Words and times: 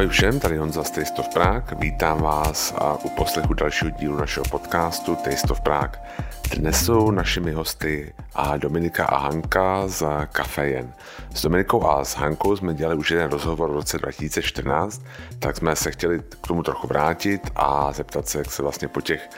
Ahoj 0.00 0.08
všem, 0.08 0.40
tady 0.40 0.56
Honza 0.56 0.84
z 0.84 0.90
Taste 0.90 1.20
of 1.20 1.28
Prague. 1.28 1.78
Vítám 1.78 2.22
vás 2.22 2.74
u 3.02 3.08
poslechu 3.08 3.54
dalšího 3.54 3.90
dílu 3.90 4.16
našeho 4.16 4.44
podcastu 4.50 5.16
Taste 5.16 5.52
of 5.52 5.60
Prague. 5.60 6.00
Dnes 6.56 6.84
jsou 6.84 7.10
našimi 7.10 7.52
hosty 7.52 8.14
a 8.34 8.56
Dominika 8.56 9.04
a 9.04 9.18
Hanka 9.18 9.88
z 9.88 10.06
Jen. 10.62 10.92
S 11.34 11.42
Dominikou 11.42 11.86
a 11.86 12.04
s 12.04 12.16
Hankou 12.16 12.56
jsme 12.56 12.74
dělali 12.74 12.96
už 12.96 13.10
jeden 13.10 13.30
rozhovor 13.30 13.70
v 13.70 13.74
roce 13.74 13.98
2014, 13.98 15.02
tak 15.38 15.56
jsme 15.56 15.76
se 15.76 15.90
chtěli 15.90 16.20
k 16.42 16.46
tomu 16.46 16.62
trochu 16.62 16.86
vrátit 16.86 17.50
a 17.56 17.92
zeptat 17.92 18.28
se, 18.28 18.38
jak 18.38 18.50
se 18.50 18.62
vlastně 18.62 18.88
po 18.88 19.00
těch 19.00 19.30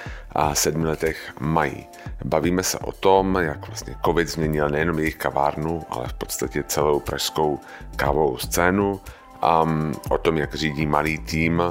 sedmi 0.53 0.87
letech 0.87 1.33
mají. 1.41 1.87
Bavíme 2.25 2.63
se 2.63 2.79
o 2.79 2.93
tom, 2.93 3.37
jak 3.37 3.67
vlastně 3.67 3.95
covid 4.05 4.29
změnil 4.29 4.69
nejenom 4.69 4.99
jejich 4.99 5.17
kavárnu, 5.17 5.83
ale 5.91 6.09
v 6.09 6.15
podstatě 6.15 6.63
celou 6.63 7.01
pražskou 7.01 7.59
kávovou 7.97 8.39
scénu, 8.39 9.01
um, 9.43 9.93
o 10.11 10.19
tom, 10.19 10.37
jak 10.37 10.55
řídí 10.55 10.87
malý 10.87 11.19
tým 11.19 11.63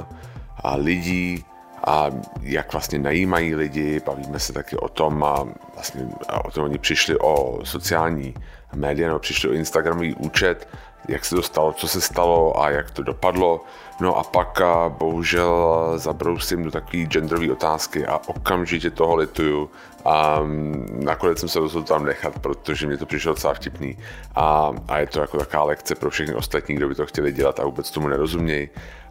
a 0.62 0.76
lidí, 0.76 1.44
a 1.86 2.06
jak 2.42 2.72
vlastně 2.72 2.98
najímají 2.98 3.54
lidi, 3.54 4.00
bavíme 4.06 4.38
se 4.38 4.52
taky 4.52 4.76
o 4.76 4.88
tom, 4.88 5.24
a 5.24 5.44
vlastně 5.74 6.08
o 6.44 6.50
tom 6.50 6.64
oni 6.64 6.78
přišli 6.78 7.18
o 7.18 7.60
sociální 7.64 8.34
média, 8.74 9.08
nebo 9.08 9.18
přišli 9.18 9.48
o 9.48 9.52
Instagramový 9.52 10.14
účet, 10.14 10.68
jak 11.08 11.24
se 11.24 11.34
to 11.34 11.42
stalo, 11.42 11.72
co 11.72 11.88
se 11.88 12.00
stalo 12.00 12.60
a 12.60 12.70
jak 12.70 12.90
to 12.90 13.02
dopadlo. 13.02 13.64
No 14.00 14.18
a 14.18 14.24
pak 14.24 14.60
a 14.60 14.88
bohužel 14.88 15.92
zabrousím 15.96 16.64
do 16.64 16.70
takové 16.70 17.02
genderové 17.02 17.52
otázky 17.52 18.06
a 18.06 18.20
okamžitě 18.26 18.90
toho 18.90 19.16
lituju. 19.16 19.70
A 20.04 20.40
nakonec 20.90 21.38
jsem 21.38 21.48
se 21.48 21.58
rozhodl 21.58 21.86
tam 21.86 22.04
nechat, 22.04 22.38
protože 22.38 22.86
mě 22.86 22.96
to 22.96 23.06
přišlo 23.06 23.32
docela 23.32 23.54
vtipný. 23.54 23.98
A, 24.34 24.72
a 24.88 24.98
je 24.98 25.06
to 25.06 25.20
jako 25.20 25.38
taková 25.38 25.64
lekce 25.64 25.94
pro 25.94 26.10
všechny 26.10 26.34
ostatní, 26.34 26.74
kdo 26.74 26.88
by 26.88 26.94
to 26.94 27.06
chtěli 27.06 27.32
dělat 27.32 27.60
a 27.60 27.64
vůbec 27.64 27.90
tomu 27.90 28.08
nerozumějí. 28.08 28.68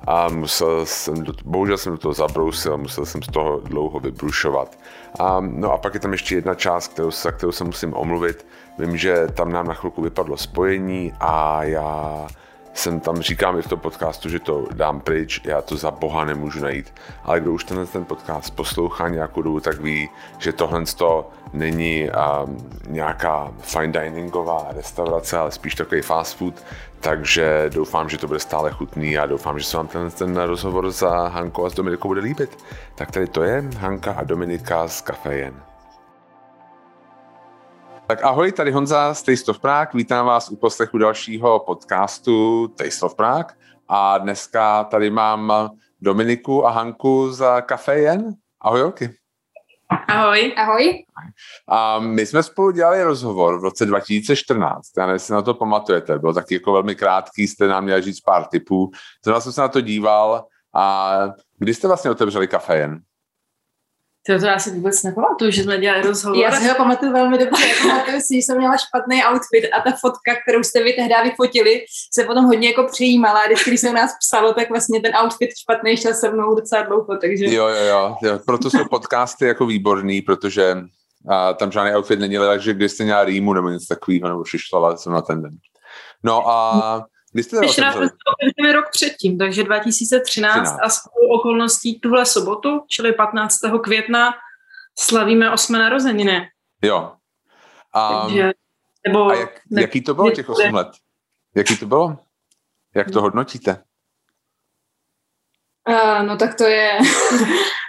A 0.08 0.30
musel 0.30 0.86
jsem, 0.86 1.24
do, 1.24 1.34
bohužel 1.46 1.78
jsem 1.78 1.94
do 1.94 1.98
toho 1.98 2.14
zabrousil, 2.14 2.78
musel 2.78 3.06
jsem 3.06 3.24
z 3.24 3.28
toho 3.28 3.60
dlouho 3.60 4.00
vybrušovat. 4.00 4.78
A, 5.20 5.40
no 5.40 5.72
a 5.72 5.78
pak 5.78 5.94
je 5.94 6.00
tam 6.00 6.12
ještě 6.12 6.36
jedna 6.36 6.56
část, 6.56 6.88
kterou, 6.88 7.12
za 7.12 7.32
kterou 7.32 7.52
se 7.52 7.64
musím 7.64 7.94
omluvit. 7.94 8.46
Vím, 8.78 8.98
že 8.98 9.28
tam 9.28 9.52
nám 9.52 9.68
na 9.68 9.74
chvilku 9.74 10.02
vypadlo 10.02 10.38
spojení 10.38 11.14
a 11.20 11.64
já 11.64 12.28
jsem 12.74 13.00
tam, 13.00 13.22
říkám 13.22 13.60
i 13.60 13.62
v 13.62 13.68
tom 13.68 13.80
podcastu, 13.80 14.30
že 14.30 14.40
to 14.40 14.68
dám 14.74 15.00
pryč, 15.02 15.42
já 15.44 15.62
to 15.62 15.78
za 15.78 15.92
boha 15.92 16.26
nemůžu 16.26 16.60
najít. 16.60 16.94
Ale 17.24 17.40
kdo 17.40 17.52
už 17.52 17.64
tenhle 17.64 17.86
ten 17.86 18.06
podcast 18.06 18.56
poslouchá 18.56 19.10
nějakou 19.10 19.42
dobu, 19.42 19.60
tak 19.60 19.80
ví, 19.80 20.10
že 20.38 20.54
tohle 20.54 20.84
to 20.98 21.30
není 21.54 22.10
um, 22.10 22.70
nějaká 22.88 23.52
fine 23.60 24.10
diningová 24.10 24.68
restaurace, 24.70 25.38
ale 25.38 25.52
spíš 25.52 25.76
takový 25.76 26.02
fast 26.02 26.38
food, 26.38 26.64
takže 27.00 27.70
doufám, 27.74 28.10
že 28.10 28.18
to 28.18 28.28
bude 28.28 28.40
stále 28.40 28.72
chutný 28.72 29.18
a 29.18 29.26
doufám, 29.26 29.60
že 29.60 29.66
se 29.66 29.78
vám 29.78 29.88
ten, 29.88 30.12
ten 30.12 30.38
rozhovor 30.38 30.92
za 30.92 31.28
Hankou 31.28 31.66
a 31.66 31.70
s 31.70 31.74
Dominikou 31.74 32.08
bude 32.08 32.22
líbit. 32.22 32.58
Tak 32.96 33.12
tady 33.12 33.28
to 33.28 33.44
je 33.44 33.64
Hanka 33.78 34.12
a 34.12 34.24
Dominika 34.24 34.88
z 34.88 35.02
Café 35.02 35.36
Jen. 35.36 35.71
Tak 38.12 38.24
ahoj, 38.24 38.52
tady 38.52 38.72
Honza 38.72 39.14
z 39.14 39.24
Taste 39.24 39.52
of 39.52 39.60
Prague. 39.60 39.92
Vítám 39.94 40.26
vás 40.26 40.50
u 40.50 40.56
poslechu 40.56 40.98
dalšího 40.98 41.60
podcastu 41.60 42.68
Taste 42.68 43.06
of 43.06 43.16
Prague. 43.16 43.56
A 43.88 44.18
dneska 44.18 44.84
tady 44.84 45.10
mám 45.10 45.70
Dominiku 46.02 46.68
a 46.68 46.72
Hanku 46.72 47.32
za 47.32 47.62
Café 47.62 48.00
Jen. 48.00 48.34
Ahoj, 48.62 48.84
Olky. 48.84 49.16
Ahoj. 50.08 50.54
Ahoj. 50.58 51.06
A 51.68 52.00
my 52.00 52.26
jsme 52.26 52.44
spolu 52.44 52.72
dělali 52.72 53.04
rozhovor 53.04 53.60
v 53.60 53.64
roce 53.64 53.86
2014. 53.86 54.88
Já 54.98 55.06
nevím, 55.06 55.14
jestli 55.14 55.34
na 55.34 55.42
to 55.42 55.54
pamatujete. 55.54 56.20
Byl 56.20 56.34
taky 56.34 56.54
jako 56.54 56.74
velmi 56.74 56.96
krátký, 56.96 57.48
jste 57.48 57.68
nám 57.68 57.84
měli 57.84 58.02
říct 58.02 58.22
pár 58.22 58.46
tipů. 58.46 58.92
Zrovna 59.26 59.42
jsem 59.42 59.52
se 59.52 59.62
na 59.62 59.68
to 59.68 59.82
díval. 59.82 60.46
A 60.76 61.16
kdy 61.60 61.74
jste 61.74 61.88
vlastně 61.88 62.12
otevřeli 62.12 62.48
Café 62.48 62.78
Jen? 62.78 63.02
To, 64.28 64.40
to 64.40 64.46
já 64.46 64.60
si 64.60 64.72
vůbec 64.72 65.04
nepamatuju, 65.04 65.52
že 65.52 65.64
jsme 65.64 65.78
dělali 65.78 66.02
rozhovor. 66.02 66.38
Já 66.38 66.52
si 66.52 66.68
ho 66.68 66.76
pamatuju 66.76 67.12
velmi 67.12 67.38
dobře. 67.38 67.64
pamatuju 67.82 68.22
si, 68.22 68.36
že 68.36 68.42
jsem 68.42 68.58
měla 68.58 68.78
špatný 68.78 69.24
outfit 69.26 69.70
a 69.74 69.82
ta 69.82 69.92
fotka, 69.92 70.36
kterou 70.42 70.64
jste 70.64 70.84
vy 70.84 70.94
tehdy 70.94 71.14
vyfotili, 71.24 71.86
se 72.14 72.24
potom 72.24 72.46
hodně 72.46 72.68
jako 72.68 72.88
přijímala. 72.92 73.48
Když, 73.48 73.64
když 73.64 73.80
se 73.80 73.90
u 73.90 73.94
nás 73.94 74.12
psalo, 74.20 74.54
tak 74.54 74.70
vlastně 74.70 75.02
ten 75.02 75.12
outfit 75.24 75.50
špatný 75.62 75.98
šel 75.98 76.14
se 76.14 76.32
mnou 76.32 76.56
docela 76.56 76.82
dlouho. 76.82 77.18
Takže... 77.22 77.46
Jo, 77.46 77.68
jo, 77.68 77.86
jo, 77.86 78.16
jo. 78.22 78.40
Proto 78.46 78.70
jsou 78.70 78.86
podcasty 78.90 79.46
jako 79.46 79.66
výborný, 79.66 80.22
protože 80.22 80.78
a, 81.30 81.54
tam 81.54 81.72
žádný 81.72 81.96
outfit 81.96 82.20
není, 82.20 82.38
ale 82.38 82.48
takže 82.48 82.74
když 82.74 82.92
jste 82.92 83.04
měla 83.04 83.24
rýmu 83.24 83.54
nebo 83.54 83.70
něco 83.70 83.86
takového, 83.90 84.28
nebo 84.28 84.44
šišlala 84.44 84.98
jsem 84.98 85.14
na 85.14 85.22
ten 85.22 85.42
den. 85.42 85.54
No 86.24 86.50
a 86.50 87.06
kdy 87.32 87.44
jste 87.44 87.66
Ještě 87.66 87.82
nás 87.82 87.96
rok 88.74 88.86
předtím, 88.92 89.38
takže 89.38 89.64
2013 89.64 90.54
13. 90.54 90.80
a 90.84 90.90
s 90.90 91.00
okolností 91.40 92.00
tuhle 92.00 92.26
sobotu, 92.26 92.86
čili 92.88 93.14
15. 93.14 93.58
května, 93.84 94.34
slavíme 95.00 95.52
osmé 95.52 95.80
narozeniny. 95.80 96.48
Jo. 96.82 97.14
Um, 98.12 98.22
takže, 98.22 98.52
nebo, 99.08 99.28
a 99.28 99.36
jak, 99.36 99.50
ne, 99.70 99.82
jaký 99.82 100.02
to 100.02 100.14
bylo 100.14 100.32
těch 100.32 100.50
8 100.50 100.74
let? 100.74 100.88
Jaký 101.56 101.78
to 101.78 101.86
bylo? 101.86 102.18
Jak 102.96 103.12
to 103.12 103.22
hodnotíte? 103.22 103.84
Uh, 105.90 106.24
no 106.28 106.38
tak 106.38 106.58
to 106.58 106.64
je 106.64 107.00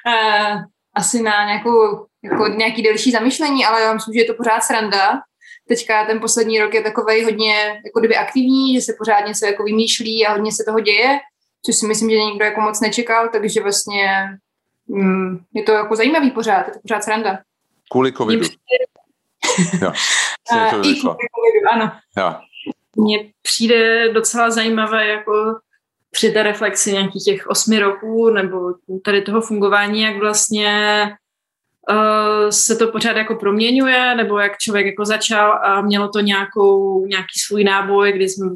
uh, 0.06 0.62
asi 0.94 1.22
na 1.22 1.44
nějakou, 1.44 2.06
jako 2.24 2.48
nějaký 2.48 2.82
delší 2.82 3.10
zamyšlení, 3.10 3.64
ale 3.64 3.82
já 3.82 3.92
myslím, 3.92 4.14
že 4.14 4.20
je 4.20 4.26
to 4.26 4.34
pořád 4.34 4.60
sranda, 4.60 5.20
teďka 5.68 6.06
ten 6.06 6.20
poslední 6.20 6.60
rok 6.60 6.74
je 6.74 6.82
takový 6.82 7.24
hodně 7.24 7.80
jako 7.84 8.00
kdyby 8.00 8.16
aktivní, 8.16 8.74
že 8.74 8.80
se 8.80 8.92
pořádně 8.98 9.34
se 9.34 9.46
jako 9.46 9.64
vymýšlí 9.64 10.26
a 10.26 10.32
hodně 10.32 10.52
se 10.52 10.64
toho 10.66 10.80
děje, 10.80 11.18
což 11.66 11.76
si 11.76 11.86
myslím, 11.86 12.10
že 12.10 12.16
nikdo 12.16 12.44
jako 12.44 12.60
moc 12.60 12.80
nečekal, 12.80 13.28
takže 13.28 13.62
vlastně 13.62 14.28
mm, 14.86 15.38
je 15.54 15.62
to 15.62 15.72
jako 15.72 15.96
zajímavý 15.96 16.30
pořád, 16.30 16.66
je 16.66 16.72
to 16.72 16.80
pořád 16.82 17.04
sranda. 17.04 17.38
Kvůli 17.90 18.12
covidu. 18.12 18.42
jo, 19.82 19.92
to 20.50 20.56
I 20.56 20.70
kvůli 20.70 20.94
covidu, 20.94 21.72
ano. 21.72 21.92
Jo. 22.18 22.34
Mně 22.96 23.32
přijde 23.42 24.12
docela 24.12 24.50
zajímavé 24.50 25.06
jako 25.06 25.32
při 26.10 26.32
té 26.32 26.42
reflexi 26.42 26.92
nějakých 26.92 27.24
těch 27.24 27.46
osmi 27.46 27.78
roků 27.78 28.30
nebo 28.30 28.58
tady 29.04 29.22
toho 29.22 29.40
fungování, 29.40 30.02
jak 30.02 30.16
vlastně 30.16 31.02
uh, 31.90 32.50
se 32.50 32.76
to 32.76 32.88
pořád 32.88 33.16
jako 33.16 33.34
proměňuje, 33.34 34.14
nebo 34.14 34.38
jak 34.38 34.58
člověk 34.58 34.86
jako 34.86 35.04
začal 35.04 35.52
a 35.64 35.80
mělo 35.80 36.08
to 36.08 36.20
nějakou, 36.20 37.06
nějaký 37.06 37.38
svůj 37.46 37.64
náboj, 37.64 38.12
kdy 38.12 38.28
jsme, 38.28 38.46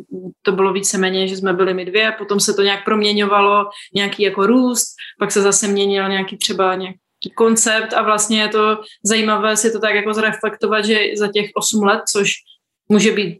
to 0.42 0.52
bylo 0.52 0.72
víceméně, 0.72 1.28
že 1.28 1.36
jsme 1.36 1.52
byli 1.52 1.74
my 1.74 1.84
dvě, 1.84 2.12
potom 2.18 2.40
se 2.40 2.54
to 2.54 2.62
nějak 2.62 2.84
proměňovalo, 2.84 3.70
nějaký 3.94 4.22
jako 4.22 4.46
růst, 4.46 4.86
pak 5.18 5.32
se 5.32 5.42
zase 5.42 5.68
měnil 5.68 6.08
nějaký 6.08 6.36
třeba 6.36 6.74
nějaký 6.74 6.98
koncept 7.36 7.92
a 7.92 8.02
vlastně 8.02 8.40
je 8.40 8.48
to 8.48 8.78
zajímavé 9.04 9.56
si 9.56 9.72
to 9.72 9.80
tak 9.80 9.94
jako 9.94 10.14
zreflektovat, 10.14 10.84
že 10.84 11.00
za 11.16 11.28
těch 11.32 11.50
8 11.54 11.82
let, 11.82 12.00
což 12.12 12.32
může 12.88 13.12
být 13.12 13.38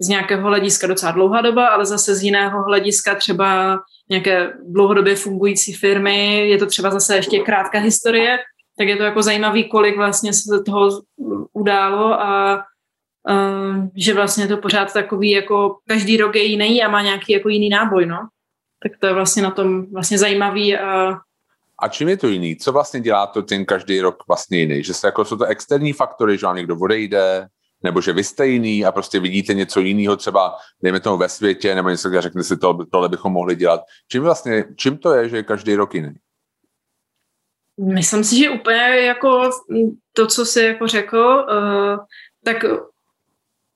z 0.00 0.08
nějakého 0.08 0.48
hlediska 0.48 0.86
docela 0.86 1.12
dlouhá 1.12 1.40
doba, 1.40 1.66
ale 1.66 1.86
zase 1.86 2.14
z 2.14 2.22
jiného 2.22 2.62
hlediska 2.62 3.14
třeba 3.14 3.78
nějaké 4.10 4.52
dlouhodobě 4.68 5.16
fungující 5.16 5.72
firmy, 5.72 6.48
je 6.48 6.58
to 6.58 6.66
třeba 6.66 6.90
zase 6.90 7.16
ještě 7.16 7.38
krátká 7.38 7.78
historie, 7.78 8.38
tak 8.78 8.88
je 8.88 8.96
to 8.96 9.02
jako 9.02 9.22
zajímavý, 9.22 9.68
kolik 9.68 9.96
vlastně 9.96 10.32
se 10.32 10.62
toho 10.66 11.02
událo 11.52 12.22
a 12.22 12.62
že 13.96 14.14
vlastně 14.14 14.48
to 14.48 14.56
pořád 14.56 14.92
takový 14.92 15.30
jako 15.30 15.78
každý 15.88 16.16
rok 16.16 16.34
je 16.34 16.42
jiný 16.42 16.82
a 16.82 16.88
má 16.88 17.02
nějaký 17.02 17.32
jako 17.32 17.48
jiný 17.48 17.68
náboj, 17.68 18.06
no. 18.06 18.18
Tak 18.82 18.92
to 19.00 19.06
je 19.06 19.12
vlastně 19.12 19.42
na 19.42 19.50
tom 19.50 19.92
vlastně 19.92 20.18
zajímavý 20.18 20.76
a 20.76 21.18
a 21.82 21.88
čím 21.88 22.08
je 22.08 22.16
to 22.16 22.28
jiný? 22.28 22.56
Co 22.56 22.72
vlastně 22.72 23.00
dělá 23.00 23.26
to 23.26 23.42
ten 23.42 23.64
každý 23.64 24.00
rok 24.00 24.16
vlastně 24.28 24.58
jiný? 24.58 24.84
Že 24.84 24.94
se 24.94 25.06
jako 25.06 25.24
jsou 25.24 25.36
to 25.36 25.44
externí 25.44 25.92
faktory, 25.92 26.38
že 26.38 26.46
vám 26.46 26.56
někdo 26.56 26.76
odejde, 26.78 27.46
nebo 27.82 28.00
že 28.00 28.12
vy 28.12 28.24
jste 28.24 28.46
jiný 28.46 28.84
a 28.84 28.92
prostě 28.92 29.20
vidíte 29.20 29.54
něco 29.54 29.80
jiného 29.80 30.16
třeba, 30.16 30.54
dejme 30.82 31.00
tomu 31.00 31.16
ve 31.16 31.28
světě, 31.28 31.74
nebo 31.74 31.88
něco, 31.88 32.08
kde 32.10 32.22
řeknete 32.22 32.44
si, 32.44 32.56
to, 32.56 32.78
tohle 32.92 33.08
bychom 33.08 33.32
mohli 33.32 33.56
dělat. 33.56 33.80
Čím 34.10 34.22
vlastně, 34.22 34.64
čím 34.76 34.98
to 34.98 35.12
je, 35.12 35.28
že 35.28 35.36
je 35.36 35.42
každý 35.42 35.74
rok 35.74 35.94
jiný? 35.94 36.14
Myslím 37.78 38.24
si, 38.24 38.36
že 38.36 38.50
úplně 38.50 38.82
jako 39.00 39.50
to, 40.12 40.26
co 40.26 40.46
jsi 40.46 40.62
jako 40.62 40.86
řekl, 40.86 41.46
uh, 41.50 42.04
tak 42.44 42.64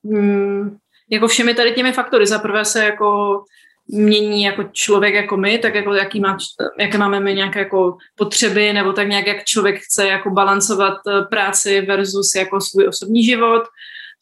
um, 0.02 0.78
jako 1.10 1.28
všemi 1.28 1.54
tady 1.54 1.72
těmi 1.72 1.92
faktory. 1.92 2.26
Za 2.26 2.38
prvé 2.38 2.64
se 2.64 2.84
jako 2.84 3.42
mění 3.88 4.42
jako 4.42 4.64
člověk 4.72 5.14
jako 5.14 5.36
my, 5.36 5.58
tak 5.58 5.74
jako 5.74 5.94
jaký 5.94 6.20
má, 6.20 6.36
jaké 6.78 6.98
máme 6.98 7.20
my 7.20 7.34
nějaké 7.34 7.58
jako 7.58 7.96
potřeby, 8.16 8.72
nebo 8.72 8.92
tak 8.92 9.08
nějak 9.08 9.26
jak 9.26 9.44
člověk 9.44 9.80
chce 9.80 10.08
jako 10.08 10.30
balancovat 10.30 10.94
eh, 11.08 11.22
práci 11.22 11.80
versus 11.80 12.34
jako 12.34 12.60
svůj 12.60 12.88
osobní 12.88 13.24
život. 13.24 13.62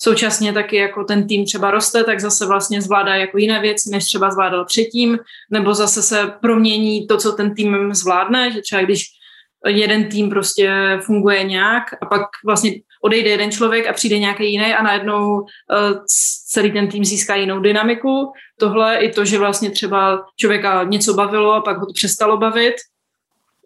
Současně 0.02 0.52
taky 0.52 0.76
jako 0.76 1.04
ten 1.04 1.28
tým 1.28 1.44
třeba 1.46 1.70
roste, 1.70 2.04
tak 2.04 2.20
zase 2.20 2.46
vlastně 2.46 2.82
zvládá 2.82 3.14
jako 3.14 3.38
jiné 3.38 3.60
věci, 3.60 3.90
než 3.90 4.04
třeba 4.04 4.30
zvládal 4.30 4.64
předtím, 4.64 5.18
nebo 5.50 5.74
zase 5.74 6.02
se 6.02 6.32
promění 6.40 7.06
to, 7.06 7.16
co 7.18 7.32
ten 7.32 7.54
tým 7.54 7.94
zvládne, 7.94 8.52
že 8.52 8.60
třeba 8.60 8.82
když 8.82 9.04
jeden 9.66 10.08
tým 10.08 10.30
prostě 10.30 10.98
funguje 11.02 11.44
nějak 11.44 11.84
a 12.02 12.06
pak 12.06 12.22
vlastně 12.46 12.72
odejde 13.02 13.30
jeden 13.30 13.50
člověk 13.50 13.86
a 13.86 13.92
přijde 13.92 14.18
nějaký 14.18 14.52
jiný 14.52 14.74
a 14.74 14.82
najednou 14.82 15.40
uh, 15.40 15.46
celý 16.48 16.72
ten 16.72 16.88
tým 16.88 17.04
získá 17.04 17.34
jinou 17.34 17.60
dynamiku. 17.60 18.32
Tohle 18.58 18.96
i 18.96 19.12
to, 19.12 19.24
že 19.24 19.38
vlastně 19.38 19.70
třeba 19.70 20.24
člověka 20.36 20.84
něco 20.84 21.14
bavilo 21.14 21.52
a 21.52 21.60
pak 21.60 21.78
ho 21.78 21.86
to 21.86 21.92
přestalo 21.92 22.36
bavit, 22.36 22.74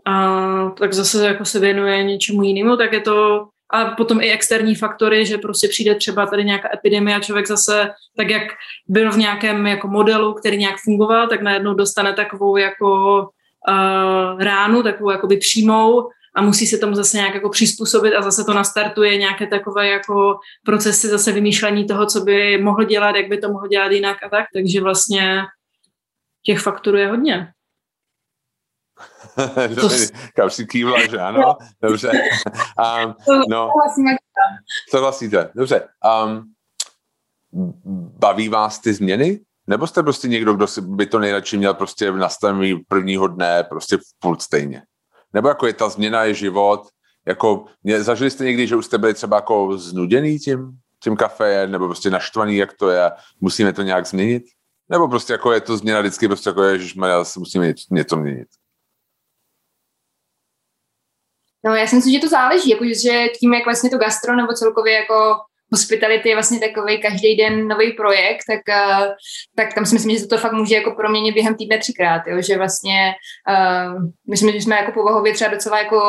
a 0.07 0.71
tak 0.79 0.93
zase 0.93 1.27
jako 1.27 1.45
se 1.45 1.59
věnuje 1.59 2.05
něčemu 2.05 2.43
jinému, 2.43 2.77
tak 2.77 2.93
je 2.93 3.01
to 3.01 3.47
a 3.71 3.85
potom 3.85 4.21
i 4.21 4.31
externí 4.31 4.75
faktory, 4.75 5.27
že 5.27 5.39
prostě 5.39 5.69
přijde 5.69 5.95
třeba 5.95 6.27
tady 6.27 6.45
nějaká 6.45 6.69
epidemie 6.75 7.17
a 7.17 7.21
člověk 7.21 7.47
zase, 7.47 7.91
tak 8.17 8.31
jak 8.31 8.43
byl 8.89 9.13
v 9.13 9.17
nějakém 9.17 9.67
jako 9.67 9.89
modelu, 9.89 10.35
který 10.35 10.57
nějak 10.57 10.77
fungoval, 10.85 11.29
tak 11.29 11.43
najednou 11.43 11.75
dostane 11.75 12.13
takovou 12.13 12.57
jako 12.57 13.29
uh, 13.69 14.43
ránu, 14.43 14.83
takovou 14.83 15.11
jakoby 15.11 15.37
přímou 15.37 16.09
a 16.37 16.43
musí 16.43 16.67
se 16.67 16.79
tomu 16.79 16.95
zase 16.95 17.17
nějak 17.17 17.35
jako 17.35 17.49
přizpůsobit 17.49 18.15
a 18.15 18.23
zase 18.23 18.45
to 18.45 18.55
nastartuje 18.55 19.19
nějaké 19.19 19.47
takové 19.47 19.89
jako 19.89 20.39
procesy 20.65 21.09
zase 21.09 21.33
vymýšlení 21.33 21.87
toho, 21.87 22.07
co 22.07 22.21
by 22.21 22.59
mohl 22.59 22.85
dělat, 22.85 23.17
jak 23.17 23.29
by 23.29 23.39
to 23.39 23.49
mohl 23.49 23.69
dělat 23.69 23.93
jinak 23.93 24.23
a 24.23 24.29
tak, 24.29 24.45
takže 24.55 24.81
vlastně 24.81 25.43
těch 26.43 26.61
faktorů 26.61 26.97
je 26.97 27.09
hodně. 27.09 27.53
Kam 30.37 30.51
si 30.51 30.67
kývla, 30.67 31.07
že 31.11 31.19
ano? 31.19 31.57
Dobře. 31.83 32.11
Um, 33.05 33.15
no, 33.49 33.71
souhlasíte. 34.91 35.51
Dobře. 35.55 35.89
Um, 36.25 36.55
baví 38.19 38.49
vás 38.49 38.79
ty 38.79 38.95
změny? 38.95 39.41
Nebo 39.67 39.87
jste 39.87 40.03
prostě 40.03 40.29
někdo, 40.29 40.55
kdo 40.55 40.67
by 40.81 41.07
to 41.07 41.19
nejradši 41.19 41.57
měl 41.57 41.75
prostě 41.75 42.11
v 42.11 42.17
nastavení 42.17 42.77
prvního 42.89 43.29
dne 43.29 43.65
prostě 43.65 43.99
furt 44.23 44.43
stejně? 44.43 44.83
Nebo 45.33 45.49
jako 45.49 45.67
je 45.67 45.73
ta 45.73 45.89
změna, 45.89 46.25
je 46.25 46.35
život, 46.35 46.89
jako 47.27 47.65
mě, 47.83 48.03
zažili 48.03 48.31
jste 48.31 48.45
někdy, 48.45 48.67
že 48.67 48.77
už 48.77 48.87
jste 48.87 48.99
byli 48.99 49.15
třeba 49.15 49.37
jako 49.37 49.79
znuděný 49.79 50.39
tím, 50.39 50.71
tím 51.03 51.17
kafejem, 51.17 51.71
nebo 51.71 51.87
prostě 51.87 52.11
naštvaný, 52.11 52.57
jak 52.57 52.73
to 52.73 52.91
je, 52.91 53.11
musíme 53.41 53.73
to 53.73 53.83
nějak 53.83 54.07
změnit? 54.07 54.45
Nebo 54.89 55.09
prostě 55.09 55.33
jako 55.33 55.53
je 55.53 55.61
to 55.61 55.77
změna 55.77 56.01
vždycky 56.01 56.29
prostě 56.29 56.51
jako 56.51 56.63
je, 56.63 56.79
že 56.79 57.01
musíme 57.39 57.75
něco 57.91 58.17
měnit? 58.17 58.49
No, 61.65 61.75
já 61.75 61.87
si 61.87 61.97
myslím, 61.97 62.15
že 62.15 62.21
to 62.21 62.29
záleží, 62.29 62.71
jako, 62.71 62.85
že 62.85 63.29
tím, 63.41 63.55
jak 63.55 63.65
vlastně 63.65 63.91
to 63.91 63.99
gastro 63.99 64.37
nebo 64.37 64.53
celkově 64.53 64.93
jako 64.93 65.37
hospitality 65.73 66.29
je 66.29 66.35
vlastně 66.35 66.61
takový 66.61 67.03
každý 67.03 67.37
den 67.37 67.69
nový 67.69 67.93
projekt, 67.93 68.45
tak, 68.49 68.61
uh, 68.69 69.07
tak 69.57 69.75
tam 69.75 69.87
si 69.87 69.95
myslím, 69.95 70.13
že 70.13 70.19
se 70.19 70.27
to 70.27 70.39
fakt 70.39 70.53
může 70.53 70.75
jako 70.75 70.91
proměnit 70.91 71.35
během 71.35 71.55
týdne 71.55 71.79
třikrát, 71.79 72.23
jo? 72.27 72.43
že 72.43 72.57
vlastně 72.57 73.13
uh, 73.49 74.03
myslím, 74.31 74.53
že 74.53 74.61
jsme 74.61 74.77
jako 74.77 74.93
povahově 74.93 75.35
třeba 75.35 75.51
docela 75.51 75.79
jako 75.79 76.01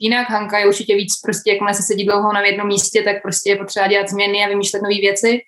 jinak, 0.00 0.30
Hanka 0.30 0.58
je 0.58 0.66
určitě 0.66 0.96
víc 0.96 1.12
prostě, 1.24 1.50
jak 1.50 1.74
se 1.76 1.82
sedí 1.82 2.04
dlouho 2.04 2.32
na 2.32 2.46
jednom 2.46 2.68
místě, 2.68 3.02
tak 3.02 3.22
prostě 3.22 3.50
je 3.50 3.56
potřeba 3.56 3.86
dělat 3.86 4.08
změny 4.08 4.44
a 4.44 4.48
vymýšlet 4.48 4.82
nové 4.82 5.00
věci. 5.00 5.40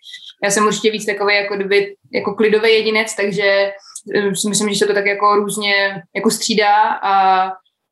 Já 0.44 0.50
jsem 0.50 0.66
určitě 0.66 0.90
víc 0.90 1.06
takový 1.06 1.34
jako, 1.34 1.56
kdyby, 1.56 1.94
jako 2.12 2.34
klidový 2.34 2.68
jedinec, 2.72 3.16
takže 3.16 3.72
eh, 4.14 4.34
si 4.34 4.48
myslím, 4.48 4.68
že 4.72 4.78
se 4.78 4.86
to 4.86 4.94
tak 4.94 5.06
jako 5.06 5.34
různě 5.34 6.02
jako 6.14 6.30
střídá 6.30 6.74
a 7.02 7.46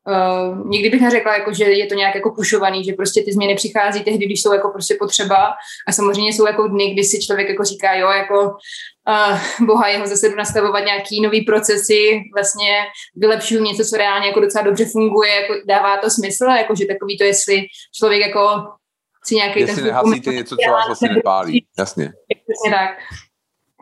Uh, 0.07 0.67
nikdy 0.67 0.89
bych 0.89 1.01
neřekla, 1.01 1.37
jako, 1.37 1.53
že 1.53 1.63
je 1.63 1.85
to 1.85 1.95
nějak 1.95 2.15
jako 2.15 2.31
pušovaný, 2.31 2.83
že 2.83 2.93
prostě 2.93 3.21
ty 3.21 3.33
změny 3.33 3.55
přichází 3.55 4.03
tehdy, 4.03 4.25
když 4.25 4.41
jsou 4.41 4.53
jako 4.53 4.69
prostě 4.69 4.95
potřeba 4.99 5.53
a 5.87 5.91
samozřejmě 5.91 6.33
jsou 6.33 6.47
jako 6.47 6.67
dny, 6.67 6.93
kdy 6.93 7.03
si 7.03 7.21
člověk 7.21 7.49
jako 7.49 7.63
říká, 7.63 7.93
jo, 7.93 8.09
jako 8.09 8.57
uh, 9.09 9.65
boha 9.65 9.87
jeho 9.87 10.07
zase 10.07 10.29
jdu 10.29 10.35
nastavovat 10.35 10.85
nějaký 10.85 11.21
nový 11.21 11.41
procesy, 11.41 12.21
vlastně 12.33 12.71
vylepšuju 13.15 13.63
něco, 13.63 13.85
co 13.85 13.97
reálně 13.97 14.27
jako 14.27 14.39
docela 14.39 14.63
dobře 14.63 14.85
funguje, 14.85 15.35
jako 15.41 15.53
dává 15.67 15.97
to 15.97 16.09
smysl, 16.09 16.45
jako 16.45 16.75
že 16.75 16.85
takový 16.85 17.17
to, 17.17 17.23
jestli 17.23 17.61
člověk 17.95 18.21
jako 18.21 18.63
si 19.25 19.35
nějaký... 19.35 19.59
Jestli 19.59 19.83
nehasíte 19.83 20.33
něco, 20.33 20.55
co 20.65 20.71
vás 20.71 20.87
vlastně 20.87 21.09
nepálí, 21.09 21.65
jasně. 21.79 22.13
Přesně 22.27 22.71
tak. 22.71 22.89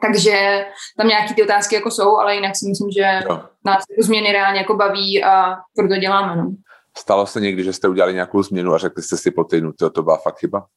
Takže 0.03 0.65
tam 0.97 1.07
nějaké 1.07 1.33
ty 1.33 1.43
otázky 1.43 1.75
jako 1.75 1.91
jsou, 1.91 2.17
ale 2.17 2.35
jinak 2.35 2.55
si 2.55 2.65
myslím, 2.69 2.91
že 2.91 3.21
jo. 3.29 3.43
nás 3.65 3.85
ty 3.85 4.03
změny 4.03 4.31
reálně 4.31 4.59
jako 4.59 4.75
baví 4.75 5.23
a 5.23 5.55
proto 5.75 5.95
děláme. 5.95 6.35
No. 6.41 6.55
Stalo 6.97 7.27
se 7.27 7.41
někdy, 7.41 7.63
že 7.63 7.73
jste 7.73 7.87
udělali 7.87 8.13
nějakou 8.13 8.43
změnu 8.43 8.73
a 8.73 8.77
řekli 8.77 9.03
jste 9.03 9.17
si 9.17 9.31
po 9.31 9.43
týdnu, 9.43 9.73
to, 9.73 9.89
to 9.89 10.03
byla 10.03 10.17
fakt 10.17 10.39
chyba? 10.39 10.67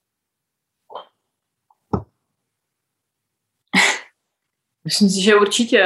Myslím 4.84 5.08
si, 5.08 5.23
že 5.23 5.37
určitě. 5.37 5.78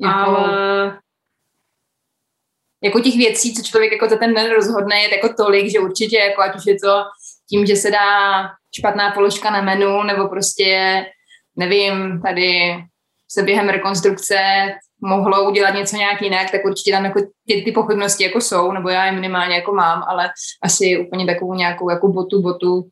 Jako, 0.00 0.36
ale... 0.38 0.98
Jako 2.84 3.00
těch 3.00 3.16
věcí, 3.16 3.54
co 3.54 3.62
člověk 3.62 3.92
jako 3.92 4.08
za 4.08 4.16
ten 4.16 4.34
den 4.34 4.50
rozhodne, 4.50 5.00
je 5.00 5.14
jako 5.14 5.34
tolik, 5.34 5.70
že 5.70 5.80
určitě, 5.80 6.18
jako 6.18 6.42
ať 6.42 6.56
už 6.56 6.66
je 6.66 6.76
to 6.80 7.04
tím, 7.50 7.66
že 7.66 7.76
se 7.76 7.90
dá 7.90 8.42
špatná 8.78 9.10
položka 9.10 9.50
na 9.50 9.62
menu, 9.62 10.02
nebo 10.02 10.28
prostě 10.28 11.04
nevím, 11.56 12.20
tady 12.22 12.76
se 13.32 13.42
během 13.42 13.68
rekonstrukce 13.68 14.36
mohlo 15.00 15.50
udělat 15.50 15.74
něco 15.74 15.96
nějak 15.96 16.22
jinak, 16.22 16.50
tak 16.50 16.64
určitě 16.64 16.90
tam 16.90 17.04
jako 17.04 17.20
ty, 17.46 17.62
ty 17.62 17.72
pochybnosti 17.72 18.24
jako 18.24 18.40
jsou, 18.40 18.72
nebo 18.72 18.88
já 18.88 19.04
je 19.04 19.12
minimálně 19.12 19.54
jako 19.54 19.72
mám, 19.72 20.04
ale 20.08 20.30
asi 20.62 20.98
úplně 21.06 21.26
takovou 21.26 21.54
nějakou 21.54 21.90
jako 21.90 22.08
botu, 22.08 22.42
botu 22.42 22.88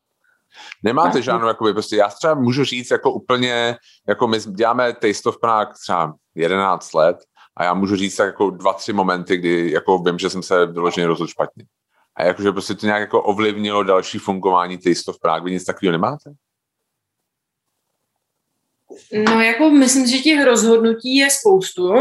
Nemáte 0.83 1.17
no. 1.17 1.21
žádnou, 1.21 1.47
jakoby, 1.47 1.73
prostě 1.73 1.95
já 1.95 2.07
třeba 2.07 2.33
můžu 2.33 2.63
říct 2.63 2.91
jako 2.91 3.11
úplně, 3.11 3.75
jako 4.07 4.27
my 4.27 4.39
děláme 4.39 4.93
Taste 4.93 5.29
of 5.29 5.39
Prague 5.39 5.73
třeba 5.83 6.13
11 6.35 6.93
let 6.93 7.17
a 7.57 7.63
já 7.63 7.73
můžu 7.73 7.95
říct 7.95 8.15
tak 8.15 8.27
jako 8.27 8.49
dva, 8.49 8.73
tři 8.73 8.93
momenty, 8.93 9.37
kdy 9.37 9.71
jako 9.71 9.97
vím, 9.97 10.19
že 10.19 10.29
jsem 10.29 10.43
se 10.43 10.65
vyloženě 10.65 11.07
rozhodl 11.07 11.27
špatně. 11.27 11.65
A 12.15 12.23
jakože 12.23 12.51
prostě 12.51 12.75
to 12.75 12.85
nějak 12.85 12.99
jako 12.99 13.21
ovlivnilo 13.21 13.83
další 13.83 14.17
fungování 14.17 14.77
Taste 14.77 15.11
of 15.11 15.19
Prague. 15.21 15.45
Vy 15.45 15.51
nic 15.51 15.65
takového 15.65 15.91
nemáte? 15.91 16.31
No 19.13 19.41
jako 19.41 19.69
myslím, 19.69 20.07
že 20.07 20.17
těch 20.17 20.43
rozhodnutí 20.45 21.15
je 21.15 21.29
spoustu, 21.29 21.93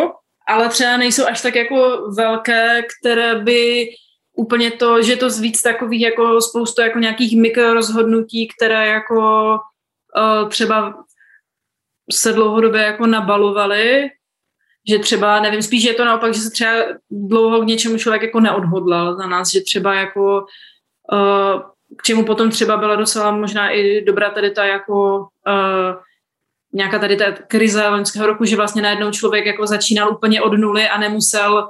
ale 0.48 0.68
třeba 0.68 0.96
nejsou 0.96 1.26
až 1.26 1.42
tak 1.42 1.54
jako 1.54 2.08
velké, 2.16 2.82
které 2.82 3.34
by 3.34 3.88
úplně 4.36 4.70
to, 4.70 5.02
že 5.02 5.16
to 5.16 5.30
víc 5.30 5.62
takových 5.62 6.00
jako 6.00 6.40
spoustu 6.40 6.82
jako 6.82 6.98
nějakých 6.98 7.40
mikrorozhodnutí, 7.40 8.48
které 8.56 8.86
jako 8.86 9.50
uh, 10.16 10.48
třeba 10.48 11.04
se 12.12 12.32
dlouhodobě 12.32 12.82
jako 12.82 13.06
nabalovaly, 13.06 14.10
že 14.88 14.98
třeba, 14.98 15.40
nevím, 15.40 15.62
spíš 15.62 15.84
je 15.84 15.94
to 15.94 16.04
naopak, 16.04 16.34
že 16.34 16.40
se 16.40 16.50
třeba 16.50 16.72
dlouho 17.10 17.60
k 17.60 17.66
něčemu 17.66 17.98
člověk 17.98 18.22
jako 18.22 18.40
neodhodlal 18.40 19.16
za 19.16 19.26
nás, 19.26 19.50
že 19.50 19.60
třeba 19.60 19.94
jako 19.94 20.44
uh, 21.12 21.60
k 21.96 22.02
čemu 22.02 22.24
potom 22.24 22.50
třeba 22.50 22.76
byla 22.76 22.96
docela 22.96 23.30
možná 23.30 23.70
i 23.70 24.04
dobrá 24.04 24.30
tady 24.30 24.50
ta 24.50 24.64
jako 24.64 25.18
uh, 25.46 25.94
nějaká 26.72 26.98
tady 26.98 27.16
ta 27.16 27.24
krize 27.32 27.88
loňského 27.88 28.26
roku, 28.26 28.44
že 28.44 28.56
vlastně 28.56 28.82
najednou 28.82 29.10
člověk 29.10 29.46
jako 29.46 29.66
začínal 29.66 30.12
úplně 30.12 30.42
od 30.42 30.52
nuly 30.52 30.88
a 30.88 30.98
nemusel 30.98 31.68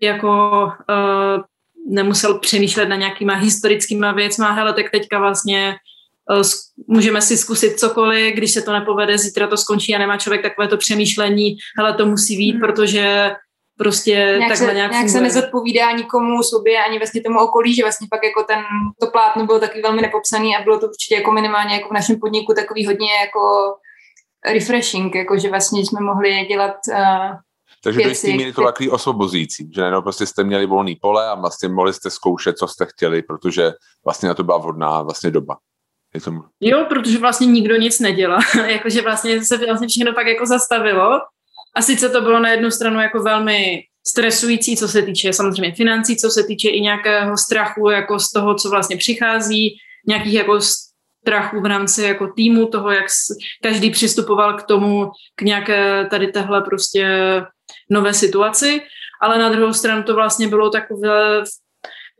jako 0.00 0.62
uh, 0.88 1.42
nemusel 1.88 2.38
přemýšlet 2.38 2.88
na 2.88 2.96
nějakýma 2.96 3.34
historickýma 3.34 4.12
věcma, 4.12 4.50
hele, 4.50 4.72
tak 4.72 4.90
teďka 4.90 5.18
vlastně 5.18 5.76
uh, 6.30 6.42
můžeme 6.86 7.22
si 7.22 7.36
zkusit 7.36 7.78
cokoliv, 7.78 8.34
když 8.34 8.52
se 8.52 8.62
to 8.62 8.72
nepovede, 8.72 9.18
zítra 9.18 9.46
to 9.46 9.56
skončí 9.56 9.94
a 9.94 9.98
nemá 9.98 10.16
člověk 10.16 10.42
takové 10.42 10.68
to 10.68 10.76
přemýšlení, 10.76 11.56
hele, 11.78 11.94
to 11.94 12.06
musí 12.06 12.36
být, 12.36 12.52
hmm. 12.52 12.60
protože 12.60 13.32
prostě 13.78 14.12
nějak 14.38 14.48
takhle 14.50 14.68
se, 14.68 14.74
nějak, 14.74 14.92
nějak 14.92 15.08
se 15.08 15.20
nezodpovídá 15.20 15.90
nikomu 15.92 16.42
sobě 16.42 16.84
ani 16.84 16.98
vlastně 16.98 17.22
tomu 17.22 17.38
okolí, 17.40 17.74
že 17.74 17.82
vlastně 17.82 18.08
pak 18.10 18.20
jako 18.24 18.42
ten, 18.42 18.58
to 19.00 19.06
plátno 19.06 19.46
bylo 19.46 19.60
taky 19.60 19.82
velmi 19.82 20.02
nepopsaný 20.02 20.56
a 20.56 20.62
bylo 20.62 20.78
to 20.78 20.86
určitě 20.86 21.14
jako 21.14 21.32
minimálně 21.32 21.74
jako 21.74 21.88
v 21.88 21.92
našem 21.92 22.20
podniku 22.20 22.54
takový 22.54 22.86
hodně 22.86 23.08
jako 23.20 23.40
refreshing, 24.46 25.14
jako 25.14 25.38
že 25.38 25.50
vlastně 25.50 25.80
jsme 25.80 26.00
mohli 26.00 26.46
dělat 26.48 26.76
uh, 26.88 27.36
takže 27.84 27.98
věci, 27.98 28.26
to 28.26 28.32
jistý 28.32 28.52
to 28.52 28.64
takový 28.64 28.90
osvobozující, 28.90 29.70
že 29.74 29.82
jenom 29.82 30.02
prostě 30.02 30.26
jste 30.26 30.44
měli 30.44 30.66
volný 30.66 30.96
pole 30.96 31.28
a 31.28 31.34
vlastně 31.34 31.68
mohli 31.68 31.92
jste 31.92 32.10
zkoušet, 32.10 32.58
co 32.58 32.68
jste 32.68 32.86
chtěli, 32.86 33.22
protože 33.22 33.72
vlastně 34.04 34.28
na 34.28 34.34
to 34.34 34.44
byla 34.44 34.58
vhodná 34.58 35.02
vlastně 35.02 35.30
doba. 35.30 35.56
Je 36.14 36.20
tomu... 36.20 36.42
Jo, 36.60 36.86
protože 36.88 37.18
vlastně 37.18 37.46
nikdo 37.46 37.76
nic 37.76 38.00
nedělá. 38.00 38.38
Jakože 38.66 39.02
vlastně 39.02 39.44
se 39.44 39.56
vlastně 39.56 39.88
všechno 39.88 40.12
pak 40.12 40.26
jako 40.26 40.46
zastavilo. 40.46 41.20
A 41.76 41.82
sice 41.82 42.08
to 42.08 42.20
bylo 42.20 42.40
na 42.40 42.50
jednu 42.50 42.70
stranu 42.70 43.00
jako 43.00 43.22
velmi 43.22 43.82
stresující, 44.06 44.76
co 44.76 44.88
se 44.88 45.02
týče 45.02 45.32
samozřejmě 45.32 45.74
financí, 45.74 46.16
co 46.16 46.30
se 46.30 46.44
týče 46.44 46.68
i 46.68 46.80
nějakého 46.80 47.36
strachu 47.36 47.90
jako 47.90 48.18
z 48.18 48.32
toho, 48.32 48.54
co 48.54 48.70
vlastně 48.70 48.96
přichází, 48.96 49.76
nějakých 50.06 50.34
jako 50.34 50.60
strachu 51.20 51.60
v 51.60 51.66
rámci 51.66 52.02
jako 52.02 52.26
týmu, 52.36 52.66
toho, 52.66 52.90
jak 52.90 53.06
každý 53.62 53.90
přistupoval 53.90 54.54
k 54.54 54.62
tomu, 54.62 55.10
k 55.36 55.42
nějaké 55.42 56.06
tady 56.10 56.26
tehle 56.26 56.62
prostě 56.62 57.06
nové 57.90 58.14
situaci, 58.14 58.80
ale 59.22 59.38
na 59.38 59.48
druhou 59.48 59.72
stranu 59.72 60.02
to 60.02 60.14
vlastně 60.14 60.48
bylo 60.48 60.70
takové, 60.70 61.42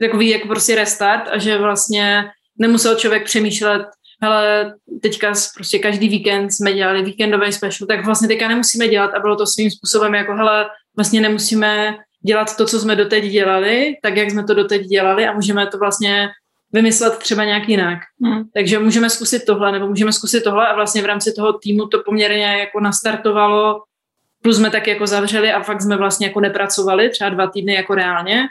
takový 0.00 0.28
jako 0.28 0.48
prostě 0.48 0.74
restart 0.74 1.28
a 1.28 1.38
že 1.38 1.58
vlastně 1.58 2.24
nemusel 2.58 2.94
člověk 2.94 3.24
přemýšlet, 3.24 3.86
hele, 4.22 4.74
teďka 5.02 5.32
prostě 5.54 5.78
každý 5.78 6.08
víkend 6.08 6.50
jsme 6.50 6.72
dělali 6.72 7.02
víkendové 7.02 7.52
special, 7.52 7.86
tak 7.86 8.04
vlastně 8.04 8.28
teďka 8.28 8.48
nemusíme 8.48 8.88
dělat. 8.88 9.14
A 9.14 9.20
bylo 9.20 9.36
to 9.36 9.46
svým 9.46 9.70
způsobem 9.70 10.14
jako, 10.14 10.34
hele, 10.34 10.66
vlastně 10.96 11.20
nemusíme 11.20 11.96
dělat 12.26 12.56
to, 12.56 12.66
co 12.66 12.80
jsme 12.80 12.96
doteď 12.96 13.24
dělali, 13.24 13.94
tak, 14.02 14.16
jak 14.16 14.30
jsme 14.30 14.44
to 14.44 14.54
doteď 14.54 14.82
dělali 14.82 15.26
a 15.26 15.32
můžeme 15.32 15.66
to 15.66 15.78
vlastně 15.78 16.28
vymyslet 16.72 17.18
třeba 17.18 17.44
nějak 17.44 17.68
jinak. 17.68 17.98
Hmm. 18.24 18.44
Takže 18.54 18.78
můžeme 18.78 19.10
zkusit 19.10 19.44
tohle, 19.44 19.72
nebo 19.72 19.88
můžeme 19.88 20.12
zkusit 20.12 20.44
tohle 20.44 20.66
a 20.66 20.74
vlastně 20.74 21.02
v 21.02 21.06
rámci 21.06 21.32
toho 21.32 21.52
týmu 21.52 21.86
to 21.86 22.02
poměrně 22.04 22.44
jako 22.44 22.80
nastartovalo, 22.80 23.82
plus 24.42 24.56
jsme 24.56 24.70
tak 24.70 24.86
jako 24.86 25.06
zavřeli 25.06 25.52
a 25.52 25.62
fakt 25.62 25.82
jsme 25.82 25.96
vlastně 25.96 26.26
jako 26.26 26.40
nepracovali, 26.40 27.10
třeba 27.10 27.30
dva 27.30 27.46
týdny 27.46 27.74
jako 27.74 27.94
reálně, 27.94 28.46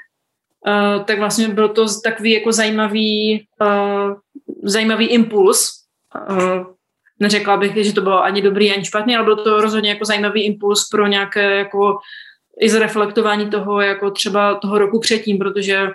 uh, 0.67 1.03
tak 1.03 1.19
vlastně 1.19 1.47
byl 1.47 1.69
to 1.69 1.85
takový 2.03 2.31
jako 2.31 2.51
zajímavý, 2.51 3.47
uh, 3.61 4.13
zajímavý 4.63 5.05
impuls. 5.05 5.69
Uh, 6.29 6.65
neřekla 7.19 7.57
bych, 7.57 7.85
že 7.85 7.93
to 7.93 8.01
bylo 8.01 8.23
ani 8.23 8.41
dobrý, 8.41 8.71
ani 8.71 8.85
špatný, 8.85 9.15
ale 9.15 9.25
byl 9.25 9.35
to 9.35 9.61
rozhodně 9.61 9.89
jako 9.89 10.05
zajímavý 10.05 10.45
impuls 10.45 10.89
pro 10.91 11.07
nějaké 11.07 11.55
jako 11.57 11.97
i 12.61 12.69
zreflektování 12.69 13.49
toho, 13.49 13.81
jako 13.81 14.11
třeba 14.11 14.55
toho 14.55 14.77
roku 14.77 14.99
předtím, 14.99 15.37
protože 15.37 15.87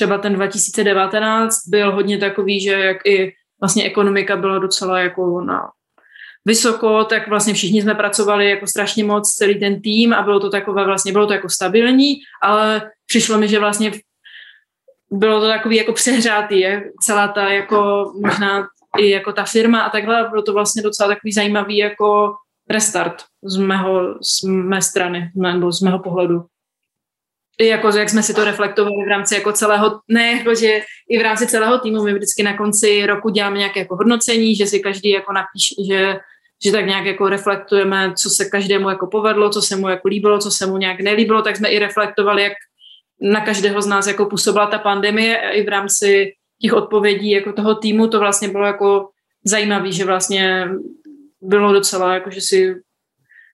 třeba 0.00 0.18
ten 0.18 0.34
2019 0.34 1.68
byl 1.68 1.92
hodně 1.92 2.18
takový, 2.18 2.60
že 2.60 2.72
jak 2.72 3.06
i 3.06 3.32
vlastně 3.60 3.84
ekonomika 3.84 4.36
byla 4.36 4.58
docela 4.58 4.98
jako 4.98 5.40
na 5.40 5.70
vysoko, 6.44 7.04
tak 7.04 7.28
vlastně 7.28 7.54
všichni 7.54 7.82
jsme 7.82 7.94
pracovali 7.94 8.50
jako 8.50 8.66
strašně 8.66 9.04
moc, 9.04 9.34
celý 9.34 9.60
ten 9.60 9.80
tým 9.82 10.12
a 10.12 10.22
bylo 10.22 10.40
to 10.40 10.50
takové 10.50 10.84
vlastně, 10.84 11.12
bylo 11.12 11.26
to 11.26 11.32
jako 11.32 11.48
stabilní, 11.48 12.14
ale 12.42 12.90
přišlo 13.06 13.38
mi, 13.38 13.48
že 13.48 13.58
vlastně 13.58 13.92
bylo 15.10 15.40
to 15.40 15.48
takový 15.48 15.76
jako 15.76 15.92
přehrátý, 15.92 16.64
celá 17.02 17.28
ta 17.28 17.48
jako 17.48 18.12
možná 18.20 18.68
i 18.98 19.10
jako 19.10 19.32
ta 19.32 19.44
firma 19.44 19.80
a 19.80 19.90
takhle, 19.90 20.28
bylo 20.30 20.42
to 20.42 20.52
vlastně 20.52 20.82
docela 20.82 21.08
takový 21.08 21.32
zajímavý 21.32 21.76
jako 21.76 22.34
restart 22.70 23.22
z 23.44 23.56
mého, 23.56 24.14
z 24.14 24.42
mé 24.48 24.82
strany, 24.82 25.30
nebo 25.36 25.72
z 25.72 25.80
mého 25.80 25.98
pohledu. 25.98 26.44
Jako, 27.60 27.88
jak 27.88 28.10
jsme 28.10 28.22
si 28.22 28.34
to 28.34 28.44
reflektovali 28.44 29.04
v 29.04 29.08
rámci 29.08 29.34
jako 29.34 29.52
celého, 29.52 30.00
ne, 30.08 30.32
jako, 30.32 30.54
že 30.54 30.80
i 31.08 31.18
v 31.18 31.22
rámci 31.22 31.46
celého 31.46 31.78
týmu 31.78 32.02
my 32.02 32.14
vždycky 32.14 32.42
na 32.42 32.56
konci 32.56 33.06
roku 33.06 33.30
děláme 33.30 33.58
nějaké 33.58 33.80
jako 33.80 33.96
hodnocení, 33.96 34.56
že 34.56 34.66
si 34.66 34.80
každý 34.80 35.10
jako 35.10 35.32
napíše, 35.32 35.74
že, 35.88 36.16
že 36.64 36.72
tak 36.72 36.86
nějak 36.86 37.04
jako 37.04 37.28
reflektujeme, 37.28 38.12
co 38.16 38.30
se 38.30 38.44
každému 38.44 38.88
jako 38.88 39.06
povedlo, 39.06 39.50
co 39.50 39.62
se 39.62 39.76
mu 39.76 39.88
jako 39.88 40.08
líbilo, 40.08 40.38
co 40.38 40.50
se 40.50 40.66
mu 40.66 40.76
nějak 40.76 41.00
nelíbilo, 41.00 41.42
tak 41.42 41.56
jsme 41.56 41.68
i 41.68 41.78
reflektovali, 41.78 42.42
jak 42.42 42.52
na 43.20 43.40
každého 43.40 43.82
z 43.82 43.86
nás 43.86 44.06
jako 44.06 44.26
působila 44.26 44.66
ta 44.66 44.78
pandemie 44.78 45.40
a 45.40 45.50
i 45.50 45.62
v 45.62 45.68
rámci 45.68 46.32
těch 46.62 46.72
odpovědí 46.72 47.30
jako 47.30 47.52
toho 47.52 47.74
týmu 47.74 48.08
to 48.08 48.18
vlastně 48.18 48.48
bylo 48.48 48.66
jako 48.66 49.08
zajímavé, 49.44 49.92
že 49.92 50.04
vlastně 50.04 50.68
bylo 51.40 51.72
docela, 51.72 52.14
jako 52.14 52.30
že 52.30 52.40
si 52.40 52.74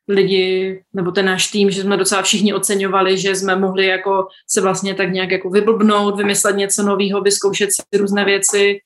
lidi, 0.08 0.82
nebo 0.92 1.10
ten 1.10 1.26
náš 1.26 1.50
tým, 1.50 1.70
že 1.70 1.82
jsme 1.82 1.96
docela 1.96 2.22
všichni 2.22 2.54
oceňovali, 2.54 3.18
že 3.18 3.36
jsme 3.36 3.56
mohli 3.56 3.86
jako 3.86 4.26
se 4.48 4.60
vlastně 4.60 4.94
tak 4.94 5.12
nějak 5.12 5.30
jako 5.30 5.50
vyblbnout, 5.50 6.16
vymyslet 6.16 6.56
něco 6.56 6.82
nového, 6.82 7.20
vyzkoušet 7.20 7.70
si 7.72 7.98
různé 7.98 8.24
věci, 8.24 8.78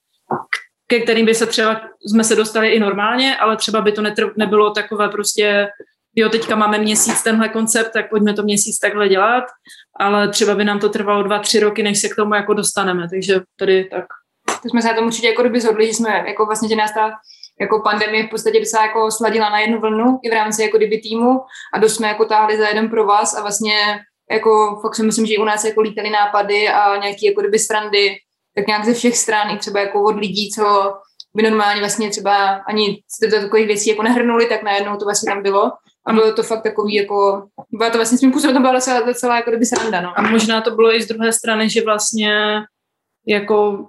ke 0.87 1.01
kterým 1.01 1.27
by 1.27 1.35
se 1.35 1.47
třeba, 1.47 1.81
jsme 2.07 2.25
se 2.25 2.37
dostali 2.37 2.69
i 2.69 2.81
normálně, 2.81 3.37
ale 3.37 3.57
třeba 3.57 3.81
by 3.81 3.93
to 3.93 4.03
netr- 4.03 4.33
nebylo 4.37 4.71
takové 4.71 5.09
prostě, 5.09 5.69
jo, 6.17 6.29
teďka 6.29 6.57
máme 6.57 6.79
měsíc 6.79 7.23
tenhle 7.23 7.49
koncept, 7.49 7.91
tak 7.93 8.11
pojďme 8.11 8.35
to 8.35 8.43
měsíc 8.43 8.79
takhle 8.79 9.09
dělat, 9.09 9.45
ale 9.99 10.29
třeba 10.29 10.55
by 10.55 10.65
nám 10.65 10.81
to 10.81 10.89
trvalo 10.89 11.23
dva, 11.23 11.39
tři 11.39 11.61
roky, 11.61 11.83
než 11.83 12.01
se 12.01 12.09
k 12.09 12.17
tomu 12.17 12.35
jako 12.35 12.55
dostaneme, 12.55 13.09
takže 13.11 13.41
tady 13.59 13.85
tak. 13.85 14.05
To 14.63 14.69
jsme 14.69 14.83
se 14.83 14.89
na 14.89 14.95
tom 14.95 15.07
určitě 15.07 15.27
jako 15.29 15.43
kdyby 15.43 15.61
zhodli, 15.61 15.87
že 15.87 15.95
jsme 15.95 16.25
jako 16.27 16.47
vlastně, 16.47 16.69
že 16.69 16.77
nás 16.77 16.95
ta 16.95 17.11
jako 17.61 17.81
pandemie 17.81 18.27
v 18.27 18.31
podstatě 18.31 18.61
docela 18.61 18.87
jako 18.87 19.11
sladila 19.11 19.51
na 19.51 19.61
jednu 19.61 19.81
vlnu 19.81 20.19
i 20.23 20.31
v 20.31 20.33
rámci 20.33 20.63
jako 20.63 20.77
kdyby 20.77 20.99
týmu 20.99 21.41
a 21.75 21.79
dost 21.79 21.95
jsme 21.95 22.09
jako 22.09 22.25
táhli 22.25 22.59
za 22.59 22.69
jeden 22.69 22.91
pro 22.91 23.07
vás 23.07 23.35
a 23.35 23.41
vlastně 23.41 23.75
jako 24.31 24.79
fakt 24.83 24.95
si 24.95 25.03
myslím, 25.03 25.27
že 25.27 25.39
u 25.39 25.45
nás 25.45 25.65
jako 25.65 25.81
lítaly 25.81 26.11
nápady 26.11 26.69
a 26.69 26.97
nějaký 26.97 27.27
jako 27.27 27.41
kdyby 27.41 27.59
strandy, 27.59 28.17
tak 28.57 28.67
nějak 28.67 28.85
ze 28.85 28.95
všech 28.95 29.17
stran, 29.17 29.51
i 29.51 29.59
třeba 29.59 29.81
jako 29.81 30.03
od 30.03 30.17
lidí, 30.17 30.51
co 30.51 30.95
by 31.37 31.43
normálně 31.43 31.81
vlastně 31.81 32.11
třeba 32.11 32.47
ani 32.69 33.03
do 33.23 33.41
takových 33.41 33.67
věcí 33.67 33.91
jako 33.91 34.03
nehrnuli, 34.03 34.47
tak 34.47 34.63
najednou 34.63 34.97
to 34.97 35.05
vlastně 35.05 35.33
tam 35.33 35.43
bylo. 35.43 35.73
A 36.07 36.13
bylo 36.13 36.33
to 36.33 36.43
fakt 36.43 36.63
takový 36.63 36.95
jako, 36.95 37.47
byla 37.71 37.91
to 37.91 37.99
vlastně 37.99 38.19
svým 38.19 38.31
způsobem 38.31 38.57
to 38.57 38.61
byla 38.61 38.73
docela, 38.73 39.01
docela 39.01 39.37
jako 39.37 39.51
kdyby 39.51 39.67
sranda, 39.67 40.01
no. 40.01 40.13
A 40.17 40.23
možná 40.23 40.61
to 40.61 40.71
bylo 40.71 40.95
i 40.95 41.03
z 41.03 41.09
druhé 41.09 41.33
strany, 41.33 41.71
že 41.71 41.85
vlastně 41.85 42.61
jako 43.27 43.89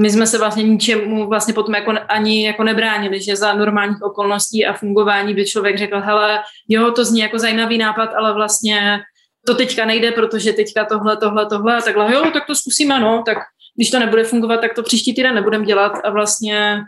my 0.00 0.10
jsme 0.10 0.26
se 0.26 0.38
vlastně 0.38 0.62
ničemu 0.62 1.28
vlastně 1.28 1.54
potom 1.54 1.74
jako 1.74 1.92
ani 2.08 2.46
jako 2.46 2.62
nebránili, 2.64 3.22
že 3.22 3.36
za 3.36 3.54
normálních 3.54 4.02
okolností 4.02 4.66
a 4.66 4.72
fungování 4.72 5.34
by 5.34 5.46
člověk 5.46 5.78
řekl, 5.78 6.00
hele, 6.00 6.42
jo, 6.68 6.90
to 6.90 7.04
zní 7.04 7.20
jako 7.20 7.38
zajímavý 7.38 7.78
nápad, 7.78 8.10
ale 8.16 8.34
vlastně 8.34 9.00
to 9.46 9.54
teďka 9.54 9.84
nejde, 9.84 10.12
protože 10.12 10.52
teďka 10.52 10.84
tohle, 10.84 11.16
tohle, 11.16 11.46
tohle. 11.46 11.76
A 11.76 11.80
takhle, 11.80 12.14
jo, 12.14 12.30
tak 12.32 12.46
to 12.46 12.54
zkusíme, 12.54 13.00
no, 13.00 13.22
tak 13.26 13.38
když 13.76 13.90
to 13.90 13.98
nebude 13.98 14.24
fungovat, 14.24 14.60
tak 14.60 14.74
to 14.74 14.82
příští 14.82 15.14
týden 15.14 15.34
nebudeme 15.34 15.64
dělat. 15.64 15.92
A 16.04 16.10
vlastně 16.10 16.80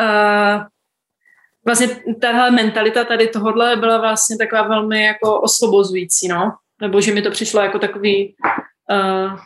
uh, 0.00 0.62
vlastně 1.66 1.88
tahle 2.20 2.50
mentalita 2.50 3.04
tady 3.04 3.28
tohodle 3.28 3.76
byla 3.76 3.98
vlastně 3.98 4.36
taková 4.36 4.62
velmi 4.62 5.04
jako 5.04 5.40
osvobozující, 5.40 6.28
no, 6.28 6.52
nebo 6.80 7.00
že 7.00 7.14
mi 7.14 7.22
to 7.22 7.30
přišlo 7.30 7.60
jako 7.60 7.78
takový 7.78 8.34
uh, 8.90 9.38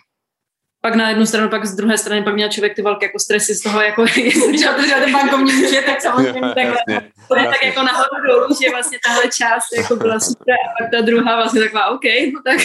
pak 0.85 0.95
na 0.95 1.09
jednu 1.09 1.26
stranu, 1.26 1.49
pak 1.49 1.67
z 1.67 1.75
druhé 1.76 1.99
strany, 1.99 2.23
pak 2.23 2.35
měl 2.35 2.49
člověk 2.49 2.76
ty 2.76 2.83
velké 2.83 3.07
jako 3.07 3.19
stresy 3.19 3.55
z 3.55 3.62
toho, 3.62 3.83
jako 3.83 4.03
když 4.49 4.67
otevřel 4.69 5.00
ten 5.00 5.12
bankovní 5.12 5.53
účet, 5.64 5.85
tak 5.87 6.00
samozřejmě 6.00 6.41
takhle, 6.55 6.76
to 7.29 7.37
je 7.37 7.45
tak 7.45 7.64
jako 7.64 7.83
nahoru 7.83 8.26
dolů, 8.29 8.55
že 8.62 8.71
vlastně 8.71 8.99
tahle 9.07 9.23
část 9.23 9.76
jako 9.76 9.97
byla 9.97 10.21
super 10.21 10.55
a 10.55 10.83
pak 10.83 10.91
ta 10.91 11.00
druhá 11.00 11.37
vlastně 11.37 11.61
taková 11.61 11.87
OK, 11.87 12.05
no 12.05 12.41
tak. 12.45 12.61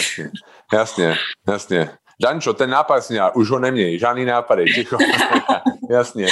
Jasně, 0.72 1.16
jasně. 1.48 1.90
Dančo, 2.22 2.54
ten 2.54 2.70
nápad 2.70 3.10
měl, 3.10 3.32
už 3.34 3.50
ho 3.50 3.58
neměj, 3.58 3.98
žádný 3.98 4.24
nápady, 4.24 4.64
ticho. 4.64 4.98
Jasně. 5.90 6.26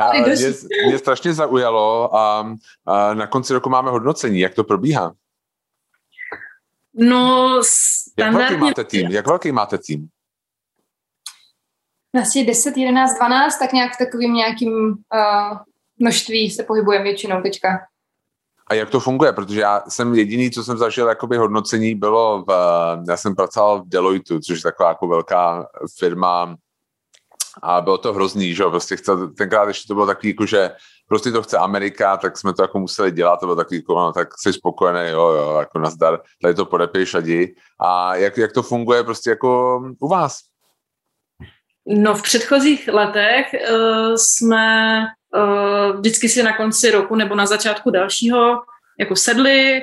A 0.00 0.12
mě, 0.12 0.52
mě 0.86 0.98
strašně 0.98 1.34
zaujalo 1.34 2.16
a, 2.16 2.54
a 2.86 3.14
na 3.14 3.26
konci 3.26 3.52
roku 3.52 3.70
máme 3.70 3.90
hodnocení, 3.90 4.40
jak 4.40 4.54
to 4.54 4.64
probíhá? 4.64 5.12
No, 6.94 7.60
Jak 8.18 8.34
velký 8.34 8.56
máte 8.56 8.84
tým? 8.84 9.10
Jak 9.10 9.26
velký 9.26 9.52
máte 9.52 9.78
tým? 9.78 10.08
Vlastně 12.14 12.44
10, 12.44 12.76
11, 12.76 13.14
12, 13.16 13.58
tak 13.58 13.72
nějak 13.72 13.94
v 13.94 13.98
takovým 13.98 14.34
nějakým 14.34 14.72
uh, 14.72 15.58
množství 15.98 16.50
se 16.50 16.62
pohybujeme 16.62 17.04
většinou 17.04 17.42
teďka. 17.42 17.68
A 18.66 18.74
jak 18.74 18.90
to 18.90 19.00
funguje? 19.00 19.32
Protože 19.32 19.60
já 19.60 19.82
jsem 19.88 20.14
jediný, 20.14 20.50
co 20.50 20.64
jsem 20.64 20.78
zažil 20.78 21.08
jakoby 21.08 21.36
hodnocení, 21.36 21.94
bylo 21.94 22.44
v, 22.48 22.52
já 23.08 23.16
jsem 23.16 23.34
pracoval 23.34 23.82
v 23.82 23.88
Deloitu, 23.88 24.40
což 24.40 24.58
je 24.58 24.62
taková 24.62 24.88
jako 24.88 25.08
velká 25.08 25.68
firma 25.98 26.56
a 27.62 27.80
bylo 27.80 27.98
to 27.98 28.12
hrozný, 28.12 28.54
že 28.54 28.64
prostě 28.64 28.96
chce, 28.96 29.12
tenkrát 29.38 29.68
ještě 29.68 29.88
to 29.88 29.94
bylo 29.94 30.06
takový, 30.06 30.28
jako, 30.28 30.46
že 30.46 30.70
prostě 31.08 31.30
to 31.30 31.42
chce 31.42 31.58
Amerika, 31.58 32.16
tak 32.16 32.38
jsme 32.38 32.54
to 32.54 32.62
jako 32.62 32.78
museli 32.78 33.12
dělat, 33.12 33.40
to 33.40 33.46
bylo 33.46 33.56
takový, 33.56 33.76
jako, 33.76 33.94
no, 33.94 34.12
tak 34.12 34.28
jsi 34.38 34.52
spokojený, 34.52 35.10
jo, 35.10 35.28
jo, 35.28 35.56
jako 35.58 35.78
nazdar, 35.78 36.20
tady 36.42 36.54
to 36.54 36.66
podepiš 36.66 37.14
a 37.14 37.18
jdi. 37.18 37.54
A 37.80 38.16
jak, 38.16 38.38
jak 38.38 38.52
to 38.52 38.62
funguje 38.62 39.04
prostě 39.04 39.30
jako 39.30 39.80
u 40.00 40.08
vás? 40.08 40.38
No 41.86 42.14
v 42.14 42.22
předchozích 42.22 42.88
letech 42.88 43.54
uh, 43.54 44.14
jsme 44.16 45.06
uh, 45.36 45.96
vždycky 45.96 46.28
si 46.28 46.42
na 46.42 46.56
konci 46.56 46.90
roku 46.90 47.14
nebo 47.14 47.34
na 47.34 47.46
začátku 47.46 47.90
dalšího 47.90 48.62
jako 48.98 49.16
sedli 49.16 49.82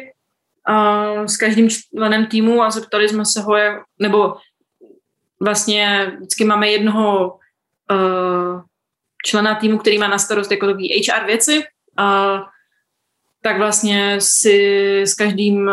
uh, 0.69 1.25
s 1.25 1.37
každým 1.37 1.69
členem 1.69 2.25
týmu 2.25 2.63
a 2.63 2.71
zeptali 2.71 3.09
jsme 3.09 3.23
se 3.25 3.41
ho, 3.41 3.55
jak, 3.57 3.83
nebo 3.99 4.35
vlastně 5.39 6.11
vždycky 6.17 6.43
máme 6.43 6.69
jednoho 6.69 7.27
uh, 7.91 8.61
člena 9.25 9.55
týmu, 9.55 9.77
který 9.77 9.97
má 9.97 10.07
na 10.07 10.17
starost 10.17 10.51
jako 10.51 10.65
takový 10.65 11.03
HR 11.09 11.25
věci, 11.25 11.63
uh, 11.99 12.41
tak 13.41 13.57
vlastně 13.57 14.15
si 14.19 15.01
s 15.01 15.13
každým 15.13 15.71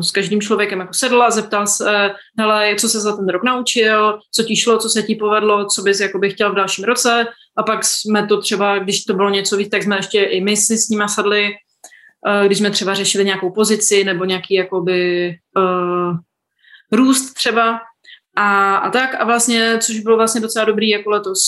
s 0.00 0.10
každým 0.10 0.40
člověkem 0.40 0.80
jako 0.80 0.94
sedl 0.94 1.22
a 1.22 1.30
zeptal 1.30 1.66
se, 1.66 2.10
hele, 2.38 2.74
co 2.78 2.88
se 2.88 3.00
za 3.00 3.16
ten 3.16 3.28
rok 3.28 3.42
naučil, 3.42 4.18
co 4.34 4.42
ti 4.42 4.56
šlo, 4.56 4.78
co 4.78 4.88
se 4.88 5.02
ti 5.02 5.14
povedlo, 5.14 5.66
co 5.66 5.82
bys 5.82 6.00
jakoby 6.00 6.30
chtěl 6.30 6.52
v 6.52 6.54
dalším 6.54 6.84
roce? 6.84 7.26
A 7.56 7.62
pak 7.62 7.84
jsme 7.84 8.26
to 8.26 8.40
třeba, 8.40 8.78
když 8.78 9.04
to 9.04 9.14
bylo 9.14 9.30
něco 9.30 9.56
víc, 9.56 9.68
tak 9.68 9.82
jsme 9.82 9.96
ještě 9.96 10.22
i 10.22 10.40
my 10.40 10.56
si 10.56 10.78
s 10.78 10.88
nima 10.88 11.08
sadli, 11.08 11.50
eh, 12.26 12.46
když 12.46 12.58
jsme 12.58 12.70
třeba 12.70 12.94
řešili 12.94 13.24
nějakou 13.24 13.50
pozici 13.50 14.04
nebo 14.04 14.24
nějaký 14.24 14.54
jakoby 14.54 15.30
uh, 15.56 16.16
růst 16.92 17.34
třeba. 17.34 17.80
A, 18.36 18.76
a 18.76 18.90
tak 18.90 19.14
a 19.14 19.24
vlastně, 19.24 19.78
což 19.78 20.00
bylo 20.00 20.16
vlastně 20.16 20.40
docela 20.40 20.64
dobrý 20.64 20.88
jako 20.88 21.10
letos 21.10 21.38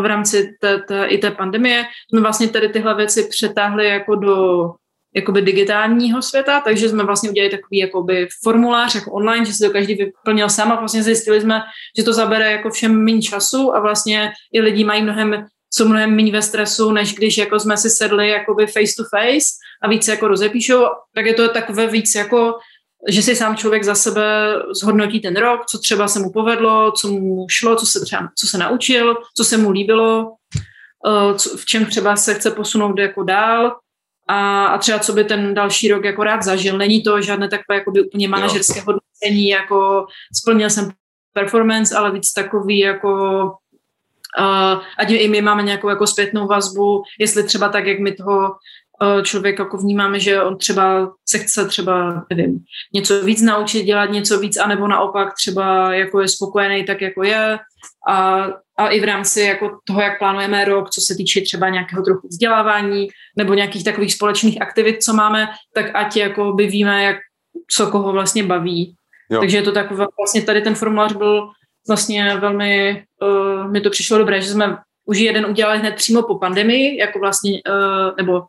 v 0.00 0.04
rámci 0.04 0.56
té, 0.60 0.78
té, 0.78 1.06
i 1.06 1.18
té 1.18 1.30
pandemie, 1.30 1.84
jsme 2.10 2.20
vlastně 2.20 2.48
tady 2.48 2.68
tyhle 2.68 2.94
věci 2.94 3.28
přetáhli 3.28 3.88
jako 3.88 4.14
do 4.14 4.70
jakoby 5.14 5.42
digitálního 5.42 6.22
světa, 6.22 6.60
takže 6.60 6.88
jsme 6.88 7.04
vlastně 7.04 7.30
udělali 7.30 7.50
takový 7.50 7.78
jakoby 7.78 8.28
formulář 8.42 8.94
jako 8.94 9.12
online, 9.12 9.46
že 9.46 9.52
si 9.52 9.64
to 9.66 9.70
každý 9.70 9.94
vyplnil 9.94 10.48
sám 10.48 10.72
a 10.72 10.76
vlastně 10.76 11.02
zjistili 11.02 11.40
jsme, 11.40 11.60
že 11.98 12.04
to 12.04 12.12
zabere 12.12 12.52
jako 12.52 12.70
všem 12.70 13.04
méně 13.04 13.22
času 13.22 13.76
a 13.76 13.80
vlastně 13.80 14.32
i 14.52 14.60
lidi 14.60 14.84
mají 14.84 15.02
mnohem 15.02 15.46
jsou 15.74 15.88
mnohem 15.88 16.16
méně 16.16 16.32
ve 16.32 16.42
stresu, 16.42 16.92
než 16.92 17.14
když 17.14 17.38
jako 17.38 17.60
jsme 17.60 17.76
si 17.76 17.90
sedli 17.90 18.28
jakoby 18.28 18.66
face 18.66 18.92
to 18.96 19.02
face 19.10 19.46
a 19.82 19.88
více 19.88 20.10
jako 20.10 20.28
rozepíšou, 20.28 20.84
tak 21.14 21.26
je 21.26 21.34
to 21.34 21.48
takové 21.48 21.86
víc 21.86 22.14
jako 22.14 22.54
že 23.08 23.22
si 23.22 23.36
sám 23.36 23.56
člověk 23.56 23.84
za 23.84 23.94
sebe 23.94 24.54
zhodnotí 24.80 25.20
ten 25.20 25.36
rok, 25.36 25.66
co 25.66 25.78
třeba 25.78 26.08
se 26.08 26.18
mu 26.18 26.32
povedlo, 26.32 26.92
co 26.92 27.08
mu 27.08 27.46
šlo, 27.50 27.76
co 27.76 27.86
se 27.86 28.00
třeba, 28.00 28.28
co 28.38 28.46
se 28.46 28.58
naučil, 28.58 29.16
co 29.36 29.44
se 29.44 29.56
mu 29.56 29.70
líbilo, 29.70 30.34
eh, 31.06 31.34
co, 31.38 31.56
v 31.56 31.64
čem 31.66 31.86
třeba 31.86 32.16
se 32.16 32.34
chce 32.34 32.50
posunout 32.50 32.98
jako 32.98 33.22
dál 33.22 33.76
a, 34.28 34.66
a 34.66 34.78
třeba 34.78 34.98
co 34.98 35.12
by 35.12 35.24
ten 35.24 35.54
další 35.54 35.88
rok 35.88 36.04
jako 36.04 36.24
rád 36.24 36.42
zažil. 36.42 36.78
Není 36.78 37.02
to 37.02 37.20
žádné 37.20 37.48
takové 37.48 37.74
jako 37.74 37.90
by 37.90 38.02
úplně 38.02 38.28
manažerské 38.28 38.80
hodnocení, 38.80 39.48
jako 39.48 40.06
splnil 40.34 40.70
jsem 40.70 40.90
performance, 41.32 41.96
ale 41.96 42.12
víc 42.12 42.32
takový 42.32 42.78
jako 42.78 43.42
uh, 44.38 44.82
ať 44.98 45.10
i 45.10 45.28
my 45.28 45.42
máme 45.42 45.62
nějakou 45.62 45.88
jako 45.88 46.06
zpětnou 46.06 46.46
vazbu, 46.46 47.02
jestli 47.18 47.44
třeba 47.44 47.68
tak, 47.68 47.86
jak 47.86 47.98
my 47.98 48.12
toho 48.12 48.50
uh, 49.02 49.22
člověk 49.22 49.58
jako 49.58 49.76
vnímáme, 49.76 50.20
že 50.20 50.42
on 50.42 50.58
třeba 50.58 51.12
se 51.28 51.38
chce 51.38 51.68
třeba, 51.68 52.24
nevím, 52.30 52.58
něco 52.94 53.24
víc 53.24 53.42
naučit, 53.42 53.84
dělat 53.84 54.10
něco 54.10 54.38
víc, 54.38 54.56
anebo 54.56 54.88
naopak 54.88 55.34
třeba 55.34 55.94
jako 55.94 56.20
je 56.20 56.28
spokojený 56.28 56.84
tak, 56.84 57.00
jako 57.00 57.22
je 57.22 57.58
a, 58.08 58.46
a 58.78 58.88
i 58.88 59.00
v 59.00 59.04
rámci 59.04 59.40
jako 59.40 59.78
toho, 59.84 60.00
jak 60.00 60.18
plánujeme 60.18 60.64
rok, 60.64 60.90
co 60.90 61.00
se 61.00 61.14
týče 61.14 61.40
třeba 61.40 61.68
nějakého 61.68 62.02
trochu 62.02 62.28
vzdělávání 62.28 63.08
nebo 63.38 63.54
nějakých 63.54 63.84
takových 63.84 64.14
společných 64.14 64.62
aktivit, 64.62 65.02
co 65.02 65.12
máme, 65.12 65.48
tak 65.74 65.86
ať 65.94 66.16
jako 66.16 66.52
by 66.52 66.66
víme, 66.66 67.04
jak, 67.04 67.16
co 67.70 67.86
koho 67.86 68.12
vlastně 68.12 68.42
baví. 68.42 68.94
Jo. 69.30 69.40
Takže 69.40 69.56
je 69.56 69.62
to 69.62 69.72
tak, 69.72 69.90
vlastně 69.90 70.42
tady 70.42 70.62
ten 70.62 70.74
formulář 70.74 71.12
byl 71.12 71.48
vlastně 71.88 72.36
velmi, 72.36 73.04
uh, 73.22 73.70
mi 73.70 73.80
to 73.80 73.90
přišlo 73.90 74.18
dobré, 74.18 74.40
že 74.40 74.50
jsme 74.50 74.76
už 75.04 75.18
jeden 75.18 75.46
udělali 75.46 75.78
hned 75.78 75.94
přímo 75.94 76.22
po 76.22 76.38
pandemii, 76.38 76.98
jako 76.98 77.18
vlastně, 77.18 77.52
uh, 77.52 78.16
nebo 78.16 78.42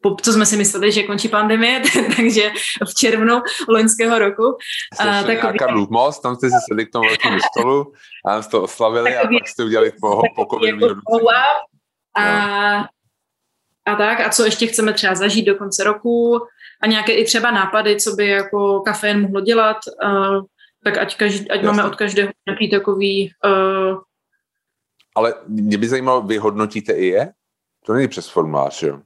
po, 0.00 0.16
co 0.22 0.32
jsme 0.32 0.46
si 0.46 0.56
mysleli, 0.56 0.92
že 0.92 1.02
končí 1.02 1.28
pandemie, 1.28 1.82
takže 2.16 2.50
v 2.88 2.94
červnu 2.94 3.42
loňského 3.68 4.18
roku. 4.18 4.56
A, 4.98 5.22
takový, 5.22 5.58
Karlův 5.58 5.88
most, 5.90 6.20
tam 6.20 6.36
jste 6.36 6.50
si 6.50 6.56
sedli 6.68 6.86
k 6.86 6.92
tomu 6.92 7.08
velkému 7.08 7.38
stolu 7.52 7.92
a 8.26 8.42
jste 8.42 8.50
to 8.50 8.62
oslavili 8.62 9.12
takový, 9.12 9.36
a 9.36 9.40
pak 9.40 9.48
jste 9.48 9.64
udělali 9.64 9.92
po, 10.00 10.22
po 10.34 10.66
jako, 10.66 10.96
a, 12.16 12.78
a 13.86 13.96
tak, 13.96 14.20
a 14.20 14.30
co 14.30 14.44
ještě 14.44 14.66
chceme 14.66 14.92
třeba 14.92 15.14
zažít 15.14 15.46
do 15.46 15.54
konce 15.54 15.84
roku? 15.84 16.40
A 16.82 16.86
nějaké 16.86 17.12
i 17.12 17.24
třeba 17.24 17.50
nápady, 17.50 17.96
co 17.96 18.12
by 18.12 18.28
jako 18.28 18.80
kafén 18.80 19.22
mohlo 19.22 19.40
dělat, 19.40 19.76
uh, 20.04 20.44
tak 20.84 20.98
ať, 20.98 21.16
každý, 21.16 21.50
ať 21.50 21.62
máme 21.62 21.84
od 21.84 21.96
každého 21.96 22.30
nějaký 22.46 22.70
takový... 22.70 23.32
Uh... 23.44 23.98
Ale 25.16 25.34
mě 25.48 25.78
by 25.78 25.88
zajímalo, 25.88 26.22
vy 26.22 26.38
hodnotíte 26.38 26.92
i 26.92 27.06
je? 27.06 27.32
To 27.86 27.92
není 27.92 28.08
přes 28.08 28.28
formulář, 28.28 28.82
jo? 28.82 29.00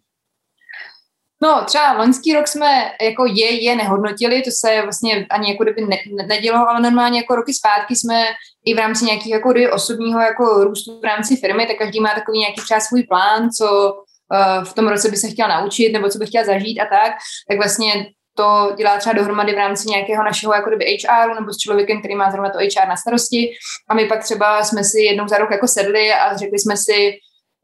No, 1.43 1.65
třeba 1.67 1.93
loňský 1.93 2.33
rok 2.33 2.49
jsme 2.49 2.93
jako 3.01 3.27
je, 3.27 3.65
je 3.65 3.77
nehodnotili, 3.77 4.43
to 4.43 4.51
se 4.51 4.83
vlastně 4.83 5.27
ani 5.31 5.53
jako 5.53 5.63
kdyby 5.63 5.81
ne, 5.81 5.97
ne, 6.17 6.27
nedělo, 6.27 6.69
ale 6.69 6.81
normálně 6.81 7.19
jako 7.19 7.37
roky 7.37 7.55
zpátky 7.55 7.97
jsme 7.97 8.25
i 8.65 8.75
v 8.75 8.79
rámci 8.79 9.05
nějakých 9.05 9.33
jako 9.33 9.55
osobního 9.73 10.21
jako 10.21 10.65
růstu 10.65 11.01
v 11.01 11.05
rámci 11.05 11.37
firmy, 11.37 11.67
tak 11.67 11.77
každý 11.77 12.01
má 12.01 12.15
takový 12.15 12.39
nějaký 12.39 12.61
třeba 12.61 12.81
svůj 12.81 13.03
plán, 13.03 13.51
co 13.51 13.95
uh, 13.95 14.65
v 14.65 14.73
tom 14.73 14.89
roce 14.89 15.11
by 15.11 15.17
se 15.17 15.29
chtěl 15.29 15.49
naučit 15.49 15.93
nebo 15.93 16.09
co 16.09 16.19
by 16.19 16.27
chtěl 16.27 16.45
zažít 16.45 16.81
a 16.81 16.85
tak, 16.85 17.13
tak 17.49 17.59
vlastně 17.59 18.07
to 18.37 18.73
dělá 18.77 18.99
třeba 18.99 19.13
dohromady 19.13 19.53
v 19.53 19.57
rámci 19.57 19.89
nějakého 19.89 20.25
našeho 20.25 20.55
jako 20.55 20.71
kdyby 20.71 20.85
HR 20.85 21.35
nebo 21.35 21.53
s 21.53 21.57
člověkem, 21.57 21.99
který 21.99 22.15
má 22.15 22.31
zrovna 22.31 22.51
to 22.51 22.59
HR 22.59 22.89
na 22.89 22.97
starosti. 22.97 23.53
A 23.89 23.95
my 23.95 24.07
pak 24.07 24.25
třeba 24.25 24.65
jsme 24.65 24.85
si 24.85 25.01
jednou 25.01 25.29
za 25.29 25.39
rok 25.39 25.51
jako 25.51 25.69
sedli 25.69 26.13
a 26.13 26.37
řekli 26.37 26.59
jsme 26.59 26.77
si 26.77 27.13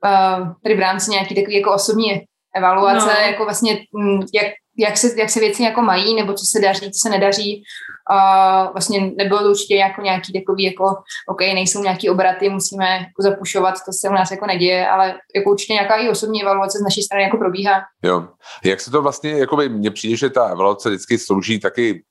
uh, 0.05 0.49
tady 0.63 0.75
v 0.75 0.81
rámci 0.81 1.11
nějaký 1.11 1.35
takový 1.35 1.57
jako 1.57 1.73
osobní 1.73 2.28
evaluace, 2.57 3.07
no. 3.07 3.31
jako 3.31 3.45
vlastně 3.45 3.79
mm, 3.93 4.21
jak, 4.35 4.53
jak, 4.79 4.97
se, 4.97 5.21
jak 5.21 5.31
se 5.31 5.41
věci 5.41 5.63
jako 5.63 5.83
mají, 5.83 6.15
nebo 6.15 6.33
co 6.33 6.45
se 6.47 6.61
daří, 6.61 6.91
co 6.91 6.99
se 7.03 7.11
nedaří. 7.11 7.63
A 8.11 8.71
vlastně 8.73 9.13
nebylo 9.17 9.43
to 9.43 9.51
určitě 9.51 9.77
jako 9.77 10.01
nějaký 10.01 10.33
takový, 10.33 10.65
jako 10.65 10.85
OK, 11.29 11.41
nejsou 11.41 11.83
nějaký 11.83 12.11
obraty, 12.11 12.49
musíme 12.49 12.87
jako 12.87 13.23
zapušovat, 13.23 13.75
to 13.75 13.93
se 13.93 14.09
u 14.09 14.13
nás 14.13 14.31
jako 14.31 14.47
neděje, 14.47 14.89
ale 14.89 15.15
jako 15.37 15.51
určitě 15.51 15.73
nějaká 15.73 15.97
i 15.97 16.09
osobní 16.09 16.43
evaluace 16.43 16.79
z 16.79 16.83
naší 16.83 17.03
strany 17.03 17.23
jako 17.23 17.37
probíhá. 17.37 17.81
Jo. 18.03 18.29
Jak 18.65 18.81
se 18.81 18.91
to 18.91 19.03
vlastně, 19.03 19.31
jako 19.31 19.57
by 19.57 19.69
mně 19.69 19.91
přijde, 19.91 20.17
že 20.17 20.31
ta 20.31 20.47
evaluace 20.47 20.89
vždycky 20.89 21.19
slouží 21.19 21.61
taky 21.61 22.03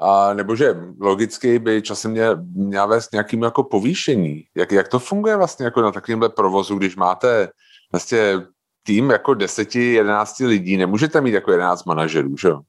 a 0.00 0.34
nebo 0.34 0.56
že 0.56 0.74
logicky 1.00 1.58
by 1.58 1.82
časem 1.82 2.10
mě, 2.10 2.26
měla 2.54 2.86
vést 2.86 3.12
nějakým 3.12 3.42
jako 3.42 3.64
povýšení. 3.64 4.42
Jak, 4.56 4.72
jak 4.72 4.88
to 4.88 4.98
funguje 4.98 5.36
vlastně 5.36 5.64
jako 5.64 5.82
na 5.82 5.92
takovémhle 5.92 6.28
provozu, 6.28 6.78
když 6.78 6.96
máte 6.96 7.48
vlastně 7.92 8.18
tým 8.88 9.10
jako 9.10 9.32
10-11 9.32 10.46
lidí, 10.46 10.76
nemůžete 10.76 11.20
mít 11.20 11.32
jako 11.32 11.52
11 11.52 11.84
manažerů, 11.84 12.36
že 12.36 12.48
jo? 12.48 12.60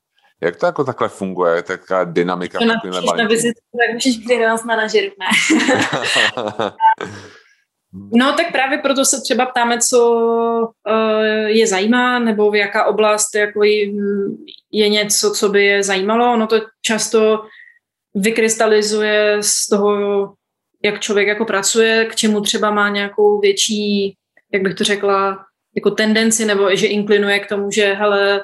Jak 0.42 0.56
to 0.56 0.66
jako 0.66 0.84
takhle 0.84 1.10
funguje, 1.10 1.64
taková 1.64 2.04
dynamika? 2.04 2.60
To 2.60 2.66
na 2.66 3.28
vizitku, 3.28 3.78
tak 3.80 3.94
můžeš 3.94 4.18
být 4.18 4.30
11 4.30 4.64
manažerů, 4.64 5.08
ne? 5.20 5.26
no 8.14 8.34
tak 8.34 8.52
právě 8.52 8.78
proto 8.78 9.06
se 9.06 9.22
třeba 9.22 9.46
ptáme, 9.46 9.78
co 9.90 10.14
uh, 10.90 11.48
je 11.48 11.68
zajímá, 11.68 12.20
nebo 12.20 12.52
v 12.52 12.56
jaká 12.56 12.86
oblast 12.86 13.36
jako 13.36 13.64
je 14.72 14.90
něco, 14.90 15.32
co 15.32 15.50
by 15.50 15.66
je 15.66 15.84
zajímalo. 15.84 16.34
Ono 16.34 16.48
to 16.48 16.62
často 16.82 17.44
vykrystalizuje 18.16 19.38
z 19.42 19.68
toho, 19.68 19.94
jak 20.84 21.00
člověk 21.00 21.28
jako 21.28 21.46
pracuje, 21.46 22.06
k 22.06 22.16
čemu 22.16 22.42
třeba 22.42 22.72
má 22.72 22.90
nějakou 22.90 23.40
větší, 23.40 24.16
jak 24.54 24.62
bych 24.62 24.76
to 24.76 24.84
řekla, 24.84 25.46
jako 25.76 25.92
tendenci, 25.92 26.46
nebo 26.46 26.76
že 26.76 26.88
inklinuje 26.88 27.40
k 27.40 27.50
tomu, 27.50 27.72
že 27.72 27.94
hele, 27.94 28.44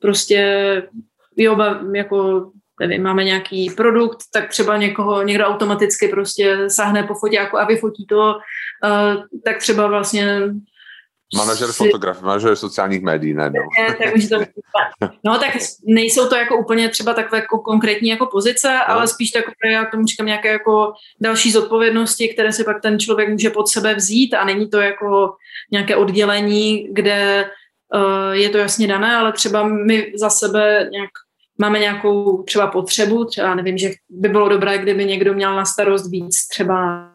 prostě 0.00 0.42
jo, 1.36 1.56
jako 1.94 2.50
nevím, 2.80 3.02
máme 3.02 3.24
nějaký 3.24 3.70
produkt, 3.70 4.18
tak 4.32 4.48
třeba 4.48 4.76
někoho, 4.76 5.22
někdo 5.22 5.44
automaticky 5.44 6.08
prostě 6.08 6.70
sáhne 6.70 7.02
po 7.02 7.14
foťáku 7.14 7.58
a 7.58 7.64
vyfotí 7.64 8.06
to, 8.06 8.34
uh, 8.84 9.22
tak 9.44 9.58
třeba 9.58 9.86
vlastně 9.86 10.40
Manažer 11.34 11.72
si... 11.72 11.84
fotografie, 11.84 12.26
manažer 12.26 12.56
sociálních 12.56 13.02
médií, 13.02 13.34
ne, 13.34 13.50
no. 13.50 13.62
tak 13.98 14.14
už 14.14 14.28
to, 14.28 14.36
no 15.24 15.38
tak 15.38 15.56
nejsou 15.84 16.28
to 16.28 16.36
jako 16.36 16.56
úplně 16.56 16.88
třeba 16.88 17.14
takové 17.14 17.38
jako 17.38 17.58
konkrétní 17.58 18.08
jako 18.08 18.26
pozice, 18.26 18.68
no. 18.68 18.90
ale 18.94 19.08
spíš 19.08 19.30
takové, 19.30 19.72
já 19.72 19.84
tomu 19.84 20.06
říkám, 20.06 20.26
nějaké 20.26 20.48
jako 20.48 20.92
další 21.20 21.52
zodpovědnosti, 21.52 22.28
které 22.28 22.52
si 22.52 22.64
pak 22.64 22.82
ten 22.82 22.98
člověk 22.98 23.28
může 23.28 23.50
pod 23.50 23.68
sebe 23.68 23.94
vzít 23.94 24.34
a 24.34 24.44
není 24.44 24.70
to 24.70 24.80
jako 24.80 25.34
nějaké 25.72 25.96
oddělení, 25.96 26.88
kde 26.92 27.50
uh, 27.94 28.32
je 28.32 28.48
to 28.48 28.58
jasně 28.58 28.86
dané, 28.86 29.16
ale 29.16 29.32
třeba 29.32 29.68
my 29.68 30.12
za 30.16 30.30
sebe 30.30 30.88
nějak 30.92 31.10
máme 31.58 31.78
nějakou 31.78 32.42
třeba 32.42 32.66
potřebu, 32.66 33.24
třeba 33.24 33.54
nevím, 33.54 33.78
že 33.78 33.90
by 34.08 34.28
bylo 34.28 34.48
dobré, 34.48 34.78
kdyby 34.78 35.04
někdo 35.04 35.34
měl 35.34 35.56
na 35.56 35.64
starost 35.64 36.10
víc 36.10 36.48
třeba, 36.48 37.08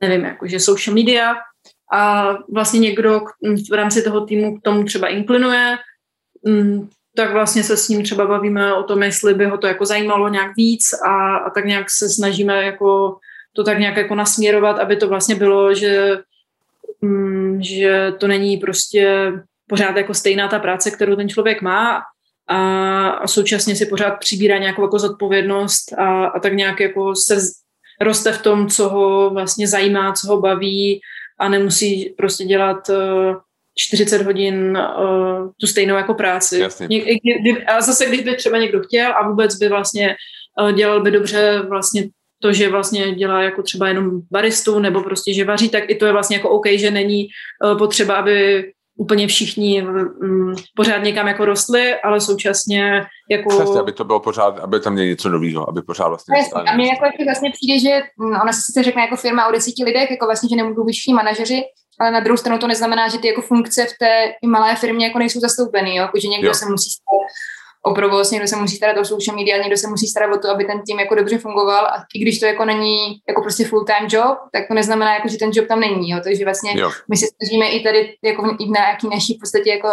nevím, 0.00 0.24
jako 0.24 0.46
že 0.46 0.60
social 0.60 0.94
media, 0.94 1.34
a 1.92 2.32
vlastně 2.52 2.80
někdo 2.80 3.20
v 3.70 3.74
rámci 3.74 4.02
toho 4.02 4.26
týmu 4.26 4.58
k 4.58 4.62
tomu 4.62 4.84
třeba 4.84 5.08
inklinuje, 5.08 5.76
mm, 6.46 6.88
tak 7.16 7.32
vlastně 7.32 7.62
se 7.62 7.76
s 7.76 7.88
ním 7.88 8.02
třeba 8.02 8.26
bavíme 8.26 8.74
o 8.74 8.82
tom, 8.82 9.02
jestli 9.02 9.34
by 9.34 9.46
ho 9.46 9.58
to 9.58 9.66
jako 9.66 9.84
zajímalo 9.84 10.28
nějak 10.28 10.56
víc 10.56 10.82
a, 11.06 11.36
a 11.36 11.50
tak 11.50 11.64
nějak 11.64 11.90
se 11.90 12.08
snažíme 12.08 12.64
jako 12.64 13.16
to 13.52 13.64
tak 13.64 13.78
nějak 13.78 13.96
jako 13.96 14.14
nasměrovat, 14.14 14.78
aby 14.78 14.96
to 14.96 15.08
vlastně 15.08 15.34
bylo, 15.34 15.74
že, 15.74 16.18
mm, 17.00 17.62
že 17.62 18.12
to 18.18 18.26
není 18.26 18.56
prostě 18.56 19.32
pořád 19.68 19.96
jako 19.96 20.14
stejná 20.14 20.48
ta 20.48 20.58
práce, 20.58 20.90
kterou 20.90 21.16
ten 21.16 21.28
člověk 21.28 21.62
má 21.62 22.02
a, 22.48 23.08
a 23.08 23.26
současně 23.26 23.76
si 23.76 23.86
pořád 23.86 24.10
přibírá 24.10 24.58
nějakou 24.58 24.82
jako 24.82 24.98
zodpovědnost 24.98 25.92
a, 25.92 26.26
a 26.26 26.40
tak 26.40 26.52
nějak 26.52 26.80
jako 26.80 27.14
se 27.14 27.36
roste 28.00 28.32
v 28.32 28.42
tom, 28.42 28.68
co 28.68 28.88
ho 28.88 29.30
vlastně 29.30 29.68
zajímá, 29.68 30.12
co 30.12 30.28
ho 30.28 30.40
baví 30.40 31.00
a 31.38 31.48
nemusí 31.48 32.14
prostě 32.16 32.44
dělat 32.44 32.90
40 33.78 34.20
eh, 34.20 34.24
hodin 34.24 34.78
uh, 34.78 35.50
tu 35.60 35.66
stejnou 35.66 35.96
jako 35.96 36.14
práci. 36.14 36.58
Jasně. 36.58 36.88
a 37.66 37.80
zase, 37.80 38.06
když 38.06 38.20
by 38.20 38.36
třeba 38.36 38.58
někdo 38.58 38.80
chtěl 38.80 39.12
a 39.12 39.28
vůbec 39.28 39.54
by 39.54 39.68
vlastně 39.68 40.16
uh, 40.62 40.72
dělal 40.72 41.02
by 41.02 41.10
dobře 41.10 41.62
vlastně 41.68 42.08
to, 42.42 42.52
že 42.52 42.68
vlastně 42.68 43.14
dělá 43.14 43.42
jako 43.42 43.62
třeba 43.62 43.88
jenom 43.88 44.20
baristu 44.30 44.78
nebo 44.78 45.02
prostě, 45.02 45.34
že 45.34 45.44
vaří, 45.44 45.68
tak 45.68 45.90
i 45.90 45.94
to 45.94 46.06
je 46.06 46.12
vlastně 46.12 46.36
jako 46.36 46.50
OK, 46.50 46.66
že 46.66 46.90
není 46.90 47.28
uh, 47.64 47.78
potřeba, 47.78 48.14
aby 48.14 48.64
úplně 48.96 49.26
všichni 49.26 49.82
um, 49.82 50.54
pořád 50.76 50.98
někam 50.98 51.28
jako 51.28 51.44
rostli, 51.44 51.94
ale 52.00 52.20
současně 52.20 53.06
jako... 53.30 53.48
Přesně, 53.48 53.80
aby 53.80 53.92
to 53.92 54.04
bylo 54.04 54.20
pořád, 54.20 54.58
aby 54.58 54.80
tam 54.80 54.92
měli 54.92 55.08
něco 55.08 55.28
nového, 55.28 55.68
aby 55.68 55.82
pořád 55.82 56.08
vlastně... 56.08 56.34
Přesně. 56.40 56.60
A 56.70 56.76
mně 56.76 56.88
jako 56.88 57.04
vlastně 57.24 57.50
přijde, 57.50 57.78
že 57.78 58.02
mm, 58.18 58.40
ona 58.42 58.52
se 58.52 58.60
sice 58.60 58.82
řekne 58.82 59.02
jako 59.02 59.16
firma 59.16 59.46
o 59.46 59.52
desíti 59.52 59.84
lidech, 59.84 60.10
jako 60.10 60.26
vlastně, 60.26 60.48
že 60.48 60.56
nemůžou 60.56 60.84
být 60.84 60.92
všichni 60.92 61.14
manažeři, 61.14 61.62
ale 62.00 62.10
na 62.10 62.20
druhou 62.20 62.36
stranu 62.36 62.58
to 62.58 62.66
neznamená, 62.66 63.08
že 63.08 63.18
ty 63.18 63.28
jako 63.28 63.42
funkce 63.42 63.84
v 63.84 63.98
té 63.98 64.32
malé 64.46 64.76
firmě 64.76 65.06
jako 65.06 65.18
nejsou 65.18 65.40
zastoupeny, 65.40 65.96
jo? 65.96 66.02
Jako, 66.02 66.20
že 66.20 66.28
někdo 66.28 66.48
jo. 66.48 66.54
se 66.54 66.66
musí 66.66 66.90
stát 66.90 67.26
o 67.86 67.94
provoz, 67.94 68.30
někdo 68.30 68.48
se 68.48 68.56
musí 68.56 68.76
starat 68.76 68.98
o 68.98 69.04
social 69.04 69.36
media, 69.36 69.62
někdo 69.62 69.76
se 69.76 69.88
musí 69.88 70.06
starat 70.06 70.36
o 70.36 70.38
to, 70.38 70.50
aby 70.50 70.64
ten 70.64 70.82
tým 70.86 71.00
jako 71.00 71.14
dobře 71.14 71.38
fungoval 71.38 71.86
a 71.86 72.04
i 72.14 72.18
když 72.18 72.40
to 72.40 72.46
jako 72.46 72.64
není 72.64 73.20
jako 73.28 73.42
prostě 73.42 73.64
full 73.64 73.84
time 73.84 74.08
job, 74.10 74.38
tak 74.52 74.68
to 74.68 74.74
neznamená 74.74 75.14
jako, 75.14 75.28
že 75.28 75.38
ten 75.38 75.50
job 75.52 75.68
tam 75.68 75.80
není, 75.80 76.10
jo? 76.10 76.20
takže 76.24 76.44
vlastně 76.44 76.72
jo. 76.74 76.90
my 77.10 77.16
se 77.16 77.26
snažíme 77.36 77.68
i 77.68 77.84
tady 77.84 78.14
jako 78.24 78.56
i 78.58 78.70
na 78.70 78.80
nějaký 78.80 79.08
naší 79.08 79.34
v 79.34 79.40
podstatě 79.40 79.70
jako 79.70 79.88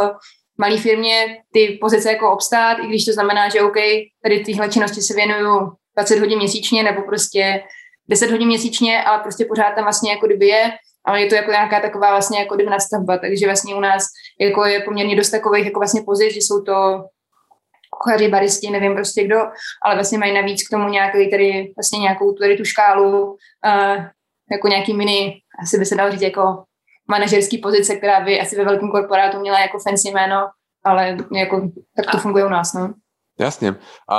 malé 0.57 0.77
firmě 0.77 1.37
ty 1.53 1.77
pozice 1.81 2.11
jako 2.11 2.31
obstát, 2.31 2.77
i 2.83 2.87
když 2.87 3.05
to 3.05 3.13
znamená, 3.13 3.49
že 3.49 3.61
OK, 3.61 3.77
tady 4.23 4.39
tyhle 4.45 4.69
činnosti 4.69 5.01
se 5.01 5.13
věnuju 5.13 5.71
20 5.97 6.19
hodin 6.19 6.37
měsíčně 6.37 6.83
nebo 6.83 7.01
prostě 7.01 7.63
10 8.09 8.31
hodin 8.31 8.47
měsíčně, 8.47 9.03
ale 9.03 9.19
prostě 9.19 9.45
pořád 9.45 9.75
tam 9.75 9.83
vlastně 9.83 10.11
jako 10.11 10.25
kdyby 10.25 10.47
je, 10.47 10.71
ale 11.05 11.21
je 11.21 11.27
to 11.27 11.35
jako 11.35 11.51
nějaká 11.51 11.79
taková 11.79 12.09
vlastně 12.09 12.39
jako 12.39 12.55
kdyby 12.55 12.69
nastavba, 12.69 13.17
takže 13.17 13.45
vlastně 13.45 13.75
u 13.75 13.79
nás 13.79 14.03
jako 14.39 14.65
je 14.65 14.79
poměrně 14.79 15.15
dost 15.15 15.29
takových 15.29 15.65
jako 15.65 15.79
vlastně 15.79 16.01
pozic, 16.05 16.33
že 16.33 16.39
jsou 16.39 16.61
to 16.61 17.03
kuchaři, 18.03 18.27
baristi, 18.27 18.69
nevím 18.69 18.95
prostě 18.95 19.23
kdo, 19.23 19.39
ale 19.85 19.95
vlastně 19.95 20.17
mají 20.17 20.33
navíc 20.33 20.67
k 20.67 20.71
tomu 20.71 20.89
nějaký 20.89 21.31
tady 21.31 21.73
vlastně 21.77 21.99
nějakou 21.99 22.33
tady 22.33 22.57
tu 22.57 22.65
škálu, 22.65 23.31
uh, 23.31 24.05
jako 24.51 24.67
nějaký 24.67 24.93
mini, 24.93 25.41
asi 25.63 25.77
by 25.79 25.85
se 25.85 25.95
dalo 25.95 26.11
říct 26.11 26.21
jako 26.21 26.63
manažerský 27.07 27.57
pozice, 27.57 27.95
která 27.95 28.19
by 28.19 28.41
asi 28.41 28.57
ve 28.57 28.65
velkém 28.65 28.91
korporátu 28.91 29.39
měla 29.39 29.59
jako 29.59 29.77
fancy 29.79 30.11
jméno, 30.11 30.47
ale 30.85 31.17
jako 31.35 31.69
tak 31.95 32.11
to 32.11 32.17
funguje 32.17 32.45
u 32.45 32.49
nás, 32.49 32.73
no. 32.73 32.93
Jasně. 33.39 33.69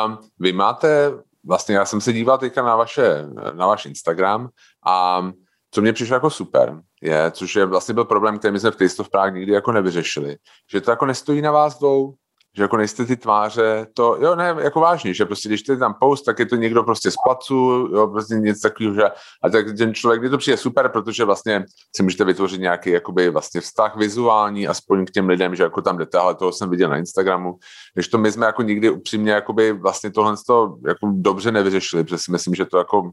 Um, 0.07 0.19
vy 0.41 0.53
máte, 0.53 1.11
vlastně 1.47 1.75
já 1.75 1.85
jsem 1.85 2.01
se 2.01 2.13
díval 2.13 2.39
teďka 2.39 2.63
na, 2.63 2.77
vaše, 2.77 3.27
na 3.53 3.67
váš 3.67 3.87
Instagram 3.87 4.49
a 4.87 5.23
co 5.71 5.81
mě 5.81 5.93
přišlo 5.93 6.15
jako 6.15 6.31
super, 6.31 6.81
je, 7.03 7.31
což 7.31 7.57
je 7.57 7.67
vlastně 7.67 7.95
byl 7.95 8.05
problém, 8.05 8.39
který 8.39 8.53
my 8.53 8.61
jsme 8.61 8.71
v 8.71 8.77
Taste 8.77 9.03
of 9.03 9.11
Prague 9.11 9.39
nikdy 9.39 9.53
jako 9.53 9.73
nevyřešili, 9.73 10.37
že 10.73 10.81
to 10.81 10.91
jako 10.91 11.07
nestojí 11.07 11.43
na 11.43 11.53
vás 11.53 11.79
dvou, 11.79 12.15
že 12.57 12.63
jako 12.63 12.77
nejste 12.77 13.05
ty 13.05 13.17
tváře, 13.17 13.87
to, 13.95 14.17
jo, 14.21 14.35
ne, 14.35 14.57
jako 14.59 14.81
vážně, 14.81 15.15
že 15.15 15.25
prostě 15.25 15.49
když 15.49 15.63
ty 15.63 15.77
tam 15.77 15.95
post, 16.01 16.23
tak 16.23 16.39
je 16.39 16.47
to 16.47 16.57
někdo 16.57 16.83
prostě 16.83 17.11
z 17.11 17.15
placu, 17.25 17.89
jo, 17.93 18.07
prostě 18.07 18.35
něco 18.35 18.61
takového, 18.69 18.95
že, 18.95 19.03
a 19.43 19.51
tak 19.51 19.67
ten 19.79 19.95
člověk, 19.95 20.21
kdy 20.21 20.31
to 20.31 20.39
přijde 20.39 20.57
super, 20.57 20.89
protože 20.89 21.25
vlastně 21.25 21.65
si 21.97 22.03
můžete 22.03 22.25
vytvořit 22.25 22.61
nějaký 22.61 22.91
jakoby 22.91 23.31
vlastně 23.31 23.61
vztah 23.61 23.97
vizuální, 23.97 24.69
aspoň 24.69 25.07
k 25.07 25.11
těm 25.11 25.29
lidem, 25.29 25.55
že 25.55 25.63
jako 25.63 25.83
tam 25.83 25.99
jdete, 25.99 26.19
ale 26.19 26.35
toho 26.35 26.53
jsem 26.53 26.71
viděl 26.71 26.91
na 26.91 26.97
Instagramu, 26.97 27.55
když 27.95 28.09
to 28.09 28.19
my 28.19 28.33
jsme 28.33 28.47
jako 28.47 28.63
nikdy 28.63 28.91
upřímně 28.91 29.33
jakoby 29.33 29.73
vlastně 29.73 30.11
tohle 30.11 30.35
to 30.47 30.77
jako 30.87 31.13
dobře 31.15 31.53
nevyřešili, 31.53 32.05
protože 32.05 32.19
si 32.19 32.33
myslím, 32.33 32.55
že 32.55 32.65
to 32.65 32.79
jako 32.79 33.11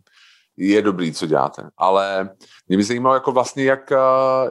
je 0.57 0.81
dobrý, 0.81 1.13
co 1.13 1.27
děláte. 1.27 1.69
Ale 1.77 2.29
mě 2.67 2.77
by 2.77 2.83
zajímalo, 2.83 3.15
jako 3.15 3.31
vlastně, 3.31 3.63
jak, 3.63 3.91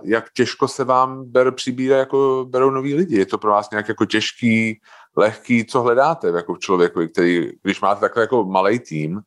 jak 0.02 0.32
těžko 0.32 0.68
se 0.68 0.84
vám 0.84 1.24
ber, 1.24 1.52
přibírá, 1.52 1.96
jako 1.96 2.46
berou 2.48 2.70
noví 2.70 2.94
lidi. 2.94 3.18
Je 3.18 3.26
to 3.26 3.38
pro 3.38 3.50
vás 3.50 3.70
nějak 3.70 3.88
jako 3.88 4.06
těžký, 4.06 4.80
lehký, 5.16 5.64
co 5.64 5.80
hledáte 5.82 6.28
jako 6.28 6.56
člověku, 6.56 7.00
který, 7.12 7.52
když 7.62 7.80
máte 7.80 8.00
takhle 8.00 8.22
jako 8.22 8.44
malý 8.44 8.78
tým, 8.78 9.20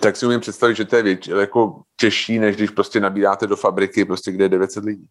tak 0.00 0.16
si 0.16 0.26
umím 0.26 0.40
představit, 0.40 0.74
že 0.74 0.84
to 0.84 0.96
je 0.96 1.02
věč, 1.02 1.26
jako 1.26 1.82
těžší, 1.96 2.38
než 2.38 2.56
když 2.56 2.70
prostě 2.70 3.00
nabíráte 3.00 3.46
do 3.46 3.56
fabriky, 3.56 4.04
prostě, 4.04 4.32
kde 4.32 4.44
je 4.44 4.48
900 4.48 4.84
lidí. 4.84 5.08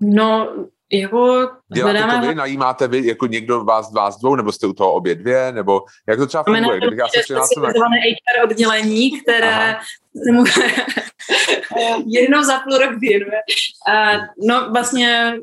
No, 0.00 0.54
jako 0.92 1.48
Děláte 1.74 2.20
to 2.20 2.28
vy, 2.28 2.34
najímáte 2.34 2.88
vy, 2.88 3.06
jako 3.06 3.26
někdo 3.26 3.64
vás, 3.64 3.92
vás 3.92 4.18
dvou, 4.18 4.34
nebo 4.34 4.52
jste 4.52 4.66
u 4.66 4.72
toho 4.72 4.92
obě 4.92 5.14
dvě, 5.14 5.52
nebo 5.52 5.82
jak 6.08 6.18
to 6.18 6.26
třeba 6.26 6.44
funguje? 6.44 6.78
Kdybych 6.78 6.98
já 6.98 7.08
se 7.08 7.20
přihlásil 7.22 7.62
na... 7.62 7.68
HR 7.68 8.44
oddělení, 8.44 9.20
které 9.20 9.76
se 10.24 10.32
mu 10.32 10.44
jednou 12.06 12.42
za 12.42 12.58
půl 12.58 12.78
rok 12.78 12.98
věnuje. 13.00 13.40
Uh, 13.88 14.48
no 14.48 14.70
vlastně 14.70 15.34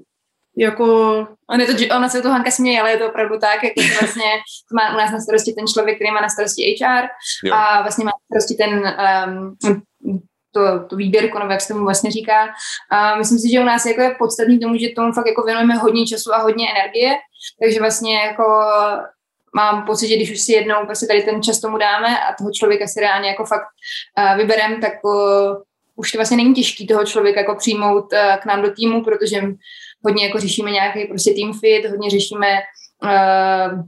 jako... 0.58 0.86
On 1.50 1.62
je 1.62 1.68
to, 1.68 1.96
ona 1.96 2.10
se 2.10 2.22
to 2.22 2.30
Hanka 2.30 2.52
směje, 2.52 2.82
ale 2.82 2.92
je 2.92 2.98
to 2.98 3.10
opravdu 3.10 3.40
tak, 3.40 3.64
jako 3.64 3.82
vlastně 4.00 4.26
má 4.74 4.94
u 4.94 4.98
nás 4.98 5.12
na 5.12 5.20
starosti 5.20 5.54
ten 5.54 5.68
člověk, 5.68 5.98
který 5.98 6.12
má 6.12 6.22
na 6.22 6.30
starosti 6.30 6.76
HR 6.82 7.08
jo. 7.44 7.54
a 7.54 7.82
vlastně 7.82 8.06
má 8.06 8.12
na 8.12 8.26
starosti 8.32 8.56
ten 8.56 8.96
um, 9.64 9.82
to, 10.54 10.88
to 10.89 10.96
výběrku, 10.96 11.39
nebo 11.39 11.52
jak 11.52 11.62
se 11.62 11.74
tomu 11.74 11.86
vlastně 11.86 12.12
říká. 12.12 12.48
A 12.92 13.16
myslím 13.16 13.39
si, 13.39 13.52
že 13.52 13.60
u 13.60 13.63
nás 13.63 13.86
jako 13.86 14.02
je 14.02 14.16
podstatný 14.20 14.60
tomu, 14.60 14.78
že 14.78 14.89
tomu 14.96 15.12
fakt 15.12 15.28
jako 15.28 15.42
věnujeme 15.42 15.76
hodně 15.76 16.06
času 16.06 16.34
a 16.34 16.38
hodně 16.38 16.68
energie, 16.72 17.16
takže 17.62 17.80
vlastně 17.80 18.18
jako 18.18 18.44
mám 19.56 19.86
pocit, 19.86 20.08
že 20.08 20.16
když 20.16 20.32
už 20.32 20.39
si 20.39 20.52
jednou 20.52 20.86
prostě 20.86 21.06
tady 21.08 21.24
ten 21.24 21.44
čas 21.44 21.60
tomu 21.60 21.78
dáme 21.78 22.20
a 22.20 22.34
toho 22.38 22.52
člověka 22.52 22.88
si 22.88 23.00
reálně 23.00 23.30
jako 23.30 23.46
fakt 23.46 23.68
vyberem, 24.38 24.82
tak 24.82 24.94
uh, 25.04 25.62
už 25.96 26.12
to 26.12 26.18
vlastně 26.18 26.38
není 26.38 26.54
těžký 26.54 26.88
toho 26.88 27.06
člověka 27.06 27.39
jako 27.39 27.56
přijmout 27.56 28.13
uh, 28.13 28.36
k 28.42 28.46
nám 28.46 28.62
do 28.62 28.74
týmu, 28.74 29.04
protože 29.04 29.42
hodně 30.06 30.26
jako 30.26 30.39
řešíme 30.39 30.72
nějaký 30.72 31.06
prostě 31.06 31.34
team 31.34 31.54
fit, 31.60 31.89
hodně 31.89 32.10
řešíme 32.10 32.48
uh, 33.04 33.80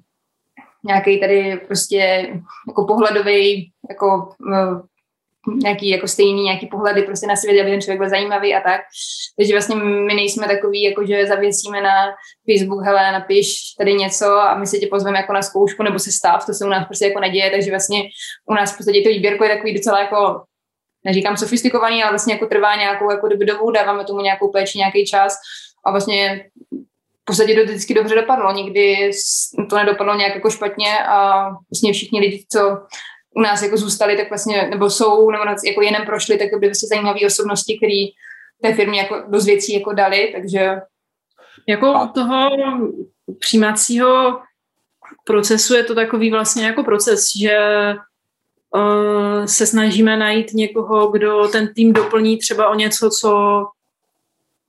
nějaký 0.84 1.19
tady 1.19 1.62
prostě 1.67 2.30
jako 2.67 2.86
pohledový 2.86 3.71
jako 3.89 4.30
uh, 4.39 4.82
nějaký 5.47 5.89
jako 5.89 6.08
stejný, 6.08 6.43
nějaký 6.43 6.67
pohledy 6.67 7.01
prostě 7.01 7.27
na 7.27 7.36
svět, 7.36 7.62
aby 7.62 7.71
ten 7.71 7.81
člověk 7.81 7.99
byl 7.99 8.10
zajímavý 8.10 8.55
a 8.55 8.62
tak. 8.62 8.81
Takže 9.38 9.53
vlastně 9.53 9.75
my 9.75 10.13
nejsme 10.13 10.47
takový, 10.47 10.84
jako 10.84 11.05
že 11.05 11.27
zavěsíme 11.27 11.81
na 11.81 11.93
Facebook, 12.51 12.86
hele, 12.86 13.12
napiš 13.12 13.58
tady 13.77 13.93
něco 13.93 14.31
a 14.31 14.58
my 14.58 14.67
se 14.67 14.77
tě 14.77 14.88
pozveme 14.88 15.17
jako 15.17 15.34
na 15.34 15.41
zkoušku 15.41 15.84
nebo 15.84 15.99
se 15.99 16.12
stav, 16.12 16.45
to 16.45 16.53
se 16.53 16.65
u 16.65 16.69
nás 16.69 16.86
prostě 16.86 17.05
jako 17.05 17.19
neděje, 17.19 17.51
takže 17.51 17.71
vlastně 17.71 18.03
u 18.49 18.53
nás 18.53 18.73
v 18.73 18.77
podstatě 18.77 19.01
to 19.01 19.10
výběrko 19.10 19.43
je 19.43 19.55
takový 19.55 19.73
docela 19.73 19.99
jako 19.99 20.43
neříkám 21.05 21.38
sofistikovaný, 21.38 22.03
ale 22.03 22.12
vlastně 22.12 22.34
jako 22.34 22.45
trvá 22.45 22.75
nějakou 22.75 23.12
jako 23.12 23.27
dobu, 23.27 23.71
dáváme 23.71 24.05
tomu 24.05 24.21
nějakou 24.21 24.51
péči, 24.51 24.77
nějaký 24.77 25.05
čas 25.05 25.34
a 25.86 25.91
vlastně 25.91 26.45
v 27.21 27.25
podstatě 27.25 27.55
to 27.55 27.63
vždycky 27.63 27.93
dobře 27.93 28.15
dopadlo. 28.15 28.51
Nikdy 28.51 29.12
to 29.69 29.75
nedopadlo 29.75 30.15
nějak 30.15 30.36
jako 30.36 30.49
špatně 30.49 30.99
a 31.08 31.49
vlastně 31.49 31.93
všichni 31.93 32.19
lidi, 32.19 32.45
co 32.51 32.60
u 33.36 33.41
nás 33.41 33.62
jako 33.62 33.78
zůstali, 33.78 34.17
tak 34.17 34.30
vlastně, 34.30 34.67
nebo 34.69 34.89
jsou, 34.89 35.32
nebo 35.32 35.43
jako 35.65 35.82
jenom 35.82 36.06
prošli, 36.06 36.38
tak 36.38 36.50
byly 36.50 36.67
vlastně 36.67 36.88
zajímavé 36.88 37.19
osobnosti, 37.26 37.78
které 37.78 38.06
té 38.62 38.74
firmě 38.76 39.00
jako 39.00 39.24
dost 39.28 39.45
věcí 39.45 39.74
jako 39.74 39.93
dali, 39.93 40.32
takže... 40.36 40.76
Jako 41.67 41.93
u 42.04 42.08
toho 42.08 42.50
přijímacího 43.39 44.39
procesu 45.24 45.76
je 45.76 45.84
to 45.84 45.95
takový 45.95 46.32
vlastně 46.32 46.65
jako 46.65 46.84
proces, 46.84 47.30
že 47.41 47.58
uh, 48.76 49.45
se 49.45 49.65
snažíme 49.65 50.17
najít 50.17 50.54
někoho, 50.54 51.08
kdo 51.08 51.48
ten 51.48 51.74
tým 51.74 51.93
doplní 51.93 52.38
třeba 52.38 52.69
o 52.69 52.76
něco, 52.76 53.10
co 53.10 53.62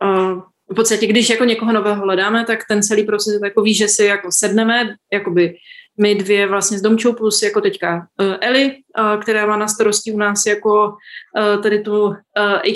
uh, 0.02 0.42
v 0.70 0.74
podstatě, 0.74 1.06
když 1.06 1.30
jako 1.30 1.44
někoho 1.44 1.72
nového 1.72 2.02
hledáme, 2.02 2.44
tak 2.44 2.60
ten 2.68 2.82
celý 2.82 3.04
proces 3.04 3.34
je 3.34 3.40
takový, 3.40 3.74
že 3.74 3.88
si 3.88 4.04
jako 4.04 4.28
sedneme, 4.32 4.94
jakoby 5.12 5.56
my 6.00 6.14
dvě 6.14 6.46
vlastně 6.46 6.78
s 6.78 6.82
Domčou 6.82 7.12
plus 7.12 7.42
jako 7.42 7.60
teďka 7.60 8.06
uh, 8.20 8.34
Eli, 8.40 8.76
uh, 8.98 9.22
která 9.22 9.46
má 9.46 9.56
na 9.56 9.68
starosti 9.68 10.12
u 10.12 10.18
nás 10.18 10.46
jako 10.46 10.88
uh, 10.88 11.62
tady 11.62 11.80
tu 11.80 12.14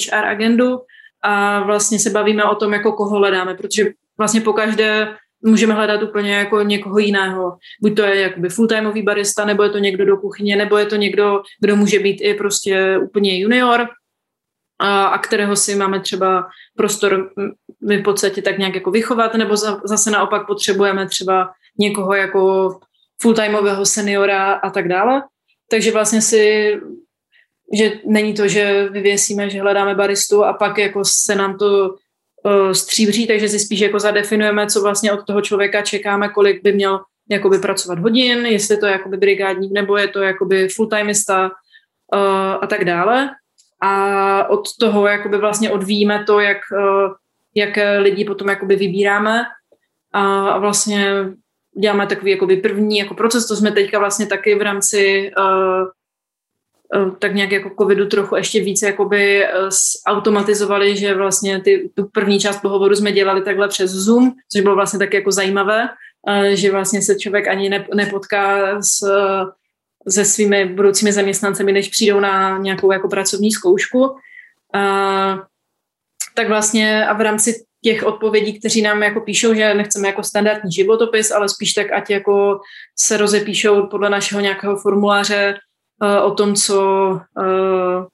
HR 0.09 0.25
agendu 0.25 0.79
a 1.23 1.63
vlastně 1.63 1.99
se 1.99 2.11
bavíme 2.11 2.45
o 2.45 2.55
tom, 2.55 2.73
jako 2.73 2.93
koho 2.93 3.19
hledáme, 3.19 3.55
protože 3.55 3.85
vlastně 4.19 4.41
po 4.41 4.53
každé 4.53 5.17
můžeme 5.45 5.75
hledat 5.75 6.03
úplně 6.03 6.35
jako 6.35 6.63
někoho 6.63 6.99
jiného. 6.99 7.57
Buď 7.83 7.97
to 7.97 8.03
je 8.03 8.21
jakoby 8.21 8.49
full-timeový 8.49 9.05
barista, 9.05 9.45
nebo 9.45 9.63
je 9.63 9.71
to 9.71 9.79
někdo 9.79 10.05
do 10.05 10.17
kuchyně, 10.17 10.57
nebo 10.57 10.79
je 10.79 10.87
to 10.87 10.97
někdo, 10.97 11.43
kdo 11.61 11.77
může 11.77 11.99
být 11.99 12.21
i 12.21 12.35
prostě 12.35 12.99
úplně 12.99 13.39
junior, 13.39 13.89
a, 14.81 15.05
a 15.05 15.19
kterého 15.19 15.57
si 15.57 15.75
máme 15.75 16.01
třeba 16.01 16.49
prostor 16.77 17.31
my 17.89 17.99
v 17.99 18.03
podstatě 18.03 18.43
tak 18.43 18.59
nějak 18.59 18.75
jako 18.75 18.91
vychovat, 18.91 19.35
nebo 19.35 19.57
za, 19.57 19.81
zase 19.85 20.11
naopak 20.11 20.47
potřebujeme 20.47 21.07
třeba 21.07 21.51
někoho 21.79 22.15
jako 22.15 22.71
fulltimeového 23.21 23.87
seniora 23.87 24.53
a 24.53 24.71
tak 24.71 24.89
dále. 24.89 25.23
Takže 25.71 25.93
vlastně 25.93 26.23
si, 26.23 26.75
že 27.75 27.93
není 28.07 28.35
to, 28.35 28.49
že 28.49 28.89
vyvěsíme, 28.89 29.51
že 29.51 29.61
hledáme 29.61 29.95
baristu 29.95 30.45
a 30.45 30.53
pak 30.53 30.79
jako 30.79 31.03
se 31.05 31.35
nám 31.35 31.59
to 31.59 31.95
uh, 32.45 32.73
stříbří, 32.73 33.27
takže 33.27 33.49
si 33.49 33.59
spíš 33.59 33.81
jako 33.81 33.99
zadefinujeme, 33.99 34.67
co 34.67 34.83
vlastně 34.83 35.13
od 35.13 35.27
toho 35.27 35.41
člověka 35.41 35.83
čekáme, 35.83 36.29
kolik 36.29 36.63
by 36.63 36.73
měl 36.73 37.01
jakoby 37.31 37.59
pracovat 37.59 37.99
hodin, 37.99 38.47
jestli 38.47 38.77
to 38.77 38.87
je 38.87 38.93
jakoby 38.93 39.17
brigádník, 39.17 39.73
nebo 39.73 39.97
je 39.97 40.09
to 40.09 40.23
jakoby 40.23 40.69
fulltimista 40.69 41.51
uh, 42.15 42.59
a 42.61 42.67
tak 42.67 42.85
dále. 42.85 43.31
A 43.83 44.49
od 44.49 44.63
toho 44.81 45.07
jakoby 45.07 45.39
vlastně 45.39 45.71
odvíjíme 45.71 46.25
to, 46.27 46.41
jak, 46.41 46.59
uh, 46.73 47.13
jak 47.55 47.79
lidi 47.99 48.25
potom 48.25 48.49
jakoby 48.49 48.77
vybíráme 48.77 49.45
a 50.13 50.59
vlastně 50.59 51.27
děláme 51.79 52.07
takový 52.07 52.31
jakoby 52.31 52.57
první 52.57 52.99
jako 52.99 53.15
proces, 53.15 53.47
to 53.47 53.57
jsme 53.57 53.73
teďka 53.73 53.99
vlastně 53.99 54.27
taky 54.27 54.55
v 54.55 54.63
rámci 54.63 55.33
uh, 55.39 57.03
uh, 57.03 57.15
tak 57.19 57.35
nějak 57.35 57.53
jako 57.53 57.71
covidu 57.79 58.07
trochu 58.07 58.37
ještě 58.37 58.61
více 58.61 58.87
jakoby 58.87 59.45
uh, 59.45 59.69
automatizovali, 60.07 60.97
že 60.97 61.15
vlastně 61.15 61.61
ty, 61.61 61.91
tu 61.95 62.09
první 62.13 62.41
část 62.41 62.61
pohovoru 62.61 62.95
jsme 62.95 63.13
dělali 63.13 63.43
takhle 63.43 63.69
přes 63.69 63.91
Zoom, 63.91 64.33
což 64.53 64.61
bylo 64.61 64.75
vlastně 64.75 64.99
tak 64.99 65.15
jako 65.15 65.33
zajímavé, 65.33 65.89
že 66.53 66.71
vlastně 66.71 67.03
se 67.03 67.19
člověk 67.19 67.49
ani 67.49 67.69
ne, 67.69 67.87
nepotká 67.95 68.77
s, 68.83 69.01
se 70.09 70.25
svými 70.25 70.65
budoucími 70.65 71.13
zaměstnancemi, 71.13 71.73
než 71.73 71.89
přijdou 71.89 72.21
na 72.21 72.59
nějakou 72.59 72.93
jako 72.93 73.09
pracovní 73.09 73.51
zkoušku. 73.53 73.99
Uh, 74.05 75.39
tak 76.35 76.49
vlastně 76.49 77.07
a 77.07 77.13
v 77.13 77.21
rámci 77.21 77.65
těch 77.83 78.03
odpovědí, 78.03 78.59
kteří 78.59 78.83
nám 78.83 79.03
jako 79.03 79.21
píšou, 79.21 79.55
že 79.55 79.75
nechceme 79.75 80.09
jako 80.09 80.23
standardní 80.23 80.73
životopis, 80.73 81.31
ale 81.31 81.49
spíš 81.49 81.73
tak, 81.73 81.93
ať 81.93 82.11
jako 82.11 82.61
se 82.99 83.17
rozepíšou 83.17 83.87
podle 83.87 84.11
našeho 84.11 84.41
nějakého 84.41 84.77
formuláře 84.77 85.59
uh, 86.03 86.27
o 86.27 86.35
tom, 86.35 86.55
co 86.55 87.11
uh, 87.39 88.07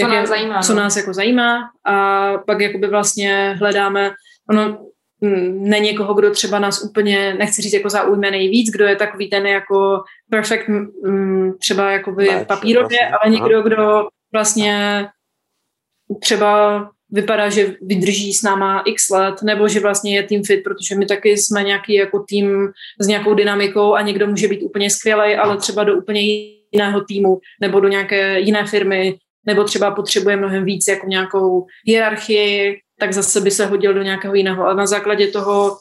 co 0.00 0.08
nás 0.08 0.28
zajímá. 0.28 0.62
Co 0.62 0.74
no. 0.74 0.80
nás 0.80 0.96
jako 0.96 1.12
zajímá 1.12 1.70
a 1.84 2.32
pak 2.46 2.60
jakoby 2.60 2.86
vlastně 2.88 3.56
hledáme, 3.58 4.10
ono 4.50 4.78
ne 5.50 5.78
někoho, 5.78 6.14
kdo 6.14 6.30
třeba 6.30 6.58
nás 6.58 6.82
úplně, 6.82 7.34
nechci 7.34 7.62
říct 7.62 7.72
jako 7.72 7.88
zaujme 7.88 8.30
nejvíc, 8.30 8.70
kdo 8.70 8.84
je 8.84 8.96
takový 8.96 9.30
ten 9.30 9.46
jako 9.46 10.02
perfect 10.30 10.70
třeba 11.58 11.90
jakoby 11.90 12.26
Match, 12.30 12.46
papírově, 12.46 12.98
vlastně. 12.98 13.08
ale 13.08 13.32
někdo, 13.32 13.62
kdo 13.62 14.08
vlastně 14.32 15.06
třeba 16.20 16.90
vypadá, 17.12 17.48
že 17.50 17.74
vydrží 17.82 18.32
s 18.32 18.42
náma 18.42 18.82
x 18.86 19.10
let, 19.10 19.42
nebo 19.42 19.68
že 19.68 19.80
vlastně 19.80 20.16
je 20.16 20.22
team 20.22 20.42
fit, 20.42 20.62
protože 20.64 20.94
my 20.94 21.06
taky 21.06 21.36
jsme 21.36 21.62
nějaký 21.62 21.94
jako 21.94 22.24
tým 22.28 22.68
s 23.00 23.06
nějakou 23.06 23.34
dynamikou 23.34 23.94
a 23.94 24.02
někdo 24.02 24.26
může 24.26 24.48
být 24.48 24.62
úplně 24.62 24.90
skvělý, 24.90 25.34
ale 25.34 25.56
třeba 25.56 25.84
do 25.84 25.94
úplně 25.94 26.20
jiného 26.72 27.00
týmu 27.00 27.38
nebo 27.60 27.80
do 27.80 27.88
nějaké 27.88 28.40
jiné 28.40 28.66
firmy, 28.66 29.18
nebo 29.46 29.64
třeba 29.64 29.90
potřebuje 29.90 30.36
mnohem 30.36 30.64
víc 30.64 30.88
jako 30.88 31.06
nějakou 31.06 31.66
hierarchii, 31.86 32.80
tak 32.98 33.12
zase 33.12 33.40
by 33.40 33.50
se 33.50 33.66
hodil 33.66 33.94
do 33.94 34.02
nějakého 34.02 34.34
jiného. 34.34 34.66
A 34.66 34.74
na 34.74 34.86
základě 34.86 35.26
toho 35.26 35.76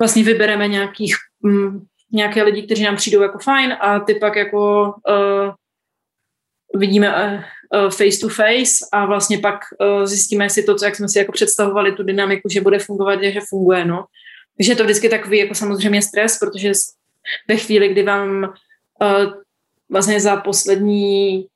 vlastně 0.00 0.24
vybereme 0.24 0.68
nějakých, 0.68 1.14
mm, 1.42 1.80
nějaké 2.12 2.42
lidi, 2.42 2.62
kteří 2.62 2.82
nám 2.82 2.96
přijdou 2.96 3.22
jako 3.22 3.38
fajn 3.38 3.76
a 3.80 4.00
ty 4.00 4.14
pak 4.14 4.36
jako 4.36 4.92
uh, 5.08 5.50
vidíme 6.80 7.08
uh, 7.08 7.40
face 7.90 8.18
to 8.20 8.28
face 8.28 8.86
a 8.92 9.06
vlastně 9.06 9.38
pak 9.38 9.60
uh, 9.78 10.04
zjistíme, 10.04 10.44
jestli 10.44 10.62
to, 10.62 10.74
co 10.74 10.84
jak 10.84 10.96
jsme 10.96 11.08
si 11.08 11.18
jako 11.18 11.32
představovali, 11.32 11.92
tu 11.92 12.02
dynamiku, 12.02 12.48
že 12.48 12.60
bude 12.60 12.78
fungovat, 12.78 13.22
že 13.22 13.40
funguje, 13.48 13.84
no. 13.84 14.04
Takže 14.56 14.72
je 14.72 14.76
to 14.76 14.84
vždycky 14.84 15.08
takový 15.08 15.38
jako 15.38 15.54
samozřejmě 15.54 16.02
stres, 16.02 16.38
protože 16.38 16.72
ve 17.48 17.56
chvíli, 17.56 17.88
kdy 17.88 18.02
vám 18.02 18.44
uh, 18.44 19.32
vlastně 19.90 20.20
za 20.20 20.36
poslední 20.36 21.46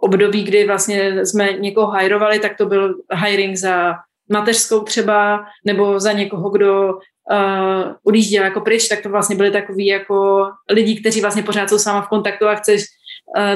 období, 0.00 0.44
kdy 0.44 0.66
vlastně 0.66 1.26
jsme 1.26 1.52
někoho 1.52 1.86
hajrovali, 1.86 2.38
tak 2.38 2.56
to 2.56 2.66
byl 2.66 2.94
hiring 3.14 3.56
za 3.56 3.94
mateřskou 4.28 4.80
třeba, 4.80 5.46
nebo 5.64 6.00
za 6.00 6.12
někoho, 6.12 6.50
kdo 6.50 6.94
uh, 6.94 7.92
odjížděl 8.04 8.44
jako 8.44 8.60
pryč, 8.60 8.88
tak 8.88 9.00
to 9.00 9.08
vlastně 9.08 9.36
byly 9.36 9.50
takový 9.50 9.86
jako 9.86 10.48
lidi, 10.70 11.00
kteří 11.00 11.20
vlastně 11.20 11.42
pořád 11.42 11.68
jsou 11.68 11.78
s 11.78 11.86
váma 11.86 12.02
v 12.02 12.08
kontaktu 12.08 12.48
a 12.48 12.54
chceš 12.54 12.84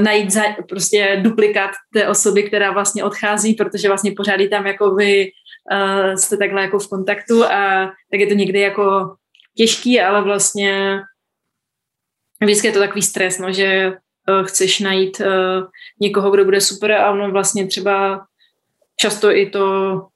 najít 0.01 0.31
za, 0.31 0.43
prostě 0.69 1.21
duplikát 1.23 1.71
té 1.93 2.09
osoby, 2.09 2.43
která 2.43 2.73
vlastně 2.73 3.05
odchází, 3.05 3.55
protože 3.55 3.89
vlastně 3.89 4.13
pořád 4.17 4.41
tam 4.51 4.67
jako 4.67 4.95
vy 4.95 5.31
uh, 5.73 6.15
jste 6.15 6.37
takhle 6.37 6.63
jako 6.63 6.79
v 6.79 6.89
kontaktu 6.89 7.45
a 7.45 7.87
tak 8.11 8.21
je 8.21 8.27
to 8.27 8.35
někdy 8.35 8.61
jako 8.61 9.15
těžký, 9.57 10.01
ale 10.01 10.23
vlastně 10.23 11.01
vždycky 12.43 12.67
je 12.67 12.73
to 12.73 12.79
takový 12.79 13.03
stres, 13.03 13.39
no, 13.39 13.53
že 13.53 13.93
uh, 14.29 14.47
chceš 14.47 14.81
najít 14.81 15.21
uh, 15.21 15.27
někoho, 16.01 16.31
kdo 16.31 16.45
bude 16.45 16.61
super 16.61 16.93
a 16.93 17.13
ono 17.13 17.31
vlastně 17.31 17.67
třeba 17.67 18.27
často 18.97 19.31
i 19.31 19.47
to 19.47 20.07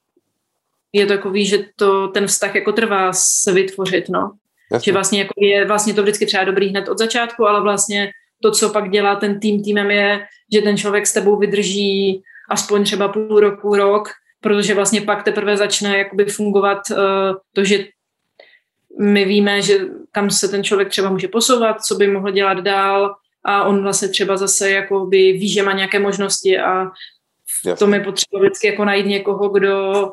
je 0.92 1.06
takový, 1.06 1.46
že 1.46 1.58
to, 1.76 2.08
ten 2.08 2.26
vztah 2.26 2.54
jako 2.54 2.72
trvá 2.72 3.12
se 3.12 3.52
vytvořit, 3.52 4.08
no. 4.08 4.32
Jasně. 4.72 4.84
Že 4.84 4.92
vlastně 4.92 5.18
jako 5.18 5.32
je 5.36 5.66
vlastně 5.66 5.94
to 5.94 6.02
vždycky 6.02 6.26
třeba 6.26 6.44
dobrý 6.44 6.68
hned 6.68 6.88
od 6.88 6.98
začátku, 6.98 7.46
ale 7.46 7.60
vlastně 7.60 8.10
to, 8.44 8.50
co 8.50 8.70
pak 8.70 8.90
dělá 8.90 9.16
ten 9.16 9.40
tým 9.40 9.64
týmem 9.64 9.90
je, 9.90 10.26
že 10.52 10.62
ten 10.62 10.76
člověk 10.76 11.06
s 11.06 11.12
tebou 11.12 11.36
vydrží 11.36 12.22
aspoň 12.50 12.84
třeba 12.84 13.08
půl 13.08 13.40
roku, 13.40 13.76
rok, 13.76 14.08
protože 14.40 14.74
vlastně 14.74 15.00
pak 15.00 15.22
teprve 15.22 15.56
začne 15.56 15.98
jakoby 15.98 16.24
fungovat 16.24 16.78
uh, 16.90 16.96
to, 17.52 17.64
že 17.64 17.84
my 19.00 19.24
víme, 19.24 19.62
že 19.62 19.78
kam 20.12 20.30
se 20.30 20.48
ten 20.48 20.64
člověk 20.64 20.88
třeba 20.88 21.10
může 21.10 21.28
posouvat, 21.28 21.80
co 21.80 21.94
by 21.94 22.06
mohl 22.06 22.30
dělat 22.30 22.60
dál 22.60 23.14
a 23.44 23.64
on 23.64 23.82
vlastně 23.82 24.08
třeba 24.08 24.36
zase 24.36 24.70
jakoby 24.70 25.32
ví, 25.32 25.48
že 25.48 25.62
má 25.62 25.72
nějaké 25.72 25.98
možnosti 25.98 26.58
a 26.58 26.84
v 27.74 27.78
tom 27.78 27.94
je 27.94 28.00
potřeba 28.00 28.40
vždycky 28.40 28.66
jako 28.66 28.84
najít 28.84 29.06
někoho, 29.06 29.48
kdo 29.48 30.12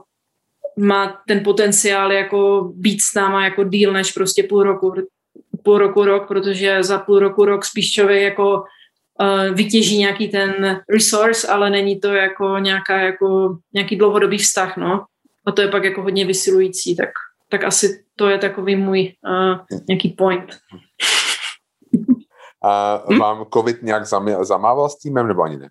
má 0.79 1.21
ten 1.27 1.43
potenciál 1.43 2.11
jako 2.11 2.71
být 2.75 3.01
s 3.01 3.13
náma 3.13 3.43
jako 3.43 3.63
díl 3.63 3.93
než 3.93 4.11
prostě 4.11 4.43
půl 4.43 4.63
roku, 4.63 4.93
půl 5.63 5.77
roku, 5.77 6.05
rok, 6.05 6.27
protože 6.27 6.83
za 6.83 6.99
půl 6.99 7.19
roku, 7.19 7.45
rok 7.45 7.65
spíš 7.65 7.91
člověk 7.91 8.21
jako 8.23 8.63
uh, 9.21 9.55
vytěží 9.55 9.97
nějaký 9.97 10.27
ten 10.27 10.81
resource, 10.89 11.47
ale 11.47 11.69
není 11.69 11.99
to 11.99 12.13
jako 12.13 12.57
nějaká 12.57 12.99
jako 12.99 13.57
nějaký 13.73 13.95
dlouhodobý 13.95 14.37
vztah, 14.37 14.77
no. 14.77 15.05
A 15.45 15.51
to 15.51 15.61
je 15.61 15.67
pak 15.67 15.83
jako 15.83 16.01
hodně 16.01 16.25
vysilující, 16.25 16.95
tak, 16.95 17.09
tak 17.49 17.63
asi 17.63 18.03
to 18.15 18.29
je 18.29 18.37
takový 18.37 18.75
můj 18.75 19.13
uh, 19.27 19.77
nějaký 19.87 20.09
point. 20.09 20.57
A 22.63 23.01
vám 23.19 23.45
COVID 23.53 23.81
nějak 23.81 24.05
zamával 24.41 24.89
s 24.89 24.97
týmem, 24.97 25.27
nebo 25.27 25.41
ani 25.41 25.57
ne? 25.57 25.69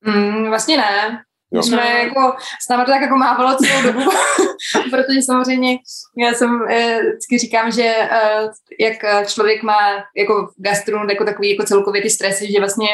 Mm, 0.00 0.48
vlastně 0.48 0.76
ne. 0.76 1.22
Jo. 1.52 1.62
Jsme 1.62 1.76
no. 1.76 1.82
jako, 1.82 2.36
s 2.66 2.68
náma 2.68 2.84
to 2.84 2.90
tak 2.90 3.02
jako 3.02 3.16
mávalo 3.16 3.56
celou 3.56 3.82
dobu, 3.82 4.10
protože 4.90 5.22
samozřejmě 5.22 5.78
já 6.16 6.34
jsem 6.34 6.62
eh, 6.68 7.00
vždycky 7.00 7.38
říkám, 7.38 7.72
že 7.72 7.84
eh, 7.84 8.48
jak 8.80 9.26
člověk 9.26 9.62
má 9.62 10.04
jako 10.16 10.46
v 10.46 10.62
gastru 10.62 10.98
jako 11.10 11.24
takový 11.24 11.50
jako 11.50 11.64
celkově 11.64 12.02
ty 12.02 12.10
stresy, 12.10 12.52
že 12.52 12.58
vlastně 12.58 12.88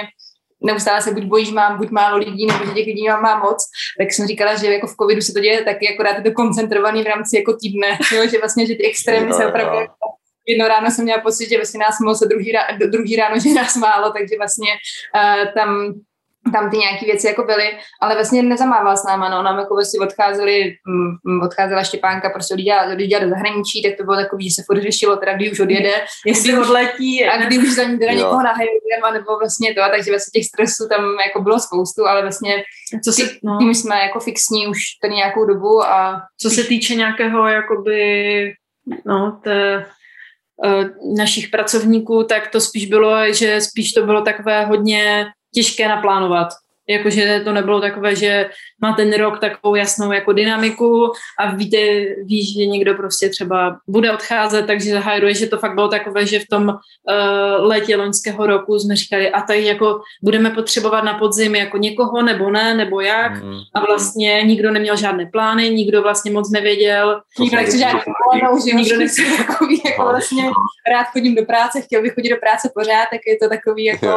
neustále 0.64 1.02
se 1.02 1.12
buď 1.12 1.24
bojíš, 1.24 1.52
mám 1.52 1.78
buď 1.78 1.90
málo 1.90 2.16
lidí, 2.16 2.46
nebo 2.46 2.64
že 2.64 2.72
těch 2.72 2.86
lidí 2.86 3.08
mám, 3.08 3.22
mám 3.22 3.40
moc, 3.40 3.64
tak 3.98 4.12
jsem 4.12 4.26
říkala, 4.26 4.54
že 4.54 4.72
jako 4.72 4.86
v 4.86 4.96
covidu 4.96 5.20
se 5.20 5.32
to 5.32 5.40
děje 5.40 5.64
taky 5.64 5.94
akorát 5.94 6.16
je 6.16 6.22
to 6.22 6.32
koncentrovaný 6.32 7.02
v 7.02 7.06
rámci 7.06 7.36
jako 7.36 7.56
týdne, 7.56 7.98
jo? 8.12 8.28
že 8.28 8.38
vlastně, 8.38 8.66
že 8.66 8.74
ty 8.74 8.86
extrémy 8.86 9.32
se 9.32 9.46
opravdu 9.46 9.76
jako 9.76 9.94
jedno 10.46 10.68
ráno 10.68 10.90
jsem 10.90 11.04
měla 11.04 11.20
pocit, 11.20 11.48
že 11.48 11.56
vlastně 11.56 11.80
nás 11.80 12.00
moc 12.00 12.22
a 12.22 12.26
druhý, 12.26 12.52
ráno, 12.52 12.78
druhý 12.86 13.16
ráno, 13.16 13.38
že 13.40 13.50
nás 13.50 13.76
málo, 13.76 14.12
takže 14.12 14.34
vlastně 14.38 14.68
uh, 15.14 15.54
tam 15.54 15.94
tam 16.52 16.70
ty 16.70 16.76
nějaké 16.76 17.06
věci 17.06 17.26
jako 17.26 17.44
byly, 17.44 17.78
ale 18.00 18.14
vlastně 18.14 18.42
nezamával 18.42 18.96
s 18.96 19.04
náma, 19.04 19.28
no, 19.28 19.42
nám 19.42 19.58
jako 19.58 19.74
vlastně 19.74 20.00
odcházeli, 20.00 20.76
m, 21.26 21.40
odcházela 21.42 21.84
Štěpánka, 21.84 22.30
prostě 22.30 22.54
lidi, 22.54 22.72
lidi 22.94 23.20
do 23.20 23.28
zahraničí, 23.28 23.82
tak 23.82 23.96
to 23.96 24.04
bylo 24.04 24.16
takový, 24.16 24.48
že 24.48 24.54
se 24.54 24.62
furt 24.66 24.82
řešilo, 24.82 25.16
teda 25.16 25.36
kdy 25.36 25.50
už 25.50 25.60
odjede, 25.60 25.92
jestli 26.26 26.58
odletí 26.58 27.24
a 27.24 27.46
kdy 27.46 27.58
už 27.58 27.74
za 27.74 27.84
ní 27.84 27.98
teda 27.98 28.12
někoho 28.12 28.42
nahajujeme, 28.42 29.10
nebo 29.12 29.38
vlastně 29.38 29.74
to, 29.74 29.80
takže 29.90 30.10
vlastně 30.10 30.40
těch 30.40 30.44
stresů 30.44 30.88
tam 30.88 31.04
jako 31.26 31.42
bylo 31.42 31.60
spoustu, 31.60 32.06
ale 32.06 32.22
vlastně 32.22 32.62
co 33.04 33.12
se, 33.12 33.22
no. 33.42 33.58
tím 33.58 33.74
jsme 33.74 33.96
jako 33.98 34.20
fixní 34.20 34.68
už 34.68 34.78
tady 35.02 35.14
nějakou 35.14 35.44
dobu 35.44 35.82
a... 35.82 36.22
Co 36.40 36.50
se 36.50 36.64
týče 36.64 36.94
nějakého, 36.94 37.48
jakoby, 37.48 38.52
no, 39.06 39.40
té, 39.44 39.86
uh, 40.64 41.16
našich 41.16 41.48
pracovníků, 41.48 42.24
tak 42.24 42.50
to 42.50 42.60
spíš 42.60 42.86
bylo, 42.86 43.32
že 43.32 43.60
spíš 43.60 43.92
to 43.92 44.06
bylo 44.06 44.22
takové 44.22 44.64
hodně 44.64 45.26
těžké 45.54 45.88
naplánovat. 45.88 46.48
Jakože 46.88 47.40
to 47.44 47.52
nebylo 47.52 47.80
takové, 47.80 48.16
že 48.16 48.50
má 48.84 48.92
ten 48.92 49.12
rok 49.12 49.40
takovou 49.40 49.74
jasnou 49.74 50.12
jako 50.12 50.32
dynamiku 50.32 51.12
a 51.38 51.54
víte, 51.54 51.78
víš, 52.24 52.54
že 52.56 52.66
někdo 52.66 52.94
prostě 52.94 53.28
třeba 53.28 53.76
bude 53.88 54.12
odcházet, 54.12 54.66
takže 54.66 54.92
zahajruje, 54.92 55.34
že 55.34 55.46
to 55.46 55.58
fakt 55.58 55.74
bylo 55.74 55.88
takové, 55.88 56.26
že 56.26 56.38
v 56.40 56.48
tom 56.50 56.68
uh, 56.68 56.74
létě 57.66 57.96
loňského 57.96 58.46
roku 58.46 58.78
jsme 58.78 58.96
říkali, 58.96 59.30
a 59.30 59.40
tady 59.40 59.64
jako 59.64 60.00
budeme 60.22 60.50
potřebovat 60.50 61.04
na 61.04 61.14
podzim 61.14 61.54
jako 61.54 61.76
někoho, 61.76 62.22
nebo 62.22 62.50
ne, 62.50 62.74
nebo 62.74 63.00
jak. 63.00 63.42
Mm. 63.42 63.60
A 63.74 63.80
vlastně 63.80 64.42
nikdo 64.44 64.70
neměl 64.70 64.96
žádné 64.96 65.26
plány, 65.32 65.70
nikdo 65.70 66.02
vlastně 66.02 66.32
moc 66.32 66.50
nevěděl. 66.50 67.20
Nikdo 67.40 67.56
nechce 67.56 67.78
že 67.78 68.76
nikdo 68.76 68.96
nechce 68.98 69.22
takový, 69.46 69.82
jako 69.84 70.02
vlastně 70.02 70.44
rád 70.90 71.06
chodím 71.12 71.34
do 71.34 71.44
práce, 71.44 71.80
chtěl 71.80 72.02
bych 72.02 72.14
chodit 72.14 72.28
do 72.28 72.36
práce 72.36 72.70
pořád, 72.74 73.06
tak 73.10 73.20
je 73.26 73.36
to 73.42 73.48
takový 73.48 73.84
jako... 73.84 74.08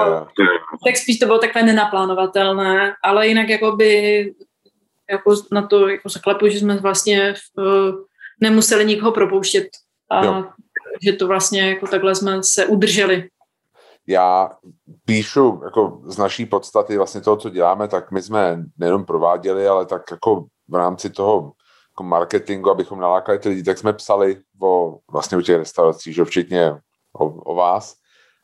Tak 0.86 0.97
spíš 0.97 1.19
to 1.19 1.25
bylo 1.25 1.39
takové 1.39 1.65
nenaplánovatelné, 1.65 2.93
ale 3.03 3.27
jinak 3.27 3.49
jako 3.49 3.71
by 3.71 3.88
jako 5.11 5.35
na 5.51 5.67
to 5.67 5.87
jako 5.87 6.09
se 6.09 6.19
klepu, 6.19 6.47
že 6.47 6.59
jsme 6.59 6.77
vlastně 6.77 7.33
uh, 7.57 7.95
nemuseli 8.41 8.85
nikoho 8.85 9.11
propouštět 9.11 9.67
a 10.09 10.25
jo. 10.25 10.45
že 11.03 11.13
to 11.13 11.27
vlastně 11.27 11.69
jako 11.69 11.87
takhle 11.87 12.15
jsme 12.15 12.43
se 12.43 12.65
udrželi. 12.65 13.29
Já 14.07 14.51
píšu 15.05 15.61
jako 15.63 16.01
z 16.05 16.17
naší 16.17 16.45
podstaty 16.45 16.97
vlastně 16.97 17.21
toho, 17.21 17.37
co 17.37 17.49
děláme, 17.49 17.87
tak 17.87 18.11
my 18.11 18.21
jsme 18.21 18.63
nejenom 18.77 19.05
prováděli, 19.05 19.67
ale 19.67 19.85
tak 19.85 20.11
jako 20.11 20.45
v 20.67 20.75
rámci 20.75 21.09
toho 21.09 21.51
jako 21.91 22.03
marketingu, 22.03 22.69
abychom 22.69 22.99
nalákali 22.99 23.39
ty 23.39 23.49
lidi, 23.49 23.63
tak 23.63 23.77
jsme 23.77 23.93
psali 23.93 24.41
o 24.61 24.97
vlastně 25.11 25.37
u 25.37 25.41
těch 25.41 25.57
restaurací, 25.57 26.13
že 26.13 26.25
včetně 26.25 26.71
o, 27.13 27.25
o 27.25 27.55
vás. 27.55 27.95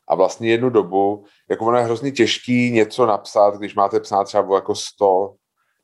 A 0.08 0.16
vlastně 0.16 0.50
jednu 0.50 0.70
dobu, 0.70 1.26
jako 1.50 1.66
ono 1.66 1.78
je 1.78 1.84
hrozně 1.84 2.12
těžký 2.12 2.72
něco 2.72 3.06
napsat, 3.06 3.56
když 3.56 3.76
máte 3.76 4.00
psát 4.00 4.24
třeba 4.24 4.44
o 4.44 4.56
jako 4.56 4.76
100 4.76 5.34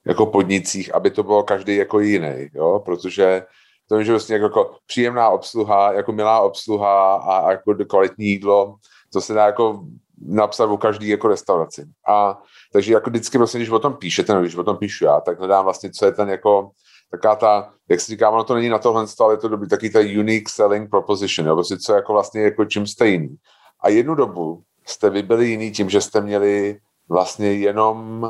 jako 0.07 0.25
podnicích, 0.25 0.95
aby 0.95 1.11
to 1.11 1.23
bylo 1.23 1.43
každý 1.43 1.75
jako 1.75 1.99
jiný, 1.99 2.49
jo, 2.53 2.81
protože 2.85 3.43
to 3.89 3.97
je, 3.97 4.05
že 4.05 4.11
vlastně 4.11 4.35
jako, 4.35 4.45
jako 4.45 4.75
příjemná 4.87 5.29
obsluha, 5.29 5.93
jako 5.93 6.11
milá 6.11 6.39
obsluha 6.39 7.15
a, 7.15 7.37
a 7.37 7.51
jako 7.51 7.75
kvalitní 7.89 8.25
jídlo, 8.25 8.75
to 9.13 9.21
se 9.21 9.33
dá 9.33 9.45
jako 9.45 9.83
napsat 10.27 10.65
o 10.65 10.77
každý 10.77 11.07
jako 11.07 11.27
restauraci. 11.27 11.85
A 12.07 12.41
takže 12.73 12.93
jako 12.93 13.09
vždycky 13.09 13.37
vlastně, 13.37 13.59
když 13.59 13.69
o 13.69 13.79
tom 13.79 13.93
píšete, 13.93 14.33
nebo 14.33 14.41
když 14.41 14.55
o 14.55 14.63
tom 14.63 14.77
píšu 14.77 15.05
já, 15.05 15.21
tak 15.21 15.39
hledám 15.39 15.63
vlastně, 15.63 15.91
co 15.91 16.05
je 16.05 16.11
ten 16.11 16.29
jako 16.29 16.71
taká 17.11 17.35
ta, 17.35 17.73
jak 17.89 17.99
se 17.99 18.11
říká, 18.11 18.29
ono 18.29 18.43
to 18.43 18.55
není 18.55 18.69
na 18.69 18.79
tohle, 18.79 19.05
ale 19.19 19.33
je 19.33 19.37
to 19.37 19.47
dobrý, 19.47 19.69
taky 19.69 19.89
ta 19.89 19.99
unique 19.99 20.49
selling 20.49 20.89
proposition, 20.89 21.47
jo, 21.47 21.55
prostě 21.55 21.77
co 21.77 21.93
jako 21.93 22.13
vlastně 22.13 22.41
jako 22.41 22.65
čím 22.65 22.87
jste 22.87 23.07
jiný. 23.07 23.35
A 23.83 23.89
jednu 23.89 24.15
dobu 24.15 24.63
jste 24.85 25.09
vy 25.09 25.23
byli 25.23 25.47
jiný 25.47 25.71
tím, 25.71 25.89
že 25.89 26.01
jste 26.01 26.21
měli 26.21 26.79
vlastně 27.09 27.53
jenom 27.53 28.27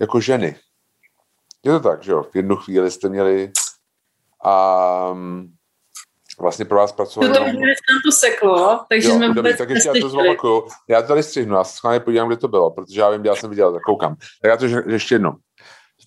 jako 0.00 0.20
ženy. 0.20 0.56
Je 1.66 1.72
to 1.72 1.80
tak, 1.80 2.02
že 2.02 2.12
jo? 2.12 2.22
V 2.22 2.36
jednu 2.36 2.56
chvíli 2.56 2.90
jste 2.90 3.08
měli 3.08 3.52
a 4.44 5.10
mm, 5.12 5.48
vlastně 6.40 6.64
pro 6.64 6.78
vás 6.78 6.92
pracovali. 6.92 7.32
No 7.32 7.34
to 7.34 7.44
nám 7.44 7.56
to 8.04 8.12
seklo, 8.12 8.80
takže 8.88 9.08
jo, 9.08 9.14
jsme 9.14 9.28
vůbec 9.28 9.58
Tak 9.58 9.70
ještě 9.70 9.88
já 9.88 9.94
to 10.00 10.08
zopakuju. 10.08 10.68
Já 10.88 11.02
to 11.02 11.08
tady 11.08 11.22
střihnu, 11.22 11.56
já 11.56 11.64
se 11.64 11.76
schválně 11.76 12.00
podívám, 12.00 12.28
kde 12.28 12.36
to 12.36 12.48
bylo, 12.48 12.70
protože 12.70 13.00
já 13.00 13.10
vím, 13.10 13.24
já 13.24 13.36
jsem 13.36 13.50
viděl, 13.50 13.72
tak 13.72 13.82
koukám. 13.82 14.16
Tak 14.42 14.48
já 14.48 14.56
to 14.56 14.90
ještě 14.90 15.14
jednou. 15.14 15.32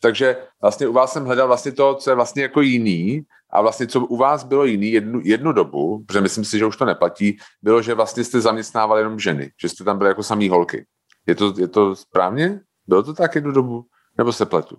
Takže 0.01 0.37
vlastně 0.61 0.87
u 0.87 0.93
vás 0.93 1.13
jsem 1.13 1.25
hledal 1.25 1.47
vlastně 1.47 1.71
to, 1.71 1.95
co 1.95 2.09
je 2.09 2.15
vlastně 2.15 2.41
jako 2.41 2.61
jiný 2.61 3.21
a 3.49 3.61
vlastně 3.61 3.87
co 3.87 3.99
u 3.99 4.17
vás 4.17 4.43
bylo 4.43 4.65
jiný 4.65 4.91
jednu, 4.91 5.21
jednu 5.23 5.51
dobu, 5.51 6.03
protože 6.07 6.21
myslím 6.21 6.45
si, 6.45 6.59
že 6.59 6.65
už 6.65 6.77
to 6.77 6.85
neplatí, 6.85 7.37
bylo, 7.61 7.81
že 7.81 7.93
vlastně 7.93 8.23
jste 8.23 8.41
zaměstnávali 8.41 9.01
jenom 9.01 9.19
ženy, 9.19 9.51
že 9.61 9.69
jste 9.69 9.83
tam 9.83 9.97
byli 9.97 10.09
jako 10.09 10.23
samý 10.23 10.49
holky. 10.49 10.85
Je 11.27 11.35
to, 11.35 11.53
je 11.57 11.67
to 11.67 11.95
správně? 11.95 12.61
Bylo 12.87 13.03
to 13.03 13.13
tak 13.13 13.35
jednu 13.35 13.51
dobu? 13.51 13.85
Nebo 14.17 14.33
se 14.33 14.45
pletu? 14.45 14.77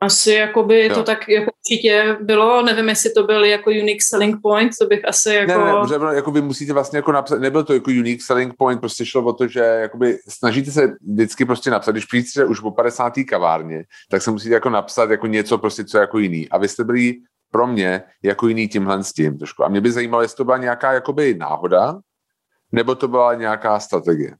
Asi 0.00 0.30
jakoby 0.30 0.86
jo. 0.86 0.94
to 0.94 1.02
tak 1.02 1.28
jako 1.28 1.50
určitě 1.60 2.16
bylo, 2.20 2.62
nevím, 2.62 2.88
jestli 2.88 3.10
to 3.10 3.22
byl 3.22 3.44
jako 3.44 3.70
unique 3.70 4.02
selling 4.02 4.42
point, 4.42 4.72
to 4.80 4.86
bych 4.86 5.08
asi 5.08 5.34
jako... 5.34 5.86
Ne, 5.86 5.98
ne, 5.98 6.14
jako 6.14 6.30
vy 6.30 6.40
musíte 6.42 6.72
vlastně 6.72 6.98
jako 6.98 7.12
napsat, 7.12 7.40
nebyl 7.40 7.64
to 7.64 7.74
jako 7.74 7.90
unique 7.90 8.22
selling 8.22 8.54
point, 8.58 8.80
prostě 8.80 9.06
šlo 9.06 9.24
o 9.24 9.32
to, 9.32 9.48
že 9.48 9.60
jakoby 9.60 10.18
snažíte 10.28 10.70
se 10.70 10.92
vždycky 11.00 11.44
prostě 11.44 11.70
napsat, 11.70 11.92
když 11.92 12.04
přijdete 12.04 12.44
už 12.44 12.60
po 12.60 12.70
50. 12.70 13.12
kavárně, 13.28 13.84
tak 14.10 14.22
se 14.22 14.30
musíte 14.30 14.54
jako 14.54 14.70
napsat 14.70 15.10
jako 15.10 15.26
něco 15.26 15.58
prostě, 15.58 15.84
co 15.84 15.98
jako 15.98 16.18
jiný. 16.18 16.48
A 16.48 16.58
vy 16.58 16.68
jste 16.68 16.84
byli 16.84 17.14
pro 17.50 17.66
mě 17.66 18.02
jako 18.22 18.48
jiný 18.48 18.68
tímhle 18.68 19.04
s 19.04 19.12
tím 19.12 19.38
trošku. 19.38 19.64
A 19.64 19.68
mě 19.68 19.80
by 19.80 19.92
zajímalo, 19.92 20.22
jestli 20.22 20.36
to 20.36 20.44
byla 20.44 20.56
nějaká 20.56 20.92
jakoby 20.92 21.34
náhoda, 21.34 21.98
nebo 22.72 22.94
to 22.94 23.08
byla 23.08 23.34
nějaká 23.34 23.80
strategie. 23.80 24.36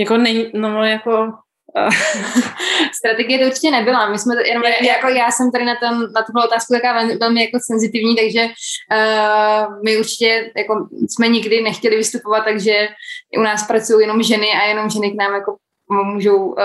Jako 0.00 0.16
není, 0.16 0.50
no 0.54 0.84
jako 0.84 1.32
Strategie 2.98 3.38
to 3.38 3.46
určitě 3.46 3.70
nebyla. 3.70 4.08
My 4.08 4.18
jsme 4.18 4.34
jenom, 4.48 4.62
je, 4.64 4.86
jako 4.86 5.08
já 5.08 5.30
jsem 5.30 5.52
tady 5.52 5.64
na, 5.64 5.74
ten, 5.74 5.98
na 5.98 6.22
tuhle 6.22 6.46
otázku 6.46 6.74
taká 6.74 6.92
velmi, 7.20 7.40
jako 7.40 7.58
senzitivní, 7.66 8.16
takže 8.16 8.46
uh, 8.46 9.82
my 9.84 9.98
určitě 9.98 10.52
jako 10.56 10.88
jsme 11.10 11.28
nikdy 11.28 11.60
nechtěli 11.60 11.96
vystupovat, 11.96 12.44
takže 12.44 12.88
u 13.38 13.42
nás 13.42 13.66
pracují 13.66 14.00
jenom 14.00 14.22
ženy 14.22 14.46
a 14.62 14.66
jenom 14.66 14.90
ženy 14.90 15.10
k 15.10 15.18
nám 15.18 15.34
jako 15.34 15.56
můžou 15.88 16.36
uh, 16.36 16.56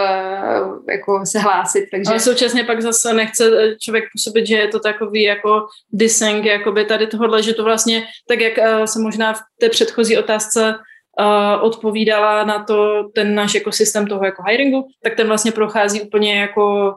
jako 0.89 1.25
se 1.25 1.39
hlásit. 1.39 1.87
Takže... 1.91 2.09
Ale 2.09 2.19
současně 2.19 2.63
pak 2.63 2.81
zase 2.81 3.13
nechce 3.13 3.51
člověk 3.81 4.03
působit, 4.13 4.47
že 4.47 4.55
je 4.55 4.67
to 4.67 4.79
takový 4.79 5.23
jako 5.23 5.67
dissing, 5.93 6.45
jakoby 6.45 6.85
tady 6.85 7.07
tohle, 7.07 7.43
že 7.43 7.53
to 7.53 7.63
vlastně, 7.63 8.07
tak 8.27 8.39
jak 8.39 8.57
uh, 8.57 8.85
se 8.85 8.99
možná 8.99 9.33
v 9.33 9.39
té 9.59 9.69
předchozí 9.69 10.17
otázce 10.17 10.75
uh, 11.21 11.63
odpovídala 11.65 12.43
na 12.43 12.63
to 12.63 13.03
ten 13.15 13.35
náš 13.35 13.55
ekosystém 13.55 14.07
toho 14.07 14.25
jako 14.25 14.43
hiringu, 14.43 14.87
tak 15.03 15.15
ten 15.15 15.27
vlastně 15.27 15.51
prochází 15.51 16.01
úplně 16.01 16.41
jako 16.41 16.95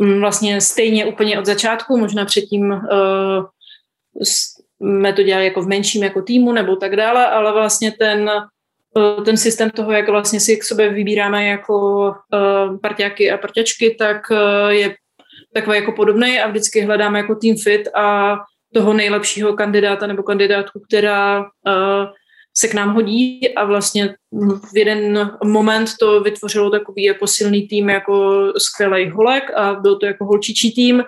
uh, 0.00 0.18
vlastně 0.20 0.60
stejně 0.60 1.06
úplně 1.06 1.38
od 1.38 1.46
začátku, 1.46 1.98
možná 1.98 2.24
předtím 2.24 2.70
uh, 2.70 3.44
to 5.16 5.22
dělali 5.22 5.44
jako 5.44 5.62
v 5.62 5.68
menším 5.68 6.02
jako 6.02 6.22
týmu 6.22 6.52
nebo 6.52 6.76
tak 6.76 6.96
dále, 6.96 7.26
ale 7.26 7.52
vlastně 7.52 7.92
ten 7.92 8.30
ten 9.24 9.36
systém 9.36 9.70
toho, 9.70 9.92
jak 9.92 10.08
vlastně 10.08 10.40
si 10.40 10.56
k 10.56 10.64
sobě 10.64 10.88
vybíráme 10.88 11.46
jako 11.46 12.06
uh, 12.08 12.78
partiáky 12.78 13.30
a 13.30 13.38
partiačky, 13.38 13.96
tak 13.98 14.30
uh, 14.30 14.68
je 14.68 14.94
takový 15.54 15.76
jako 15.76 15.92
podobný 15.92 16.40
a 16.40 16.48
vždycky 16.48 16.80
hledáme 16.80 17.18
jako 17.18 17.34
team 17.34 17.56
fit 17.56 17.88
a 17.94 18.36
toho 18.74 18.92
nejlepšího 18.92 19.52
kandidáta 19.52 20.06
nebo 20.06 20.22
kandidátku, 20.22 20.80
která 20.88 21.40
uh, 21.40 22.06
se 22.60 22.68
k 22.68 22.74
nám 22.74 22.94
hodí 22.94 23.54
a 23.54 23.64
vlastně 23.64 24.14
v 24.72 24.76
jeden 24.76 25.30
moment 25.44 25.90
to 26.00 26.20
vytvořilo 26.20 26.70
takový 26.70 27.04
jako 27.04 27.26
silný 27.26 27.68
tým 27.68 27.90
jako 27.90 28.46
skvělý 28.58 29.10
holek 29.10 29.50
a 29.56 29.74
byl 29.74 29.96
to 29.96 30.06
jako 30.06 30.24
holčičí 30.24 30.74
tým. 30.74 31.02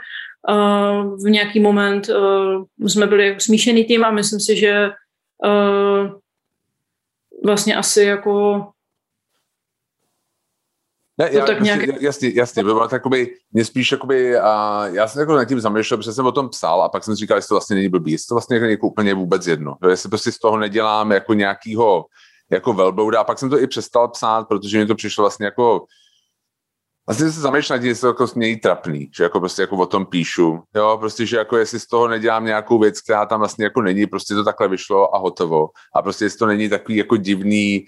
V 1.25 1.31
nějaký 1.31 1.61
moment 1.61 2.11
jsme 2.87 3.07
byli 3.07 3.27
jako 3.27 3.41
smíšený 3.41 3.85
tým 3.85 4.05
a 4.05 4.11
myslím 4.11 4.41
si, 4.41 4.57
že 4.57 4.91
vlastně 7.45 7.77
asi 7.77 8.03
jako 8.03 8.67
ne, 11.21 11.29
já, 11.33 11.47
tak 11.47 11.61
nějak... 11.61 12.03
jasně, 12.03 12.31
jasně, 12.35 12.63
bylo 12.63 12.89
takový, 12.89 13.27
mě 13.53 13.65
spíš 13.65 13.93
jakoby, 13.93 14.39
a 14.39 14.83
já 14.93 15.09
jsem 15.09 15.21
jako 15.21 15.37
nad 15.37 15.45
tím 15.45 15.61
zamýšlel, 15.61 15.99
protože 15.99 16.13
jsem 16.13 16.27
o 16.27 16.33
tom 16.33 16.49
psal 16.49 16.83
a 16.83 16.89
pak 16.89 17.05
jsem 17.05 17.15
říkal, 17.15 17.39
jestli 17.39 17.49
to 17.49 17.55
vlastně 17.55 17.77
není 17.77 17.89
blbý, 17.89 18.13
jestli 18.13 18.27
to 18.29 18.35
vlastně 18.35 18.57
jako, 18.57 18.87
úplně 18.87 19.15
vůbec 19.15 19.47
jedno, 19.47 19.77
jo, 19.83 19.91
jestli 19.91 20.09
prostě 20.09 20.33
z 20.33 20.39
toho 20.39 20.57
nedělám 20.57 21.13
jako 21.13 21.35
nějakýho 21.35 22.05
jako 22.51 22.73
velblouda 22.73 23.21
a 23.21 23.25
pak 23.25 23.39
jsem 23.39 23.51
to 23.51 23.61
i 23.61 23.67
přestal 23.67 24.09
psát, 24.09 24.49
protože 24.49 24.79
mi 24.79 24.87
to 24.87 24.95
přišlo 24.95 25.23
vlastně 25.23 25.47
jako 25.47 25.85
Vlastně 27.07 27.33
se 27.33 27.41
zamýšlím 27.41 27.75
nad 27.75 27.81
tím, 27.81 27.89
jestli 27.89 28.01
to 28.01 28.07
jako 28.07 28.27
mějí 28.35 28.61
trapný, 28.61 29.11
že 29.17 29.23
jako 29.23 29.41
prostě 29.41 29.63
jako 29.63 29.77
o 29.77 29.87
tom 29.87 30.07
píšu, 30.07 30.63
jo, 30.75 30.97
prostě, 31.01 31.27
že 31.27 31.37
jako 31.37 31.57
jestli 31.57 31.81
z 31.81 31.87
toho 31.87 32.09
nedělám 32.09 32.45
nějakou 32.45 32.79
věc, 32.79 33.01
která 33.01 33.27
tam 33.27 33.41
vlastně 33.41 33.65
jako 33.65 33.83
není, 33.83 34.07
prostě 34.07 34.35
to 34.35 34.45
takhle 34.45 34.69
vyšlo 34.69 35.15
a 35.15 35.19
hotovo. 35.19 35.69
A 35.97 36.03
prostě 36.03 36.25
jestli 36.25 36.39
to 36.39 36.47
není 36.47 36.69
takový 36.69 36.97
jako 36.97 37.17
divný, 37.17 37.87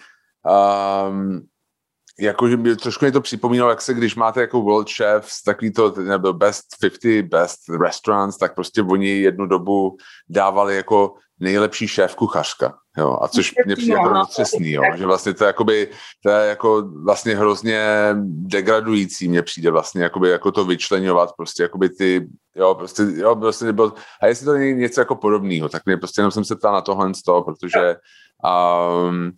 um, 1.08 1.40
jako, 2.20 2.48
že 2.48 2.56
mě, 2.56 2.76
trošku 2.76 3.04
mě 3.04 3.12
to 3.12 3.20
připomínalo, 3.20 3.70
jak 3.70 3.80
se, 3.80 3.94
když 3.94 4.14
máte 4.14 4.40
jako 4.40 4.62
World 4.62 4.90
Chefs, 4.92 5.42
takový 5.42 5.72
to, 5.72 5.94
nebo 5.98 6.32
Best 6.32 6.64
50 6.80 7.22
Best 7.22 7.58
Restaurants, 7.82 8.38
tak 8.38 8.54
prostě 8.54 8.82
oni 8.82 9.08
jednu 9.08 9.46
dobu 9.46 9.96
dávali 10.28 10.76
jako 10.76 11.14
nejlepší 11.40 11.88
šéf 11.88 12.14
kuchařka, 12.14 12.74
jo, 12.98 13.18
a 13.22 13.28
což 13.28 13.54
mě 13.66 13.76
přijde 13.76 13.92
jako 13.92 14.22
přesný, 14.30 14.70
jo, 14.70 14.82
že 14.96 15.06
vlastně 15.06 15.34
to 15.34 15.44
je 15.44 15.46
jakoby, 15.46 15.90
to 16.22 16.30
je 16.30 16.48
jako 16.48 16.82
vlastně 17.04 17.36
hrozně 17.36 17.82
degradující 18.24 19.28
mě 19.28 19.42
přijde 19.42 19.70
vlastně 19.70 20.02
jakoby 20.02 20.30
jako 20.30 20.52
to 20.52 20.64
vyčlenovat, 20.64 21.32
prostě 21.36 21.62
jakoby 21.62 21.88
ty, 21.88 22.28
jo, 22.56 22.74
prostě, 22.74 23.02
jo, 23.14 23.36
prostě 23.36 23.64
nebyl, 23.64 23.92
a 24.22 24.26
jestli 24.26 24.46
to 24.46 24.52
není 24.52 24.80
něco 24.80 25.00
jako 25.00 25.16
podobného, 25.16 25.68
tak 25.68 25.82
mě 25.86 25.96
prostě 25.96 26.20
jenom 26.20 26.30
jsem 26.30 26.44
se 26.44 26.56
ptal 26.56 26.72
na 26.72 26.80
tohle 26.80 27.14
z 27.14 27.22
toho, 27.22 27.42
protože 27.42 27.96
um, 29.08 29.32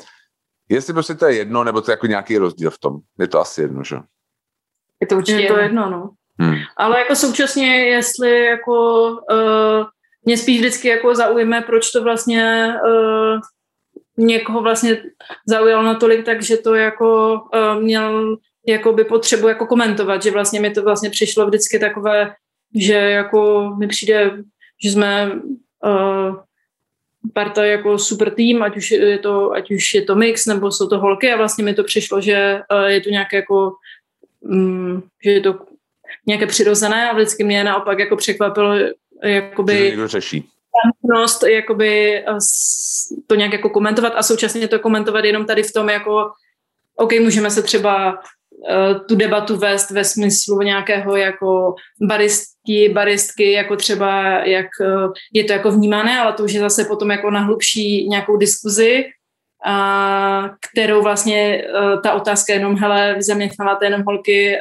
Jestli 0.75 0.93
prostě 0.93 1.15
to 1.15 1.27
je 1.27 1.35
jedno, 1.35 1.65
nebo 1.65 1.81
to 1.81 1.91
je 1.91 1.93
jako 1.93 2.07
nějaký 2.07 2.39
rozdíl 2.39 2.71
v 2.71 2.79
tom. 2.79 2.97
Je 3.19 3.29
to 3.29 3.41
asi 3.41 3.61
jedno, 3.61 3.85
že? 3.85 3.97
Je 5.01 5.07
to 5.07 5.17
určitě 5.17 5.41
je 5.41 5.49
to 5.49 5.59
jedno, 5.59 5.91
no. 5.91 6.11
Hmm. 6.39 6.55
Ale 6.77 6.99
jako 6.99 7.17
současně, 7.17 7.77
jestli 7.77 8.45
jako 8.45 9.09
uh, 9.11 9.87
mě 10.25 10.37
spíš 10.37 10.59
vždycky 10.59 10.89
jako 10.89 11.15
zaujme, 11.15 11.61
proč 11.61 11.91
to 11.91 12.03
vlastně 12.03 12.75
uh, 12.87 13.41
někoho 14.17 14.63
vlastně 14.63 15.03
zaujalo 15.49 15.83
natolik, 15.83 16.25
takže 16.25 16.57
to 16.57 16.75
jako 16.75 17.35
uh, 17.35 17.83
měl 17.83 18.37
jako 18.67 18.93
by 18.93 19.05
potřebu 19.05 19.49
jako 19.49 19.67
komentovat, 19.67 20.23
že 20.23 20.31
vlastně 20.31 20.61
mi 20.61 20.71
to 20.71 20.83
vlastně 20.83 21.11
přišlo 21.11 21.47
vždycky 21.47 21.79
takové, 21.79 22.35
že 22.81 22.95
jako 22.95 23.71
mi 23.79 23.87
přijde, 23.87 24.43
že 24.85 24.91
jsme 24.91 25.33
uh, 25.33 26.37
parta 27.33 27.65
jako 27.65 27.99
super 27.99 28.31
tým, 28.31 28.63
ať 28.63 28.77
už 28.77 28.91
je 28.91 29.19
to, 29.19 29.53
ať 29.53 29.71
už 29.71 29.95
je 29.95 30.03
to 30.03 30.15
mix, 30.15 30.47
nebo 30.47 30.71
jsou 30.71 30.89
to 30.89 30.99
holky 30.99 31.33
a 31.33 31.37
vlastně 31.37 31.65
mi 31.65 31.75
to 31.75 31.85
přišlo, 31.85 32.21
že 32.21 32.61
uh, 32.73 32.85
je 32.85 33.01
to 33.01 33.11
nějaké 33.11 33.37
jako, 33.37 33.73
um, 34.41 35.03
že 35.25 35.31
je 35.31 35.41
to 35.41 35.59
nějaké 36.27 36.47
přirozené 36.47 37.11
a 37.11 37.15
vždycky 37.15 37.45
mě 37.45 37.65
naopak 37.65 37.99
jako 37.99 38.17
překvapilo, 38.17 38.75
jakoby... 39.23 39.77
Že 39.77 39.85
někdo 39.85 40.09
řeší. 40.09 40.49
jakoby 41.47 42.23
uh, 42.29 42.39
to 43.27 43.35
nějak 43.35 43.53
jako 43.53 43.71
komentovat 43.71 44.13
a 44.17 44.23
současně 44.23 44.69
to 44.69 44.79
komentovat 44.79 45.25
jenom 45.25 45.47
tady 45.47 45.63
v 45.63 45.73
tom 45.73 45.89
jako 45.89 46.31
OK, 46.97 47.13
můžeme 47.13 47.51
se 47.51 47.63
třeba 47.63 48.19
Eh, 48.19 48.44
tu 49.09 49.17
debatu 49.17 49.57
vést 49.57 49.91
ve 49.91 50.05
smyslu 50.05 50.63
nějakého 50.63 51.17
jako 51.17 51.75
baristky, 52.09 52.89
baristky, 52.89 53.53
jako 53.53 53.77
třeba 53.77 54.39
jak 54.39 54.67
eh, 54.81 55.09
je 55.33 55.45
to 55.45 55.53
jako 55.53 55.71
vnímané, 55.71 56.19
ale 56.19 56.33
to 56.33 56.45
už 56.45 56.53
je 56.53 56.61
zase 56.61 56.85
potom 56.85 57.11
jako 57.11 57.31
na 57.31 57.41
hlubší 57.41 58.09
nějakou 58.09 58.37
diskuzi, 58.37 59.05
a 59.67 60.51
kterou 60.71 61.03
vlastně 61.03 61.65
eh, 61.65 62.01
ta 62.03 62.13
otázka 62.13 62.53
jenom, 62.53 62.77
hele, 62.77 63.15
vy 63.15 63.23
zaměstnáváte 63.23 63.87
jenom 63.87 64.03
holky, 64.07 64.57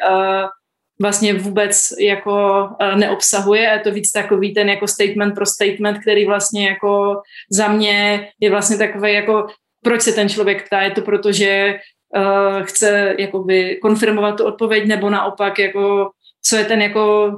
vlastně 1.01 1.33
vůbec 1.33 1.93
jako 1.99 2.67
neobsahuje. 2.95 3.61
Je 3.61 3.79
to 3.79 3.91
víc 3.91 4.11
takový 4.11 4.53
ten 4.53 4.69
jako 4.69 4.87
statement 4.87 5.35
pro 5.35 5.45
statement, 5.45 5.99
který 6.01 6.25
vlastně 6.25 6.67
jako 6.67 7.21
za 7.51 7.67
mě 7.67 8.27
je 8.39 8.49
vlastně 8.49 8.77
takový 8.77 9.13
jako 9.13 9.47
proč 9.83 10.01
se 10.01 10.11
ten 10.13 10.29
člověk 10.29 10.65
ptá, 10.65 10.81
je 10.81 10.91
to 10.91 11.01
proto, 11.01 11.31
že 11.31 11.79
uh, 12.15 12.63
chce 12.63 13.15
jakoby 13.19 13.79
konfirmovat 13.81 14.37
tu 14.37 14.45
odpověď, 14.45 14.87
nebo 14.87 15.09
naopak, 15.09 15.59
jako, 15.59 16.11
co 16.45 16.55
je 16.55 16.65
ten 16.65 16.81
jako... 16.81 17.31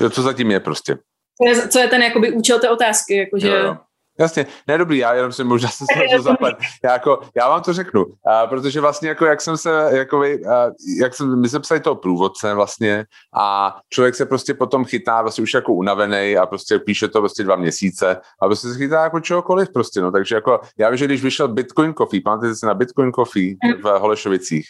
Uh, 0.00 0.10
co 0.10 0.22
zatím 0.22 0.50
je 0.50 0.60
prostě. 0.60 0.96
Co 1.42 1.48
je, 1.48 1.68
co 1.68 1.78
je 1.78 1.88
ten 1.88 2.02
jakoby 2.02 2.32
účel 2.32 2.58
té 2.58 2.70
otázky, 2.70 3.16
jakože... 3.16 3.48
Jo, 3.48 3.56
jo. 3.56 3.76
Jasně, 4.18 4.46
ne 4.68 4.78
dobrý, 4.78 4.98
já 4.98 5.14
jenom 5.14 5.32
si 5.32 5.44
možná 5.44 5.68
se 5.68 5.84
to 6.16 6.22
zaplet. 6.22 6.56
Já, 6.84 6.92
jako, 6.92 7.20
já 7.36 7.48
vám 7.48 7.62
to 7.62 7.72
řeknu, 7.72 8.06
a, 8.26 8.46
protože 8.46 8.80
vlastně 8.80 9.08
jako 9.08 9.26
jak 9.26 9.40
jsem 9.40 9.56
se, 9.56 9.88
jako, 9.92 10.22
a, 10.22 10.70
jak 11.00 11.14
jsem, 11.14 11.40
my 11.40 11.48
jsme 11.48 11.60
psali 11.60 11.80
toho 11.80 11.96
průvodce 11.96 12.54
vlastně 12.54 13.04
a 13.36 13.76
člověk 13.88 14.14
se 14.14 14.26
prostě 14.26 14.54
potom 14.54 14.84
chytá 14.84 15.22
vlastně 15.22 15.42
už 15.42 15.54
jako 15.54 15.72
unavený 15.72 16.36
a 16.36 16.46
prostě 16.46 16.78
píše 16.78 17.08
to 17.08 17.20
prostě 17.20 17.44
dva 17.44 17.56
měsíce 17.56 18.20
a 18.42 18.46
prostě 18.46 18.68
se 18.68 18.78
chytá 18.78 19.02
jako 19.02 19.20
čehokoliv 19.20 19.72
prostě, 19.72 20.00
no, 20.00 20.12
takže 20.12 20.34
jako 20.34 20.60
já 20.78 20.90
vím, 20.90 20.96
že 20.96 21.04
když 21.04 21.22
vyšel 21.22 21.48
Bitcoin 21.48 21.94
Coffee, 21.94 22.22
pamatujete 22.22 22.56
se 22.56 22.66
na 22.66 22.74
Bitcoin 22.74 23.12
Coffee 23.12 23.56
v 23.82 23.98
Holešovicích? 23.98 24.66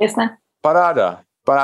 Jasně. 0.00 0.30
Paráda, 0.60 1.20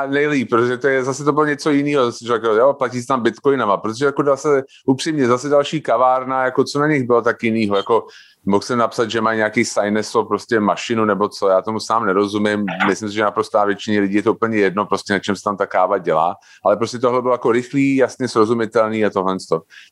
nejlíp, 0.07 0.49
protože 0.49 0.77
to 0.77 0.87
je 0.87 1.03
zase 1.03 1.23
to 1.23 1.31
bylo 1.31 1.45
něco 1.45 1.69
jiného, 1.69 2.11
jako, 2.33 2.47
jo, 2.47 2.73
platí 2.73 3.01
se 3.01 3.07
tam 3.07 3.21
bitcoinama, 3.21 3.77
protože 3.77 4.05
jako 4.05 4.23
zase 4.23 4.63
upřímně, 4.85 5.27
zase 5.27 5.49
další 5.49 5.81
kavárna, 5.81 6.43
jako 6.45 6.63
co 6.63 6.79
na 6.79 6.87
nich 6.87 7.03
bylo 7.03 7.21
tak 7.21 7.43
jinýho, 7.43 7.77
jako 7.77 8.07
mohl 8.45 8.61
jsem 8.61 8.79
napsat, 8.79 9.09
že 9.09 9.21
mají 9.21 9.37
nějaký 9.37 9.65
Sineso, 9.65 10.23
prostě 10.23 10.59
mašinu 10.59 11.05
nebo 11.05 11.29
co, 11.29 11.47
já 11.47 11.61
tomu 11.61 11.79
sám 11.79 12.05
nerozumím, 12.05 12.65
myslím 12.87 13.09
si, 13.09 13.15
že 13.15 13.23
naprostá 13.23 13.65
většině 13.65 13.99
lidí 13.99 14.15
je 14.15 14.23
to 14.23 14.33
úplně 14.33 14.57
jedno, 14.57 14.85
prostě 14.85 15.13
na 15.13 15.19
čem 15.19 15.35
se 15.35 15.43
tam 15.43 15.57
ta 15.57 15.65
káva 15.65 15.97
dělá, 15.97 16.35
ale 16.65 16.77
prostě 16.77 16.99
tohle 16.99 17.21
bylo 17.21 17.33
jako 17.33 17.51
rychlý, 17.51 17.95
jasně 17.95 18.27
srozumitelný 18.27 19.05
a 19.05 19.09
tohle. 19.09 19.37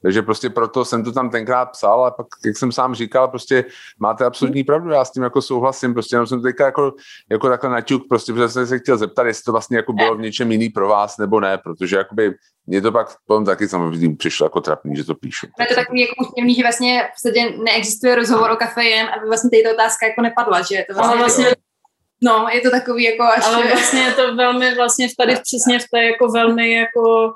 Takže 0.01 0.21
prostě 0.21 0.49
proto 0.49 0.85
jsem 0.85 1.03
to 1.03 1.11
tam 1.11 1.29
tenkrát 1.29 1.65
psal 1.65 2.05
a 2.05 2.11
pak, 2.11 2.27
jak 2.45 2.57
jsem 2.57 2.71
sám 2.71 2.95
říkal, 2.95 3.27
prostě 3.27 3.65
máte 3.99 4.25
absolutní 4.25 4.63
pravdu, 4.63 4.89
já 4.89 5.05
s 5.05 5.11
tím 5.11 5.23
jako 5.23 5.41
souhlasím, 5.41 5.93
prostě 5.93 6.15
jenom 6.15 6.27
jsem 6.27 6.39
to 6.39 6.43
teďka 6.43 6.65
jako, 6.65 6.93
jako 7.31 7.49
takhle 7.49 7.69
naťuk, 7.69 8.03
prostě, 8.09 8.33
protože 8.33 8.49
jsem 8.49 8.67
se 8.67 8.79
chtěl 8.79 8.97
zeptat, 8.97 9.25
jestli 9.25 9.43
to 9.43 9.51
vlastně 9.51 9.77
jako 9.77 9.93
bylo 9.93 10.15
v 10.15 10.21
něčem 10.21 10.51
jiný 10.51 10.69
pro 10.69 10.87
vás 10.87 11.17
nebo 11.17 11.39
ne, 11.39 11.57
protože 11.57 11.95
jakoby 11.95 12.33
mě 12.67 12.81
to 12.81 12.91
pak 12.91 13.07
potom 13.27 13.45
taky 13.45 13.67
samozřejmě 13.67 14.15
přišlo 14.15 14.45
jako 14.45 14.61
trapný, 14.61 14.95
že 14.95 15.03
to 15.03 15.15
píšu. 15.15 15.47
Je 15.59 15.65
to 15.65 15.75
takový 15.75 16.01
jako 16.01 16.13
úsměvný, 16.21 16.55
že 16.55 16.61
vlastně 16.61 17.03
v 17.03 17.11
podstatě 17.13 17.57
neexistuje 17.63 18.15
rozhovor 18.15 18.51
o 18.51 18.55
kafejem, 18.55 19.07
aby 19.07 19.27
vlastně 19.27 19.49
tady 19.49 19.63
ta 19.63 19.71
otázka 19.71 20.07
jako 20.07 20.21
nepadla, 20.21 20.61
že 20.61 20.85
to 20.87 20.93
vlastně, 20.93 21.13
ale 21.13 21.17
vlastně 21.17 21.45
No, 22.23 22.47
je 22.53 22.61
to 22.61 22.71
takový 22.71 23.03
jako 23.03 23.23
až... 23.23 23.45
Ale 23.45 23.67
vlastně 23.67 24.01
je 24.01 24.11
to 24.11 24.35
velmi, 24.35 24.75
vlastně 24.75 25.07
tady 25.17 25.35
přesně 25.35 25.79
v 25.79 25.83
té 25.93 26.03
jako 26.03 26.27
velmi 26.27 26.73
jako 26.73 27.33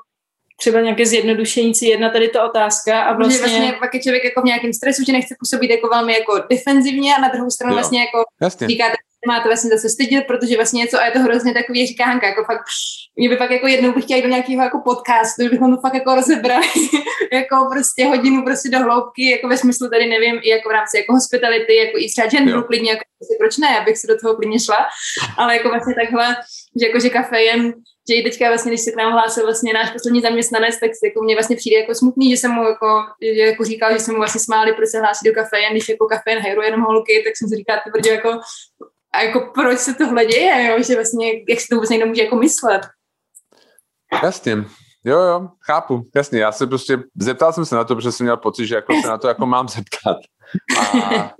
třeba 0.60 0.80
nějaké 0.80 1.06
zjednodušenící 1.06 1.88
jedna 1.88 2.10
tady 2.10 2.28
ta 2.28 2.44
otázka 2.44 3.02
a 3.02 3.12
vlastně... 3.12 3.36
Že 3.36 3.42
vlastně 3.42 3.72
pak 3.80 3.94
je 3.94 4.02
člověk 4.02 4.24
jako 4.24 4.40
v 4.40 4.44
nějakém 4.44 4.72
stresu, 4.72 5.04
že 5.06 5.12
nechce 5.12 5.34
působit 5.38 5.70
jako 5.70 5.88
velmi 5.88 6.12
jako 6.12 6.42
defenzivně 6.50 7.14
a 7.16 7.20
na 7.20 7.28
druhou 7.28 7.50
stranu 7.50 7.72
jo. 7.72 7.76
vlastně 7.76 8.00
jako 8.00 8.24
Jasně. 8.40 8.68
říkáte, 8.68 8.94
máte 9.26 9.48
vlastně 9.48 9.70
zase 9.70 9.88
stydět, 9.88 10.26
protože 10.26 10.56
vlastně 10.56 10.78
něco 10.78 11.00
a 11.00 11.04
je 11.04 11.10
to 11.10 11.18
hrozně 11.18 11.54
takový, 11.54 11.86
říká 11.86 12.04
Hanka, 12.04 12.26
jako 12.26 12.44
fakt, 12.44 12.64
mě 13.16 13.28
by 13.28 13.36
fakt 13.36 13.50
jako 13.50 13.66
jednou 13.66 13.92
bych 13.92 14.04
chtěla 14.04 14.20
do 14.20 14.28
nějakého 14.28 14.62
jako 14.62 14.80
podcastu, 14.84 15.48
bychom 15.50 15.76
to 15.76 15.80
fakt 15.80 15.94
jako 15.94 16.14
rozebrali, 16.14 16.66
jako 17.32 17.56
prostě 17.72 18.06
hodinu 18.06 18.44
prostě 18.44 18.68
do 18.68 18.78
hloubky, 18.78 19.30
jako 19.30 19.48
ve 19.48 19.56
smyslu 19.56 19.90
tady 19.90 20.06
nevím, 20.06 20.40
i 20.42 20.48
jako 20.48 20.68
v 20.68 20.72
rámci 20.72 20.96
jako 20.96 21.12
hospitality, 21.12 21.76
jako 21.76 21.98
i 21.98 22.08
třeba 22.08 22.28
genderu 22.28 22.62
klidně, 22.62 22.90
jako 22.90 23.04
prostě, 23.18 23.34
proč 23.38 23.56
ne, 23.56 23.78
abych 23.78 23.98
se 23.98 24.06
do 24.06 24.18
toho 24.18 24.36
klidně 24.36 24.60
šla, 24.60 24.86
ale 25.38 25.56
jako 25.56 25.68
vlastně 25.68 25.94
takhle, 25.94 26.36
že 26.80 26.86
jako, 26.86 27.00
že 27.00 27.10
kafe 27.10 27.42
jen 27.42 27.74
že 28.08 28.16
i 28.16 28.22
teďka 28.22 28.48
vlastně, 28.48 28.70
když 28.70 28.80
se 28.80 28.92
k 28.92 28.96
nám 28.96 29.12
hlásil 29.12 29.44
vlastně 29.44 29.72
náš 29.72 29.90
poslední 29.90 30.20
zaměstnanec, 30.20 30.80
tak 30.80 30.90
jako 31.04 31.22
mě 31.22 31.34
vlastně 31.34 31.56
přijde 31.56 31.76
jako 31.76 31.94
smutný, 31.94 32.30
že 32.30 32.36
jsem 32.36 32.50
mu 32.50 32.62
jako, 32.68 33.02
že 33.22 33.40
jako 33.40 33.64
říkal, 33.64 33.92
že 33.92 33.98
jsem 33.98 34.14
mu 34.14 34.20
vlastně 34.20 34.40
smáli, 34.40 34.72
proč 34.72 34.88
se 34.88 35.00
hlásí 35.00 35.28
do 35.28 35.34
kafe, 35.34 35.60
jen 35.60 35.72
když 35.72 35.88
jako 35.88 36.06
kafe 36.06 36.30
jen 36.30 36.42
jenom 36.64 36.80
holky, 36.80 37.22
tak 37.24 37.32
jsem 37.36 37.48
si 37.48 37.56
říkal, 37.56 37.78
ty 38.02 38.08
jako 38.08 38.40
a 39.12 39.22
jako 39.22 39.40
proč 39.54 39.78
se 39.78 39.94
tohle 39.94 40.24
děje, 40.24 40.66
jo? 40.66 40.82
že 40.82 40.94
vlastně, 40.94 41.32
jak 41.48 41.60
si 41.60 41.66
to 41.70 41.74
vůbec 41.74 41.90
někdo 41.90 42.06
může 42.06 42.22
jako 42.22 42.36
myslet. 42.36 42.82
Jasně, 44.22 44.64
Jo, 45.04 45.20
jo, 45.20 45.48
chápu, 45.60 46.06
jasně, 46.14 46.40
já 46.40 46.52
se 46.52 46.66
prostě, 46.66 46.98
zeptal 47.20 47.52
jsem 47.52 47.64
se 47.64 47.74
na 47.76 47.84
to, 47.84 47.94
protože 47.94 48.12
jsem 48.12 48.24
měl 48.24 48.36
pocit, 48.36 48.66
že 48.66 48.74
jako 48.74 48.92
se 49.02 49.08
na 49.08 49.18
to 49.18 49.28
jako 49.28 49.46
mám 49.46 49.68
zeptat. 49.68 50.16
A, 50.78 51.32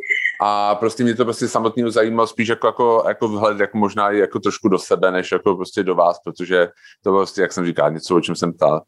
a 0.43 0.75
prostě 0.75 1.03
mě 1.03 1.15
to 1.15 1.25
prostě 1.25 1.49
samotný 1.49 1.93
zajímalo 1.93 2.27
spíš 2.27 2.49
jako, 2.49 2.67
jako, 2.67 3.05
jako 3.09 3.29
vhled 3.29 3.61
jako 3.61 3.79
možná 3.79 4.11
i 4.11 4.19
jako 4.19 4.41
trošku 4.41 4.69
do 4.69 4.79
sebe, 4.79 5.11
než 5.11 5.33
jako 5.33 5.57
prostě 5.57 5.83
do 5.83 5.95
vás, 5.95 6.19
protože 6.25 6.69
to 7.05 7.13
prostě, 7.13 7.41
jak 7.43 7.53
jsem 7.53 7.67
říkal, 7.67 7.91
něco, 7.91 8.17
o 8.17 8.21
čem 8.21 8.35
jsem 8.35 8.53
ptal. 8.53 8.83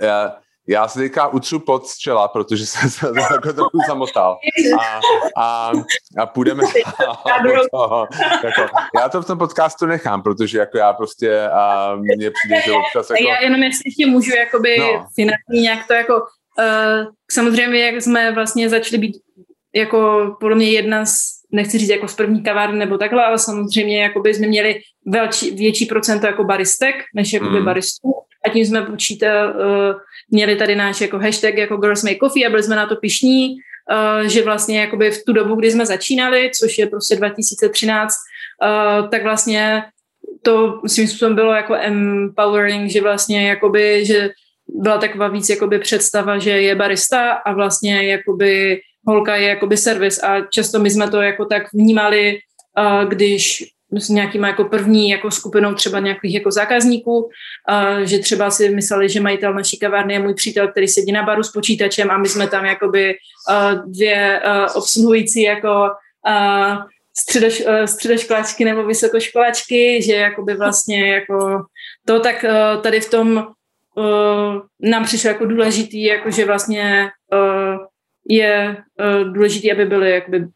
Já, 0.00 0.36
já 0.68 0.88
se 0.88 0.98
teďka 0.98 1.28
utřu 1.28 1.58
pod 1.58 1.86
z 1.86 1.98
čela, 1.98 2.28
protože 2.28 2.66
jsem 2.66 2.90
se 2.90 3.06
jako 3.32 3.52
trochu 3.52 3.78
zamotal. 3.88 4.38
A, 4.80 5.00
a, 5.42 5.72
a 6.18 6.26
půjdeme 6.26 6.64
toho. 7.70 8.06
Jako, 8.44 8.74
já 9.00 9.08
to 9.08 9.22
v 9.22 9.26
tom 9.26 9.38
podcastu 9.38 9.86
nechám, 9.86 10.22
protože 10.22 10.58
jako 10.58 10.78
já 10.78 10.92
prostě 10.92 11.48
a 11.48 11.94
mně 11.96 12.30
přijde, 12.30 12.62
že 12.64 12.72
občas 12.72 13.10
jako... 13.10 13.28
Já 13.28 13.42
jenom 13.42 13.62
jestli 13.62 13.82
ještě 13.84 14.06
můžu 14.06 14.36
jakoby 14.36 14.76
no. 14.78 15.06
finanční 15.14 15.62
nějak 15.62 15.86
to 15.86 15.94
jako 15.94 16.14
uh, 16.14 17.12
samozřejmě, 17.32 17.86
jak 17.86 18.02
jsme 18.02 18.32
vlastně 18.32 18.68
začali 18.68 18.98
být 18.98 19.16
jako 19.74 20.36
podle 20.40 20.56
mě 20.56 20.70
jedna 20.70 21.06
z 21.06 21.36
nechci 21.52 21.78
říct 21.78 21.88
jako 21.88 22.08
z 22.08 22.14
první 22.14 22.42
kavárny 22.42 22.78
nebo 22.78 22.98
takhle, 22.98 23.24
ale 23.24 23.38
samozřejmě 23.38 24.02
jakoby 24.02 24.34
jsme 24.34 24.46
měli 24.46 24.80
velči, 25.06 25.50
větší 25.50 25.86
procento 25.86 26.26
jako 26.26 26.44
baristek, 26.44 26.94
než 27.14 27.32
jakoby 27.32 27.58
mm. 27.58 27.64
baristů 27.64 28.12
a 28.46 28.48
tím 28.48 28.66
jsme 28.66 28.82
počítali, 28.82 29.54
uh, 29.54 29.60
měli 30.30 30.56
tady 30.56 30.76
náš 30.76 31.00
jako 31.00 31.18
hashtag 31.18 31.54
jako 31.54 31.76
Girls 31.76 32.02
Make 32.02 32.18
Coffee 32.18 32.46
a 32.46 32.50
byli 32.50 32.62
jsme 32.62 32.76
na 32.76 32.86
to 32.86 32.96
pišní, 32.96 33.48
uh, 33.50 34.28
že 34.28 34.42
vlastně 34.42 34.80
jakoby 34.80 35.10
v 35.10 35.24
tu 35.24 35.32
dobu, 35.32 35.54
kdy 35.54 35.70
jsme 35.70 35.86
začínali, 35.86 36.50
což 36.60 36.78
je 36.78 36.86
prostě 36.86 37.16
2013, 37.16 38.14
uh, 38.62 38.68
eh, 38.68 39.08
tak 39.08 39.22
vlastně 39.22 39.82
to 40.42 40.80
svým 40.86 41.08
způsobem 41.08 41.34
bylo 41.34 41.52
jako 41.52 41.74
empowering, 41.74 42.90
že 42.90 43.00
vlastně 43.00 43.48
jakoby, 43.48 44.04
že 44.04 44.30
byla 44.68 44.98
taková 44.98 45.28
víc 45.28 45.48
jakoby 45.48 45.78
představa, 45.78 46.38
že 46.38 46.50
je 46.50 46.74
barista 46.74 47.32
a 47.32 47.52
vlastně 47.52 48.10
jakoby 48.10 48.80
holka 49.08 49.36
je 49.36 49.48
jakoby 49.48 49.76
servis. 49.76 50.22
A 50.22 50.40
často 50.40 50.78
my 50.78 50.90
jsme 50.90 51.10
to 51.10 51.22
jako 51.22 51.44
tak 51.44 51.62
vnímali, 51.72 52.38
uh, 52.78 53.08
když 53.96 54.06
s 54.06 54.08
nějakýma 54.08 54.48
jako 54.48 54.64
první 54.64 55.10
jako 55.10 55.30
skupinou 55.30 55.74
třeba 55.74 56.00
nějakých 56.00 56.34
jako 56.34 56.50
zákazníků, 56.50 57.30
že 58.04 58.18
třeba 58.18 58.50
si 58.50 58.70
mysleli, 58.70 59.08
že 59.08 59.20
majitel 59.20 59.54
naší 59.54 59.78
kavárny 59.78 60.12
je 60.12 60.18
můj 60.18 60.34
přítel, 60.34 60.68
který 60.68 60.88
sedí 60.88 61.12
na 61.12 61.22
baru 61.22 61.42
s 61.42 61.52
počítačem 61.52 62.10
a 62.10 62.18
my 62.18 62.28
jsme 62.28 62.48
tam 62.48 62.64
jakoby 62.64 63.14
dvě 63.86 64.40
uh, 64.46 64.76
obsluhující 64.76 65.42
jako 65.42 65.88
středoš, 67.18 67.62
středoškolačky 67.84 68.64
nebo 68.64 68.86
vysokoškolačky, 68.86 70.02
že 70.02 70.14
jakoby 70.14 70.54
vlastně 70.54 71.12
jako 71.14 71.64
to 72.06 72.20
tak 72.20 72.44
tady 72.82 73.00
v 73.00 73.10
tom 73.10 73.46
nám 74.80 75.04
přišlo 75.04 75.28
jako 75.28 75.46
důležitý, 75.46 76.02
jako 76.02 76.30
že 76.30 76.44
vlastně 76.44 77.10
je 78.30 78.76
důležitý, 79.32 79.72
aby 79.72 79.86
byly 79.86 80.10
jakoby 80.10 80.46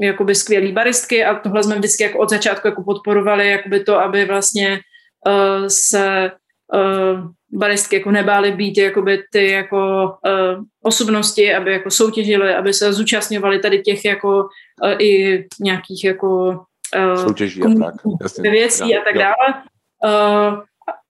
jakoby 0.00 0.34
skvělý 0.34 0.72
baristky 0.72 1.24
a 1.24 1.34
tohle 1.34 1.62
jsme 1.62 1.74
vždycky 1.76 2.02
jako 2.02 2.18
od 2.18 2.30
začátku 2.30 2.68
jako 2.68 2.82
podporovali, 2.82 3.50
jakoby 3.50 3.84
to, 3.84 3.98
aby 4.00 4.24
vlastně 4.24 4.80
uh, 5.26 5.66
se 5.66 6.30
uh, 6.74 7.30
baristky 7.52 7.96
jako 7.96 8.10
nebály 8.10 8.52
být 8.52 8.78
jakoby 8.78 9.22
ty 9.32 9.50
jako 9.50 10.04
uh, 10.04 10.64
osobnosti, 10.82 11.54
aby 11.54 11.72
jako 11.72 11.90
soutěžily, 11.90 12.54
aby 12.54 12.74
se 12.74 12.92
zúčastňovaly 12.92 13.58
tady 13.58 13.82
těch 13.82 14.04
jako 14.04 14.48
uh, 14.84 14.92
i 14.98 15.44
nějakých 15.60 16.04
jako 16.04 16.48
uh, 16.96 17.24
soutěží 17.24 17.62
a 17.62 17.68
tak. 17.84 17.94
Jasně, 18.22 18.50
věcí 18.50 18.96
a 18.96 19.04
tak 19.04 19.14
dále. 19.18 19.62
Uh, 20.04 20.58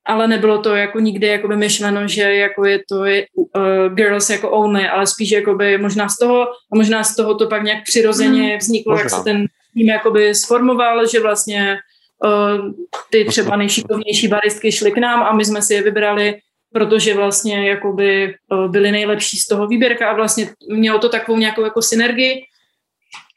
ale 0.04 0.28
nebylo 0.28 0.58
to 0.58 0.76
jako 0.76 1.00
nikdy 1.00 1.26
jako 1.26 1.48
by 1.48 1.56
myšleno, 1.56 2.08
že 2.08 2.22
jako 2.22 2.66
je 2.66 2.80
to 2.88 3.04
je, 3.04 3.26
uh, 3.36 3.94
girls 3.94 4.30
jako 4.30 4.50
only, 4.50 4.88
ale 4.88 5.06
spíš 5.06 5.30
jako 5.30 5.54
by 5.54 5.78
možná 5.78 6.08
z 6.08 6.18
toho 6.18 6.42
a 6.42 6.76
možná 6.76 7.04
z 7.04 7.16
toho 7.16 7.34
to 7.34 7.46
pak 7.46 7.62
nějak 7.62 7.84
přirozeně 7.84 8.42
hmm. 8.42 8.58
vzniklo, 8.58 8.92
možná. 8.92 9.02
jak 9.02 9.10
se 9.10 9.24
ten 9.24 9.46
tým 9.74 9.88
jakoby 9.88 10.34
sformoval, 10.34 11.06
že 11.06 11.20
vlastně 11.20 11.78
uh, 12.24 12.72
ty 13.10 13.24
třeba 13.24 13.56
nejšikovnější 13.56 14.28
baristky 14.28 14.72
šly 14.72 14.92
k 14.92 14.98
nám 14.98 15.22
a 15.22 15.32
my 15.32 15.44
jsme 15.44 15.62
si 15.62 15.74
je 15.74 15.82
vybrali, 15.82 16.38
protože 16.72 17.14
vlastně 17.14 17.68
jakoby 17.68 18.34
uh, 18.48 18.70
byly 18.70 18.92
nejlepší 18.92 19.36
z 19.36 19.46
toho 19.46 19.66
výběrka 19.66 20.10
a 20.10 20.14
vlastně 20.14 20.48
mělo 20.72 20.98
to 20.98 21.08
takovou 21.08 21.38
nějakou 21.38 21.64
jako 21.64 21.82
synergii 21.82 22.42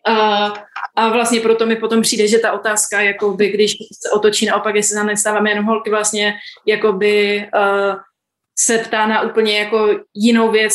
a, 0.07 0.53
a 0.95 1.09
vlastně 1.09 1.39
proto 1.39 1.65
mi 1.65 1.75
potom 1.75 2.01
přijde, 2.01 2.27
že 2.27 2.39
ta 2.39 2.51
otázka, 2.51 3.01
jakoby, 3.01 3.49
když 3.49 3.71
se 3.71 4.11
otočí 4.11 4.45
naopak, 4.45 4.75
jestli 4.75 4.95
tam 4.95 5.07
nestáváme 5.07 5.51
jenom 5.51 5.65
holky, 5.65 5.89
vlastně 5.89 6.33
jakoby, 6.65 7.45
uh, 7.55 7.95
se 8.59 8.77
ptá 8.77 9.07
na 9.07 9.21
úplně 9.21 9.59
jako 9.59 9.89
jinou 10.13 10.51
věc, 10.51 10.73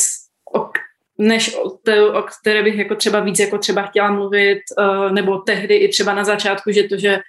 o, 0.55 0.69
než 1.17 1.55
o, 1.55 1.69
te, 1.69 2.11
o 2.11 2.23
které 2.41 2.63
bych 2.63 2.77
jako 2.77 2.95
třeba 2.95 3.19
víc 3.19 3.39
jako 3.39 3.57
třeba 3.57 3.81
chtěla 3.81 4.11
mluvit, 4.11 4.59
uh, 4.77 5.11
nebo 5.11 5.37
tehdy 5.37 5.75
i 5.75 5.89
třeba 5.89 6.13
na 6.13 6.23
začátku, 6.23 6.71
že 6.71 6.83
to, 6.83 6.97
že 6.97 7.19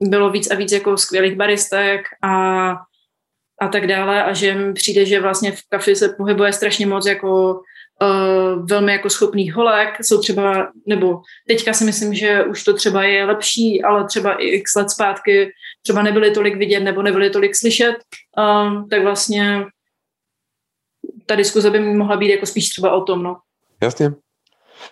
bylo 0.00 0.30
víc 0.30 0.50
a 0.50 0.54
víc 0.54 0.72
jako 0.72 0.96
skvělých 0.96 1.36
baristek 1.36 2.00
a, 2.22 2.70
a 3.60 3.68
tak 3.72 3.86
dále 3.86 4.24
a 4.24 4.32
že 4.32 4.54
mi 4.54 4.72
přijde, 4.72 5.04
že 5.04 5.20
vlastně 5.20 5.52
v 5.52 5.60
kafi 5.68 5.96
se 5.96 6.08
pohybuje 6.08 6.52
strašně 6.52 6.86
moc 6.86 7.06
jako 7.06 7.60
uh, 8.02 8.66
velmi 8.66 8.92
jako 8.92 9.10
schopných 9.10 9.54
holek, 9.54 10.04
jsou 10.04 10.20
třeba, 10.20 10.72
nebo 10.86 11.20
teďka 11.48 11.72
si 11.72 11.84
myslím, 11.84 12.14
že 12.14 12.44
už 12.44 12.64
to 12.64 12.74
třeba 12.74 13.02
je 13.02 13.24
lepší, 13.24 13.82
ale 13.82 14.04
třeba 14.04 14.34
i 14.34 14.46
x 14.46 14.74
let 14.74 14.90
zpátky 14.90 15.50
třeba 15.82 16.02
nebyly 16.02 16.30
tolik 16.30 16.56
vidět 16.56 16.80
nebo 16.80 17.02
nebyly 17.02 17.30
tolik 17.30 17.56
slyšet, 17.56 17.96
uh, 18.38 18.88
tak 18.88 19.02
vlastně 19.02 19.64
ta 21.26 21.34
diskuze 21.36 21.70
by 21.70 21.80
mohla 21.80 22.16
být 22.16 22.30
jako 22.30 22.46
spíš 22.46 22.68
třeba 22.68 22.92
o 22.92 23.00
tom, 23.00 23.22
no. 23.22 23.36
Jasně. 23.82 24.12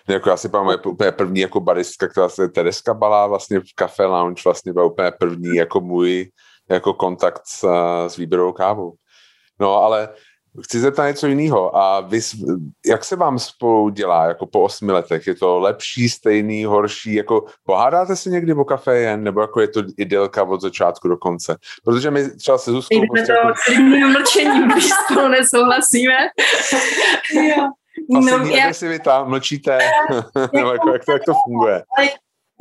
Jako 0.07 0.29
já 0.29 0.37
si 0.37 0.49
pamatuju, 0.49 0.93
úplně 0.93 1.11
první 1.11 1.39
jako 1.39 1.59
baristka, 1.59 2.07
která 2.07 2.29
se 2.29 2.49
Tereska 2.49 2.93
Balá 2.93 3.27
vlastně 3.27 3.59
v 3.59 3.73
Café 3.75 4.05
Lounge 4.05 4.41
vlastně 4.45 4.73
byla 4.73 4.85
úplně 4.85 5.11
první 5.19 5.55
jako 5.55 5.81
můj 5.81 6.29
jako 6.69 6.93
kontakt 6.93 7.41
s, 7.45 7.67
s 8.07 8.17
výběrovou 8.17 8.53
kávou. 8.53 8.93
No 9.59 9.75
ale 9.75 10.09
chci 10.63 10.79
zeptat 10.79 11.07
něco 11.07 11.27
jiného. 11.27 11.77
A 11.77 11.99
vy, 12.01 12.19
jak 12.85 13.05
se 13.05 13.15
vám 13.15 13.39
spolu 13.39 13.89
dělá 13.89 14.25
jako 14.25 14.45
po 14.45 14.61
osmi 14.61 14.91
letech? 14.91 15.27
Je 15.27 15.35
to 15.35 15.59
lepší, 15.59 16.09
stejný, 16.09 16.65
horší? 16.65 17.13
Jako 17.13 17.45
pohádáte 17.63 18.15
se 18.15 18.29
někdy 18.29 18.53
o 18.53 18.65
kafe 18.65 18.97
jen? 18.97 19.23
Nebo 19.23 19.41
jako 19.41 19.61
je 19.61 19.67
to 19.67 19.83
idylka 19.97 20.43
od 20.43 20.61
začátku 20.61 21.07
do 21.07 21.17
konce? 21.17 21.57
Protože 21.83 22.11
my 22.11 22.29
třeba 22.29 22.57
se 22.57 22.71
Zuzkou... 22.71 23.01
Prostě 23.13 23.33
to 23.33 23.47
jako... 23.47 24.07
mlčením, 24.07 24.71
když 24.71 24.85
s 24.85 25.07
toho 25.13 25.29
nesouhlasíme. 25.29 26.17
jo. 27.33 27.69
No, 28.09 28.37
já... 28.45 29.23
mlčíte, 29.23 29.79
nebo 30.53 30.71
jako, 30.71 30.93
jak, 30.93 31.05
to, 31.05 31.11
jak 31.11 31.21
to 31.25 31.33
funguje? 31.45 31.83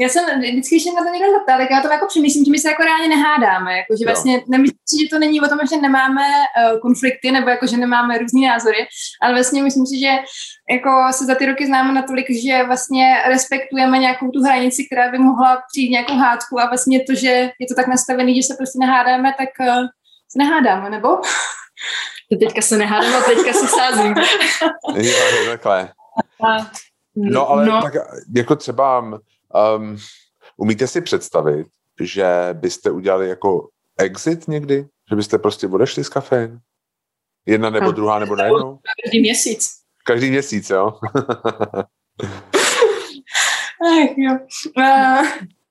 Já 0.00 0.08
jsem 0.08 0.40
vždycky, 0.40 0.74
když 0.74 0.86
na 0.86 1.04
to 1.04 1.10
někdo 1.10 1.32
zeptá, 1.32 1.58
tak 1.58 1.70
já 1.70 1.80
to 1.80 1.88
jako 1.88 2.06
přemýšlím, 2.06 2.44
že 2.44 2.50
my 2.50 2.58
se 2.58 2.68
jako 2.68 2.82
reálně 2.82 3.08
nehádáme. 3.08 3.76
Jako, 3.76 3.96
že 3.98 4.04
vlastně 4.04 4.42
nemyslím 4.48 4.78
si, 4.88 5.04
že 5.04 5.10
to 5.10 5.18
není 5.18 5.40
o 5.40 5.48
tom, 5.48 5.58
že 5.70 5.76
nemáme 5.76 6.22
uh, 6.22 6.80
konflikty 6.80 7.30
nebo 7.32 7.50
jako, 7.50 7.66
že 7.66 7.76
nemáme 7.76 8.18
různé 8.18 8.48
názory, 8.48 8.86
ale 9.22 9.32
vlastně 9.32 9.62
myslím 9.62 9.86
si, 9.86 9.98
že 9.98 10.12
jako 10.70 10.90
se 11.10 11.24
za 11.24 11.34
ty 11.34 11.46
roky 11.46 11.66
známe 11.66 11.92
natolik, 11.92 12.26
že 12.30 12.64
vlastně 12.66 13.22
respektujeme 13.28 13.98
nějakou 13.98 14.30
tu 14.30 14.42
hranici, 14.42 14.86
která 14.86 15.10
by 15.10 15.18
mohla 15.18 15.62
přijít 15.72 15.90
nějakou 15.90 16.14
hádku 16.14 16.60
a 16.60 16.66
vlastně 16.66 17.04
to, 17.04 17.14
že 17.14 17.50
je 17.60 17.66
to 17.68 17.74
tak 17.74 17.86
nastavený, 17.86 18.42
že 18.42 18.46
se 18.46 18.54
prostě 18.56 18.78
nehádáme, 18.78 19.34
tak 19.38 19.48
uh, 19.60 19.86
se 20.28 20.38
nehádáme, 20.38 20.90
nebo? 20.90 21.08
Teďka 22.40 22.62
se 22.62 22.76
nehádáme 22.76 23.16
a 23.16 23.20
teďka 23.20 23.52
se 23.52 23.68
sázím. 23.68 24.14
jo, 24.94 25.12
takhle. 25.50 25.92
No 27.16 27.50
ale 27.50 27.66
no. 27.66 27.82
tak 27.82 27.92
jako 28.36 28.56
třeba 28.56 29.04
Um, 29.76 29.96
umíte 30.56 30.86
si 30.86 31.00
představit, 31.00 31.66
že 32.00 32.48
byste 32.52 32.90
udělali 32.90 33.28
jako 33.28 33.68
exit 33.98 34.48
někdy? 34.48 34.86
Že 35.10 35.16
byste 35.16 35.38
prostě 35.38 35.66
odešli 35.66 36.04
z 36.04 36.08
kafé? 36.08 36.58
Jedna 37.46 37.70
nebo 37.70 37.92
druhá 37.92 38.18
nebo 38.18 38.36
najednou? 38.36 38.78
Každý 39.04 39.20
měsíc. 39.20 39.70
Každý 40.04 40.30
měsíc, 40.30 40.70
jo? 40.70 40.92
Ach, 43.80 44.16
jo. 44.16 44.38
Uh, 44.78 45.26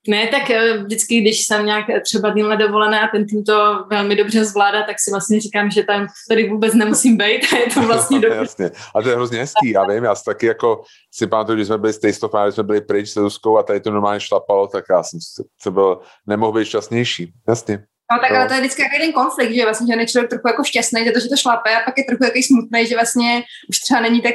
ne, 0.08 0.28
tak 0.28 0.50
eh, 0.50 0.78
vždycky, 0.78 1.20
když 1.20 1.44
jsem 1.44 1.66
nějak 1.66 1.90
eh, 1.90 2.00
třeba 2.00 2.30
dýmhle 2.30 2.56
dovolená 2.56 3.00
a 3.00 3.08
ten 3.08 3.26
tým 3.26 3.44
to 3.44 3.84
velmi 3.90 4.16
dobře 4.16 4.44
zvládá, 4.44 4.82
tak 4.82 4.96
si 5.00 5.10
vlastně 5.10 5.40
říkám, 5.40 5.70
že 5.70 5.82
tam 5.82 6.06
tady 6.28 6.48
vůbec 6.48 6.74
nemusím 6.74 7.16
být 7.16 7.40
a 7.52 7.56
je 7.56 7.66
to 7.74 7.80
vlastně 7.80 8.20
dobře. 8.20 8.38
Jasně. 8.38 8.70
A 8.94 9.02
to 9.02 9.08
je 9.08 9.14
hrozně 9.14 9.38
hezký, 9.38 9.70
já 9.70 9.86
vím, 9.86 10.04
já 10.04 10.14
si 10.14 10.24
taky 10.24 10.46
jako 10.46 10.82
si 11.14 11.26
pamatuju, 11.26 11.56
když 11.56 11.66
jsme 11.66 11.78
byli 11.78 11.92
s 11.92 11.98
Taste 11.98 12.26
of 12.26 12.32
když 12.44 12.54
jsme 12.54 12.64
byli 12.64 12.80
pryč 12.80 13.10
se 13.10 13.20
Zuzkou 13.20 13.58
a 13.58 13.62
tady 13.62 13.80
to 13.80 13.90
normálně 13.90 14.20
šlapalo, 14.20 14.66
tak 14.66 14.84
já 14.90 15.02
jsem 15.02 15.18
se 15.60 15.70
byl, 15.70 16.00
nemohl 16.26 16.52
být 16.52 16.66
šťastnější. 16.66 17.32
Jasně. 17.48 17.84
No 18.12 18.18
tak 18.18 18.30
ale 18.30 18.48
to 18.48 18.54
je 18.54 18.60
vždycky 18.60 18.82
jako 18.82 18.94
jeden 18.94 19.12
konflikt, 19.12 19.54
že 19.54 19.64
vlastně 19.64 19.94
že 19.94 20.00
je 20.00 20.06
člověk 20.06 20.30
trochu 20.30 20.48
jako 20.48 20.64
šťastný, 20.64 21.04
že 21.04 21.12
to, 21.12 21.20
že 21.20 21.28
to 21.28 21.36
šlape 21.36 21.76
a 21.76 21.84
pak 21.84 21.98
je 21.98 22.04
trochu 22.04 22.24
jaký 22.24 22.42
smutný, 22.42 22.86
že 22.86 22.94
vlastně 22.94 23.42
už 23.68 23.80
třeba 23.80 24.00
není 24.00 24.20
tak 24.22 24.34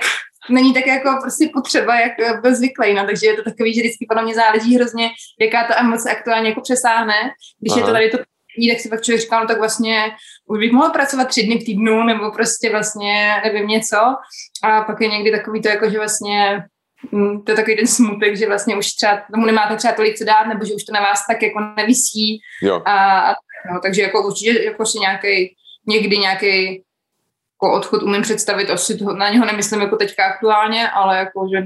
není 0.50 0.74
tak 0.74 0.88
jako 0.88 1.18
prostě 1.22 1.50
potřeba, 1.54 2.00
jak 2.00 2.42
byl 2.42 2.56
zvyklý, 2.56 2.94
no, 2.94 3.06
takže 3.06 3.28
je 3.28 3.34
to 3.34 3.44
takový, 3.44 3.74
že 3.74 3.82
vždycky 3.82 4.06
podle 4.10 4.24
mě 4.24 4.36
záleží 4.36 4.76
hrozně, 4.76 5.10
jaká 5.40 5.68
ta 5.68 5.80
emoce 5.80 6.12
aktuálně 6.12 6.50
jako 6.50 6.62
přesáhne. 6.62 7.14
Když 7.60 7.72
Aha. 7.72 7.80
je 7.80 7.86
to 7.86 7.92
tady 7.92 8.10
to 8.10 8.18
tak 8.70 8.80
si 8.80 8.90
pak 8.90 9.02
člověk 9.02 9.22
říká, 9.22 9.40
no 9.40 9.48
tak 9.48 9.58
vlastně 9.58 10.12
už 10.46 10.60
bych 10.60 10.72
mohla 10.72 10.90
pracovat 10.90 11.28
tři 11.28 11.44
dny 11.44 11.60
v 11.60 11.66
týdnu, 11.66 12.04
nebo 12.04 12.32
prostě 12.32 12.70
vlastně 12.70 13.36
nevím 13.44 13.68
něco. 13.68 13.98
A 14.64 14.82
pak 14.82 15.02
je 15.02 15.08
někdy 15.08 15.32
takový 15.32 15.62
to, 15.62 15.70
jako 15.70 15.90
že 15.90 15.98
vlastně 15.98 16.64
hm, 17.12 17.42
to 17.46 17.52
je 17.52 17.56
takový 17.56 17.76
ten 17.78 17.88
smutek, 17.88 18.38
že 18.38 18.48
vlastně 18.48 18.78
už 18.78 18.88
třeba 18.88 19.22
tomu 19.34 19.46
nemáte 19.46 19.76
třeba 19.76 19.94
tolik 19.94 20.18
co 20.18 20.24
dát, 20.24 20.44
nebo 20.44 20.66
že 20.66 20.74
už 20.74 20.84
to 20.84 20.94
na 20.94 21.02
vás 21.02 21.28
tak 21.28 21.42
jako 21.42 21.60
nevisí. 21.78 22.40
Jo. 22.62 22.82
A, 22.86 23.20
a 23.20 23.34
no, 23.74 23.80
takže 23.84 24.02
jako 24.02 24.28
určitě 24.28 24.64
jako 24.64 24.86
si 24.86 25.00
nějaký, 25.00 25.56
někdy 25.88 26.18
nějaký 26.18 26.84
jako 27.64 27.76
odchod 27.76 28.04
umím 28.04 28.22
představit, 28.22 28.70
asi 28.70 28.98
to, 28.98 29.14
na 29.14 29.30
něho 29.30 29.46
nemyslím 29.46 29.82
jako 29.82 29.96
teďka 29.96 30.26
aktuálně, 30.26 30.90
ale 30.90 31.18
jako, 31.18 31.48
že 31.56 31.64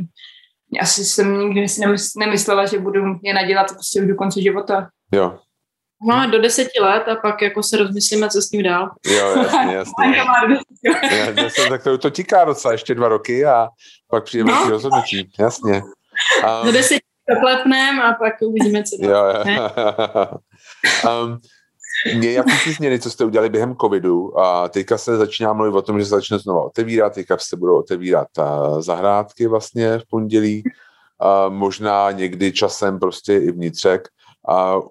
asi 0.82 1.06
jsem 1.06 1.40
nikdy 1.40 1.68
si 1.68 1.82
nemyslela, 2.20 2.66
že 2.66 2.80
budu 2.80 3.00
je 3.24 3.34
nadělat 3.34 3.72
prostě 3.72 4.02
už 4.02 4.08
do 4.08 4.16
konce 4.16 4.42
života. 4.42 4.90
Jo. 5.12 5.40
Máme 6.08 6.32
do 6.32 6.42
deseti 6.42 6.80
let 6.82 7.08
a 7.08 7.16
pak 7.16 7.42
jako 7.42 7.64
se 7.64 7.78
rozmyslíme, 7.78 8.30
co 8.30 8.42
s 8.42 8.52
ním 8.52 8.64
dál. 8.64 8.90
Jo, 9.06 9.36
jasně, 9.38 9.76
jasně. 9.76 10.18
Já, 11.18 11.32
deset, 11.32 11.70
tak 11.70 11.84
to, 11.84 11.98
to 11.98 12.10
tíká 12.10 12.46
docela 12.46 12.72
ještě 12.72 12.96
dva 12.96 13.08
roky 13.08 13.46
a 13.46 13.68
pak 14.12 14.24
přijde 14.24 14.44
no. 14.44 14.70
rozhodnutí, 14.70 15.32
jasně. 15.40 15.82
Um, 16.44 16.66
do 16.66 16.72
deseti 16.72 17.06
zaklepneme 17.30 18.04
a 18.04 18.14
pak 18.14 18.34
uvidíme, 18.42 18.84
co 18.84 19.08
dál. 19.08 19.44
Jo, 19.48 19.54
jo. 19.54 20.28
um, 21.26 21.38
mě 22.16 22.32
jaký 22.32 22.52
ty 22.64 22.72
změny, 22.72 23.00
co 23.00 23.12
jste 23.12 23.26
udělali 23.26 23.50
během 23.50 23.76
covidu 23.76 24.40
a 24.40 24.70
teďka 24.70 24.98
se 24.98 25.18
začíná 25.18 25.54
mluvit 25.54 25.78
o 25.78 25.82
tom, 25.82 26.00
že 26.00 26.06
se 26.06 26.10
začne 26.10 26.40
znova 26.40 26.64
otevírat, 26.64 27.14
teďka 27.14 27.38
se 27.38 27.58
budou 27.58 27.80
otevírat 27.80 28.28
uh, 28.38 28.82
zahrádky 28.82 29.48
vlastně 29.48 29.98
v 29.98 30.04
pondělí, 30.10 30.64
uh, 30.64 31.54
možná 31.54 32.12
někdy 32.12 32.52
časem 32.52 33.00
prostě 33.00 33.38
i 33.38 33.52
vnitřek. 33.52 34.08
Uh, 34.50 34.88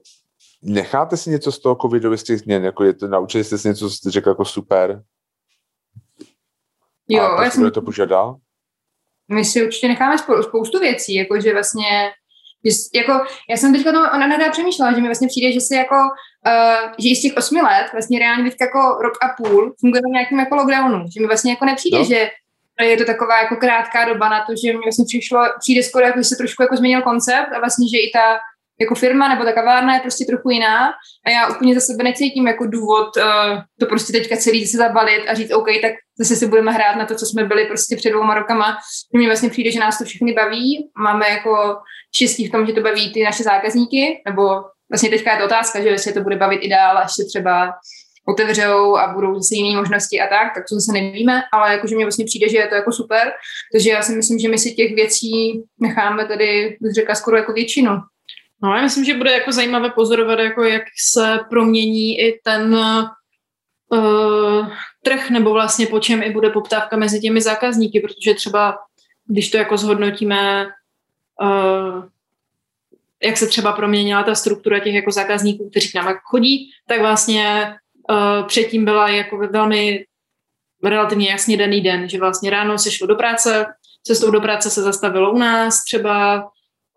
necháte 0.63 1.17
si 1.17 1.31
něco 1.31 1.53
z 1.53 1.59
toho 1.59 1.77
covidu, 1.83 2.17
z 2.17 2.23
těch 2.23 2.39
změn, 2.39 2.65
jako 2.65 2.85
je 2.85 2.95
to, 2.95 3.09
naučili 3.09 3.45
jste 3.45 3.59
si 3.59 3.69
něco, 3.69 3.89
co 3.89 3.95
jste 3.95 4.11
řekl 4.11 4.29
jako 4.29 4.45
super? 4.45 5.03
Jo, 7.09 7.23
a 7.23 7.45
já 7.45 7.51
jsem... 7.51 7.71
to 7.71 7.83
požadal? 7.83 8.37
My 9.29 9.45
si 9.45 9.65
určitě 9.65 9.89
necháme 9.89 10.19
spoustu 10.19 10.79
věcí, 10.81 11.15
jakože 11.15 11.53
vlastně 11.53 12.13
jako, 12.95 13.13
já 13.51 13.57
jsem 13.57 13.73
teďka 13.73 13.93
to 13.93 13.99
ona 13.99 14.51
přemýšlela, 14.51 14.93
že 14.93 15.01
mi 15.01 15.09
vlastně 15.09 15.29
přijde, 15.29 15.53
že 15.53 15.61
se 15.61 15.75
jako, 15.77 15.95
uh, 16.47 16.93
že 16.99 17.09
i 17.09 17.17
z 17.17 17.23
těch 17.23 17.37
osmi 17.37 17.61
let, 17.61 17.87
vlastně 17.93 18.19
reálně 18.19 18.51
teď 18.51 18.61
jako 18.61 18.99
rok 19.03 19.15
a 19.23 19.29
půl 19.43 19.75
funguje 19.81 20.01
v 20.01 20.13
nějakém 20.13 20.39
jako 20.39 20.57
lockdownu, 20.57 21.05
že 21.15 21.21
mi 21.21 21.27
vlastně 21.27 21.51
jako 21.53 21.65
nepřijde, 21.65 21.99
no. 21.99 22.05
že 22.05 22.31
je 22.83 22.97
to 22.97 23.05
taková 23.05 23.43
jako 23.43 23.57
krátká 23.57 24.05
doba 24.05 24.29
na 24.29 24.45
to, 24.45 24.53
že 24.65 24.73
mi 24.73 24.79
vlastně 24.85 25.05
přišlo, 25.09 25.41
přijde 25.61 25.83
skoro 25.83 26.05
jako, 26.05 26.19
že 26.19 26.25
se 26.25 26.37
trošku 26.37 26.63
jako 26.63 26.77
změnil 26.77 27.03
koncept 27.03 27.53
a 27.57 27.59
vlastně, 27.59 27.89
že 27.89 27.99
i 27.99 28.11
ta 28.15 28.39
jako 28.81 28.95
firma 28.95 29.29
nebo 29.29 29.45
ta 29.45 29.53
kavárna 29.53 29.95
je 29.95 30.01
prostě 30.01 30.25
trochu 30.25 30.51
jiná 30.51 30.89
a 31.27 31.31
já 31.31 31.49
úplně 31.49 31.75
za 31.75 31.81
sebe 31.81 32.05
necítím 32.05 32.47
jako 32.47 32.67
důvod 32.67 33.17
uh, 33.17 33.59
to 33.81 33.87
prostě 33.87 34.13
teďka 34.13 34.37
celý 34.37 34.67
se 34.67 34.77
zabalit 34.77 35.23
a 35.29 35.35
říct 35.35 35.53
OK, 35.53 35.67
tak 35.83 35.93
zase 36.19 36.37
si 36.37 36.47
budeme 36.47 36.73
hrát 36.73 36.97
na 36.97 37.07
to, 37.07 37.15
co 37.15 37.27
jsme 37.27 37.45
byli 37.45 37.65
prostě 37.65 37.97
před 37.97 38.11
dvouma 38.11 38.35
rokama. 38.35 38.79
Mně 39.13 39.27
vlastně 39.27 39.51
přijde, 39.51 39.71
že 39.71 39.81
nás 39.81 39.99
to 39.99 40.05
všechny 40.05 40.33
baví. 40.33 40.91
Máme 40.99 41.31
jako 41.31 41.77
štěstí 42.17 42.49
v 42.49 42.53
tom, 42.53 42.67
že 42.67 42.73
to 42.73 42.81
baví 42.81 43.13
ty 43.13 43.23
naše 43.23 43.43
zákazníky, 43.43 44.23
nebo 44.27 44.49
vlastně 44.91 45.11
teďka 45.11 45.33
je 45.33 45.39
to 45.39 45.45
otázka, 45.45 45.81
že 45.81 45.89
jestli 45.89 46.13
to 46.13 46.21
bude 46.21 46.37
bavit 46.37 46.57
i 46.57 46.69
dál, 46.69 46.99
až 46.99 47.15
se 47.15 47.25
třeba 47.25 47.73
otevřou 48.29 48.97
a 48.97 49.13
budou 49.15 49.35
zase 49.35 49.55
jiné 49.55 49.77
možnosti 49.77 50.21
a 50.21 50.27
tak, 50.27 50.55
tak 50.55 50.65
to 50.69 50.75
zase 50.75 50.93
nevíme, 50.93 51.43
ale 51.53 51.73
jakože 51.73 51.95
mně 51.95 52.05
vlastně 52.05 52.25
přijde, 52.25 52.49
že 52.49 52.59
je 52.59 52.67
to 52.67 52.75
jako 52.75 52.93
super, 52.93 53.33
takže 53.73 53.91
já 53.91 54.03
si 54.03 54.13
myslím, 54.13 54.39
že 54.39 54.49
my 54.49 54.59
si 54.59 54.75
těch 54.75 54.95
věcí 54.95 55.63
necháme 55.81 56.27
tady, 56.27 56.77
bych 56.81 56.95
řekla, 56.95 57.15
skoro 57.15 57.37
jako 57.37 57.53
většinu. 57.53 57.91
No, 58.63 58.75
já 58.75 58.83
myslím, 58.83 59.05
že 59.05 59.17
bude 59.17 59.33
jako 59.33 59.53
zajímavé 59.53 59.91
pozorovat, 59.91 60.39
jako 60.39 60.65
jak 60.65 60.83
se 61.11 61.39
promění 61.51 62.19
i 62.19 62.41
ten 62.45 62.75
uh, 63.89 64.69
trh, 65.05 65.31
nebo 65.31 65.53
vlastně 65.53 65.87
po 65.87 66.01
čem 66.01 66.23
i 66.23 66.31
bude 66.31 66.51
poptávka 66.51 66.97
mezi 66.97 67.21
těmi 67.21 67.41
zákazníky, 67.41 68.01
protože 68.01 68.35
třeba, 68.35 68.79
když 69.27 69.51
to 69.51 69.57
jako 69.57 69.77
zhodnotíme, 69.77 70.67
uh, 71.43 72.05
jak 73.23 73.37
se 73.37 73.47
třeba 73.47 73.73
proměnila 73.73 74.23
ta 74.23 74.35
struktura 74.35 74.79
těch 74.79 74.95
jako 74.95 75.11
zákazníků, 75.13 75.71
kteří 75.71 75.91
k 75.91 75.95
nám 75.95 76.07
jako 76.07 76.21
chodí, 76.25 76.71
tak 76.89 77.01
vlastně 77.01 77.75
uh, 78.11 78.47
předtím 78.47 78.85
byla 78.85 79.09
jako 79.09 79.39
velmi 79.39 80.05
relativně 80.85 81.31
jasně 81.31 81.57
daný 81.57 81.81
den, 81.81 82.09
že 82.09 82.19
vlastně 82.19 82.51
ráno 82.51 82.79
se 82.79 82.91
šlo 82.91 83.07
do 83.07 83.15
práce, 83.15 83.67
cestou 84.03 84.31
do 84.31 84.41
práce 84.41 84.71
se 84.71 84.83
zastavilo 84.83 85.33
u 85.33 85.39
nás 85.39 85.85
třeba, 85.85 86.49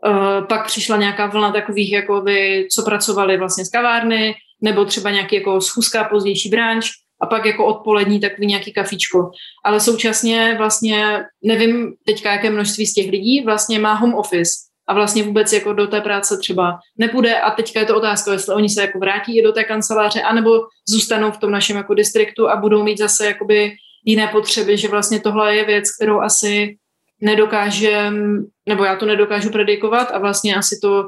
Uh, 0.07 0.45
pak 0.47 0.65
přišla 0.65 0.97
nějaká 0.97 1.27
vlna 1.27 1.51
takových, 1.51 1.91
jako 1.91 2.21
vy, 2.21 2.67
co 2.71 2.83
pracovali 2.83 3.37
vlastně 3.37 3.65
z 3.65 3.69
kavárny, 3.69 4.35
nebo 4.61 4.85
třeba 4.85 5.11
nějaký 5.11 5.35
jako 5.35 5.61
schůzka, 5.61 6.03
pozdější 6.03 6.49
branč, 6.49 6.89
a 7.21 7.25
pak 7.25 7.45
jako 7.45 7.65
odpolední 7.65 8.19
takový 8.19 8.47
nějaký 8.47 8.73
kafičko. 8.73 9.31
Ale 9.65 9.79
současně 9.79 10.55
vlastně, 10.57 11.23
nevím 11.43 11.93
teďka, 12.05 12.31
jaké 12.31 12.49
množství 12.49 12.85
z 12.85 12.93
těch 12.93 13.11
lidí 13.11 13.41
vlastně 13.45 13.79
má 13.79 13.93
home 13.93 14.15
office 14.15 14.51
a 14.87 14.93
vlastně 14.93 15.23
vůbec 15.23 15.53
jako 15.53 15.73
do 15.73 15.87
té 15.87 16.01
práce 16.01 16.37
třeba 16.37 16.79
nepůjde 16.97 17.39
a 17.39 17.51
teďka 17.51 17.79
je 17.79 17.85
to 17.85 17.97
otázka, 17.97 18.31
jestli 18.31 18.55
oni 18.55 18.69
se 18.69 18.81
jako 18.81 18.99
vrátí 18.99 19.41
do 19.41 19.51
té 19.51 19.63
kanceláře, 19.63 20.21
anebo 20.21 20.51
zůstanou 20.89 21.31
v 21.31 21.37
tom 21.37 21.51
našem 21.51 21.77
jako 21.77 21.93
distriktu 21.93 22.49
a 22.49 22.55
budou 22.55 22.83
mít 22.83 22.97
zase 22.97 23.25
jakoby 23.25 23.71
jiné 24.05 24.27
potřeby, 24.27 24.77
že 24.77 24.87
vlastně 24.87 25.19
tohle 25.19 25.55
je 25.55 25.65
věc, 25.65 25.95
kterou 25.95 26.19
asi 26.19 26.75
nedokážem, 27.21 28.45
nebo 28.67 28.83
já 28.83 28.95
to 28.95 29.05
nedokážu 29.05 29.49
predikovat 29.49 30.11
a 30.11 30.19
vlastně 30.19 30.55
asi 30.55 30.79
to 30.81 31.03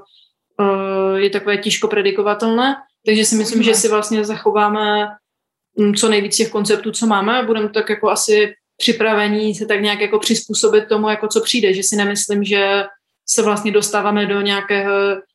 uh, 0.60 1.16
je 1.16 1.30
takové 1.30 1.58
těžko 1.58 1.88
predikovatelné, 1.88 2.76
takže 3.06 3.26
si 3.26 3.36
myslím, 3.36 3.64
že 3.64 3.74
si 3.74 3.90
vlastně 3.90 4.26
zachováme 4.26 5.08
mm, 5.78 5.94
co 5.94 6.10
nejvíc 6.10 6.38
těch 6.38 6.50
konceptů, 6.50 6.92
co 6.92 7.08
máme 7.08 7.40
a 7.40 7.46
budeme 7.46 7.70
tak 7.70 7.90
jako 7.90 8.10
asi 8.10 8.54
připravení 8.78 9.56
se 9.56 9.66
tak 9.66 9.82
nějak 9.82 10.02
jako 10.02 10.20
přizpůsobit 10.20 10.88
tomu, 10.88 11.10
jako 11.10 11.28
co 11.28 11.42
přijde, 11.42 11.74
že 11.74 11.84
si 11.84 11.96
nemyslím, 11.96 12.44
že 12.44 12.84
se 13.30 13.42
vlastně 13.42 13.72
dostáváme 13.72 14.26
do 14.26 14.42
nějakého 14.42 14.94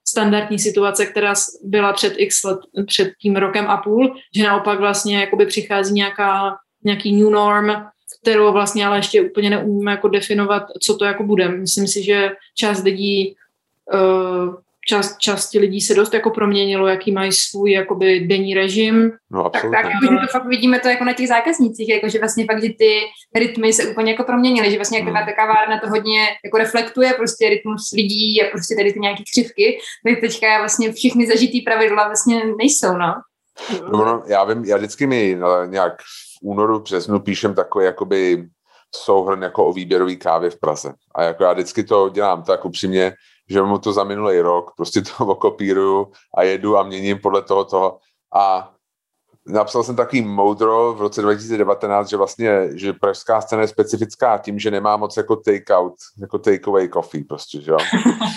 standardní 0.08 0.58
situace, 0.58 1.06
která 1.06 1.34
byla 1.64 1.92
před 1.92 2.14
x 2.16 2.44
let, 2.44 2.58
před 2.86 3.12
tím 3.22 3.36
rokem 3.36 3.66
a 3.66 3.76
půl, 3.76 4.14
že 4.36 4.44
naopak 4.44 4.80
vlastně 4.80 5.20
jakoby 5.20 5.46
přichází 5.46 5.94
nějaká, 5.94 6.56
nějaký 6.84 7.16
new 7.16 7.30
norm, 7.30 7.70
kterou 8.30 8.52
vlastně 8.52 8.86
ale 8.86 8.98
ještě 8.98 9.22
úplně 9.22 9.50
neumíme 9.50 9.90
jako 9.90 10.08
definovat, 10.08 10.62
co 10.82 10.96
to 10.96 11.04
jako 11.04 11.22
bude. 11.22 11.48
Myslím 11.48 11.86
si, 11.88 12.02
že 12.02 12.30
část 12.54 12.82
lidí 12.82 13.36
uh, 13.94 14.54
část, 14.88 15.18
části 15.18 15.58
lidí 15.58 15.80
se 15.80 15.94
dost 15.94 16.14
jako 16.14 16.30
proměnilo, 16.30 16.86
jaký 16.86 17.12
mají 17.12 17.32
svůj 17.32 17.72
jakoby 17.72 18.20
denní 18.20 18.54
režim. 18.54 19.12
No, 19.30 19.44
absolutně. 19.44 19.76
Tak, 19.76 19.82
tak 19.82 19.92
jako, 19.92 20.14
že 20.14 20.20
to 20.20 20.38
fakt 20.38 20.46
vidíme 20.46 20.78
to 20.78 20.88
jako 20.88 21.04
na 21.04 21.12
těch 21.12 21.28
zákaznících, 21.28 21.88
jako 21.88 22.08
že 22.08 22.18
vlastně 22.18 22.44
fakt, 22.44 22.62
že 22.62 22.68
ty 22.68 23.00
rytmy 23.34 23.72
se 23.72 23.88
úplně 23.88 24.12
jako 24.12 24.24
proměnily, 24.24 24.70
že 24.70 24.76
vlastně 24.76 24.98
jako 24.98 25.10
hmm. 25.10 25.26
ta 25.26 25.32
kavárna 25.32 25.80
to 25.80 25.88
hodně 25.88 26.20
jako 26.44 26.58
reflektuje 26.58 27.14
prostě 27.14 27.48
rytmus 27.48 27.90
lidí 27.94 28.42
a 28.42 28.50
prostě 28.50 28.74
tady 28.76 28.92
ty 28.92 29.00
nějaké 29.00 29.22
křivky, 29.32 29.78
tak 30.08 30.20
teďka 30.20 30.58
vlastně 30.58 30.92
všechny 30.92 31.26
zažitý 31.26 31.60
pravidla 31.60 32.06
vlastně 32.06 32.42
nejsou, 32.58 32.96
no. 32.98 33.14
No, 33.92 34.04
no, 34.04 34.22
já 34.26 34.44
vím, 34.44 34.64
já 34.64 34.76
vždycky 34.76 35.06
mi 35.06 35.38
nějak 35.66 35.92
v 36.02 36.25
únoru, 36.42 36.80
březnu 36.80 37.20
píšem 37.20 37.54
takový 37.54 37.84
jakoby 37.84 38.48
souhrn 38.94 39.42
jako 39.42 39.66
o 39.66 39.72
výběrový 39.72 40.16
kávě 40.16 40.50
v 40.50 40.60
Praze. 40.60 40.92
A 41.14 41.22
jako 41.22 41.44
já 41.44 41.52
vždycky 41.52 41.84
to 41.84 42.08
dělám 42.08 42.42
tak 42.42 42.64
upřímně, 42.64 43.12
že 43.50 43.62
mu 43.62 43.78
to 43.78 43.92
za 43.92 44.04
minulý 44.04 44.40
rok 44.40 44.70
prostě 44.76 45.02
to 45.02 45.26
okopíruju 45.26 46.12
a 46.36 46.42
jedu 46.42 46.76
a 46.76 46.82
měním 46.82 47.18
podle 47.18 47.42
toho 47.42 47.64
toho. 47.64 47.98
A 48.34 48.72
napsal 49.46 49.82
jsem 49.82 49.96
takový 49.96 50.22
moudro 50.22 50.94
v 50.94 51.00
roce 51.00 51.22
2019, 51.22 52.08
že 52.08 52.16
vlastně, 52.16 52.68
že 52.74 52.92
pražská 52.92 53.40
scéna 53.40 53.62
je 53.62 53.68
specifická 53.68 54.38
tím, 54.38 54.58
že 54.58 54.70
nemá 54.70 54.96
moc 54.96 55.16
jako 55.16 55.36
take-out, 55.36 55.94
jako 56.20 56.38
take-away 56.38 56.92
coffee 56.92 57.24
prostě, 57.24 57.60
že 57.60 57.70
jo. 57.70 57.78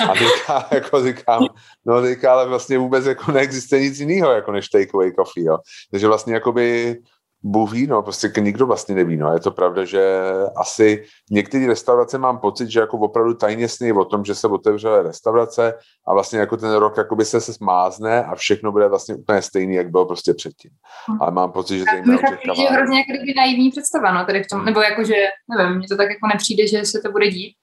A 0.10 0.14
teďka, 0.14 0.68
jako 0.76 1.04
říkám, 1.04 1.47
no 1.86 2.02
teďka 2.02 2.34
ale 2.34 2.47
vlastně 2.47 2.78
vůbec 2.78 3.06
jako 3.06 3.32
neexistuje 3.32 3.82
nic 3.82 4.00
jiného, 4.00 4.32
jako 4.32 4.52
než 4.52 4.68
take-away 4.68 5.16
coffee, 5.16 5.43
jo. 5.43 5.58
Takže 5.91 6.08
vlastně 6.08 6.34
jakoby 6.34 6.97
Bůh 7.44 7.72
ví, 7.72 7.88
no, 7.88 8.02
prostě 8.02 8.32
nikdo 8.40 8.66
vlastně 8.66 8.96
neví, 8.96 9.18
no. 9.18 9.34
Je 9.34 9.40
to 9.40 9.52
pravda, 9.52 9.86
že 9.86 10.22
asi 10.56 11.04
některé 11.32 11.68
restaurace 11.68 12.18
mám 12.18 12.38
pocit, 12.38 12.70
že 12.70 12.80
jako 12.80 12.98
opravdu 12.98 13.34
tajně 13.34 13.68
sní 13.68 13.92
o 13.92 14.06
tom, 14.06 14.26
že 14.26 14.36
se 14.36 14.48
otevřely 14.48 15.04
restaurace 15.04 15.74
a 16.08 16.14
vlastně 16.14 16.40
jako 16.40 16.58
ten 16.58 16.74
rok 16.74 16.98
jakoby 16.98 17.26
se, 17.26 17.42
se 17.42 17.54
smázne 17.54 18.24
a 18.24 18.36
všechno 18.36 18.72
bude 18.72 18.88
vlastně 18.88 19.16
úplně 19.16 19.42
stejný, 19.42 19.76
jak 19.76 19.92
bylo 19.92 20.06
prostě 20.06 20.34
předtím. 20.34 20.72
Hm. 21.12 21.18
Ale 21.22 21.32
mám 21.32 21.52
pocit, 21.52 21.78
že 21.78 21.84
zejména 21.92 22.18
u 22.18 22.22
těch 22.22 22.58
je 22.58 22.70
hrozně 22.70 22.98
jako 22.98 23.12
kdyby 23.12 23.34
naivní 23.38 23.70
představa, 23.70 24.14
no, 24.14 24.26
tady 24.26 24.44
v 24.44 24.48
tom, 24.48 24.66
nebo 24.66 24.82
jako, 24.82 25.04
že, 25.04 25.16
nevím, 25.58 25.78
mně 25.78 25.88
to 25.88 25.98
tak 25.98 26.10
jako 26.10 26.28
nepřijde, 26.34 26.68
že 26.68 26.86
se 26.86 27.00
to 27.06 27.12
bude 27.12 27.28
dít. 27.30 27.56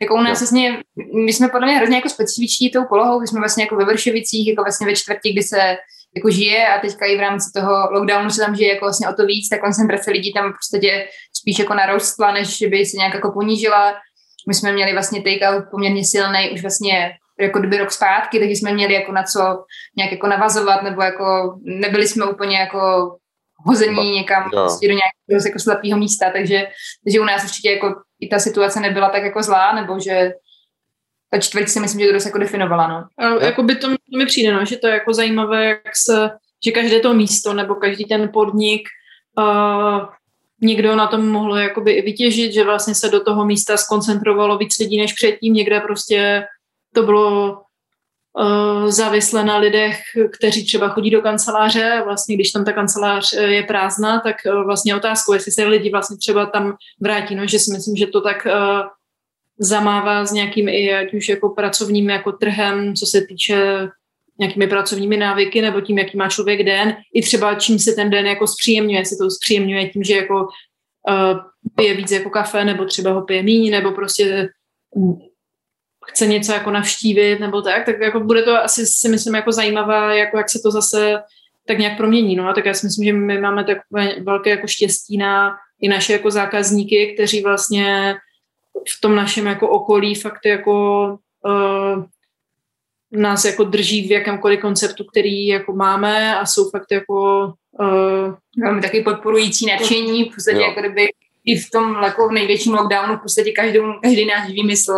Jako 0.00 0.14
u 0.14 0.16
nás 0.16 0.40
no. 0.40 0.44
vlastně, 0.44 0.82
my 1.24 1.32
jsme 1.32 1.48
podle 1.48 1.66
mě 1.66 1.76
hrozně 1.76 1.96
jako 1.96 2.08
specifiční 2.08 2.70
tou 2.70 2.84
polohou, 2.88 3.20
my 3.20 3.26
jsme 3.26 3.40
vlastně 3.40 3.64
jako 3.64 3.76
ve 3.76 3.84
Vršovicích, 3.84 4.48
jako 4.48 4.62
vlastně 4.62 4.86
ve 4.86 4.96
čtvrtí, 4.96 5.32
kdy 5.32 5.42
se 5.42 5.76
jako 6.16 6.30
žije 6.30 6.68
a 6.68 6.80
teďka 6.80 7.06
i 7.06 7.16
v 7.16 7.20
rámci 7.20 7.50
toho 7.54 7.90
lockdownu 7.90 8.30
se 8.30 8.44
tam 8.44 8.56
žije 8.56 8.74
jako 8.74 8.84
vlastně 8.84 9.08
o 9.08 9.12
to 9.12 9.26
víc, 9.26 9.48
ta 9.48 9.58
koncentrace 9.58 10.10
lidí 10.10 10.32
tam 10.32 10.52
v 10.52 10.56
podstatě 10.56 11.08
spíš 11.40 11.58
jako 11.58 11.74
narostla, 11.74 12.32
než 12.32 12.62
by 12.62 12.86
se 12.86 12.96
nějak 12.96 13.14
jako 13.14 13.32
ponížila. 13.32 13.94
My 14.48 14.54
jsme 14.54 14.72
měli 14.72 14.92
vlastně 14.92 15.20
take-out 15.20 15.70
poměrně 15.70 16.04
silný 16.04 16.50
už 16.54 16.62
vlastně 16.62 17.12
jako 17.40 17.58
kdyby 17.58 17.78
rok 17.78 17.90
zpátky, 17.90 18.38
takže 18.38 18.52
jsme 18.52 18.72
měli 18.72 18.94
jako 18.94 19.12
na 19.12 19.22
co 19.22 19.40
nějak 19.96 20.12
jako 20.12 20.26
navazovat, 20.26 20.82
nebo 20.82 21.02
jako 21.02 21.58
nebyli 21.62 22.08
jsme 22.08 22.26
úplně 22.26 22.58
jako 22.58 22.80
hození 23.66 24.10
někam 24.10 24.50
prostě 24.50 24.88
do 24.88 24.94
nějakého 24.94 25.48
jako 25.48 25.58
slepého 25.58 25.98
místa, 25.98 26.30
takže, 26.32 26.66
takže 27.04 27.20
u 27.20 27.24
nás 27.24 27.44
určitě 27.44 27.70
jako 27.70 27.94
i 28.20 28.28
ta 28.28 28.38
situace 28.38 28.80
nebyla 28.80 29.08
tak 29.08 29.22
jako 29.22 29.42
zlá, 29.42 29.72
nebo 29.72 30.00
že 30.00 30.32
ta 31.32 31.40
čtvrť 31.40 31.68
si 31.68 31.80
myslím, 31.80 32.00
že 32.00 32.06
to 32.06 32.12
dost 32.12 32.24
jako 32.24 32.38
definovala, 32.38 32.88
no. 32.88 33.04
A, 33.18 33.44
jako 33.44 33.62
by 33.62 33.74
to, 33.74 33.88
to 33.88 34.18
mi 34.18 34.26
přijde, 34.26 34.52
no, 34.52 34.64
že 34.64 34.76
to 34.76 34.86
je 34.86 34.92
jako 34.92 35.14
zajímavé, 35.14 35.64
jak 35.66 35.96
se, 35.96 36.30
že 36.64 36.70
každé 36.70 37.00
to 37.00 37.14
místo 37.14 37.52
nebo 37.54 37.74
každý 37.74 38.04
ten 38.04 38.28
podnik 38.32 38.88
uh, 39.38 40.04
někdo 40.60 40.96
na 40.96 41.06
tom 41.06 41.28
mohl 41.28 41.56
jakoby 41.56 41.92
i 41.92 42.02
vytěžit, 42.02 42.52
že 42.52 42.64
vlastně 42.64 42.94
se 42.94 43.08
do 43.08 43.20
toho 43.20 43.44
místa 43.44 43.76
skoncentrovalo 43.76 44.58
víc 44.58 44.78
lidí 44.78 45.00
než 45.00 45.12
předtím, 45.12 45.54
někde 45.54 45.80
prostě 45.80 46.44
to 46.94 47.02
bylo 47.02 47.62
uh, 48.40 48.86
závislé 48.90 49.44
na 49.44 49.56
lidech, 49.56 49.96
kteří 50.38 50.66
třeba 50.66 50.88
chodí 50.88 51.10
do 51.10 51.22
kanceláře. 51.22 51.92
A 51.92 52.04
vlastně 52.04 52.34
když 52.34 52.52
tam 52.52 52.64
ta 52.64 52.72
kancelář 52.72 53.32
je 53.32 53.62
prázdná, 53.62 54.20
tak 54.20 54.36
uh, 54.46 54.64
vlastně 54.64 54.96
otázkou, 54.96 55.32
jestli 55.32 55.52
se 55.52 55.64
lidi 55.64 55.90
vlastně 55.90 56.16
třeba 56.16 56.46
tam 56.46 56.76
vrátí, 57.00 57.34
no, 57.34 57.46
že 57.46 57.58
si 57.58 57.72
myslím, 57.72 57.96
že 57.96 58.06
to 58.06 58.20
tak 58.20 58.46
uh, 58.46 58.52
zamává 59.64 60.24
s 60.26 60.32
nějakým 60.32 60.68
i 60.68 60.94
ať 60.94 61.14
už 61.14 61.28
jako 61.28 61.48
pracovním 61.48 62.10
jako 62.10 62.32
trhem, 62.32 62.94
co 62.94 63.06
se 63.06 63.26
týče 63.28 63.88
nějakými 64.38 64.66
pracovními 64.66 65.16
návyky 65.16 65.62
nebo 65.62 65.80
tím, 65.80 65.98
jaký 65.98 66.16
má 66.16 66.28
člověk 66.28 66.62
den, 66.62 66.96
i 67.14 67.22
třeba 67.22 67.54
čím 67.54 67.78
se 67.78 67.92
ten 67.92 68.10
den 68.10 68.26
jako 68.26 68.46
zpříjemňuje, 68.46 68.98
jestli 68.98 69.16
to 69.16 69.30
zpříjemňuje 69.30 69.88
tím, 69.88 70.02
že 70.02 70.16
jako 70.16 70.34
uh, 70.42 71.38
pije 71.76 71.94
víc 71.94 72.10
jako 72.10 72.30
kafe, 72.30 72.64
nebo 72.64 72.84
třeba 72.84 73.12
ho 73.12 73.22
pije 73.22 73.42
míň, 73.42 73.70
nebo 73.70 73.92
prostě 73.92 74.48
chce 76.06 76.26
něco 76.26 76.52
jako 76.52 76.70
navštívit, 76.70 77.40
nebo 77.40 77.62
tak, 77.62 77.86
tak 77.86 78.00
jako 78.00 78.20
bude 78.20 78.42
to 78.42 78.64
asi 78.64 78.86
si 78.86 79.08
myslím 79.08 79.34
jako 79.34 79.52
zajímavé, 79.52 80.18
jako 80.18 80.36
jak 80.36 80.50
se 80.50 80.58
to 80.62 80.70
zase 80.70 81.22
tak 81.66 81.78
nějak 81.78 81.96
promění, 81.96 82.36
no. 82.36 82.48
A 82.48 82.52
tak 82.52 82.66
já 82.66 82.74
si 82.74 82.86
myslím, 82.86 83.04
že 83.04 83.12
my 83.12 83.40
máme 83.40 83.64
takové 83.64 84.20
velké 84.20 84.50
jako 84.50 84.66
štěstí 84.66 85.18
na 85.18 85.56
i 85.80 85.88
naše 85.88 86.12
jako 86.12 86.30
zákazníky, 86.30 87.14
kteří 87.14 87.42
vlastně 87.42 88.14
v 88.96 89.00
tom 89.00 89.16
našem 89.16 89.46
jako 89.46 89.68
okolí 89.68 90.14
fakt 90.14 90.46
jako 90.46 91.06
uh, 91.44 92.04
nás 93.12 93.44
jako 93.44 93.64
drží 93.64 94.08
v 94.08 94.10
jakémkoliv 94.10 94.60
konceptu, 94.60 95.04
který 95.04 95.46
jako 95.46 95.72
máme 95.72 96.36
a 96.36 96.46
jsou 96.46 96.70
fakt 96.70 96.92
jako 96.92 97.44
uh, 97.80 98.34
máme 98.64 98.82
taky 98.82 99.02
podporující 99.02 99.66
nadšení, 99.66 100.24
v 100.24 100.34
podstatě 100.34 100.60
jako 100.60 100.80
kdyby 100.80 101.08
i 101.44 101.58
v 101.58 101.70
tom 101.70 102.02
jako 102.02 102.28
v 102.28 102.32
největším 102.32 102.74
lockdownu 102.74 103.16
v 103.16 103.22
podstatě 103.22 103.52
každý, 103.52 103.78
každý 104.02 104.26
náš 104.26 104.50
výmysl 104.50 104.92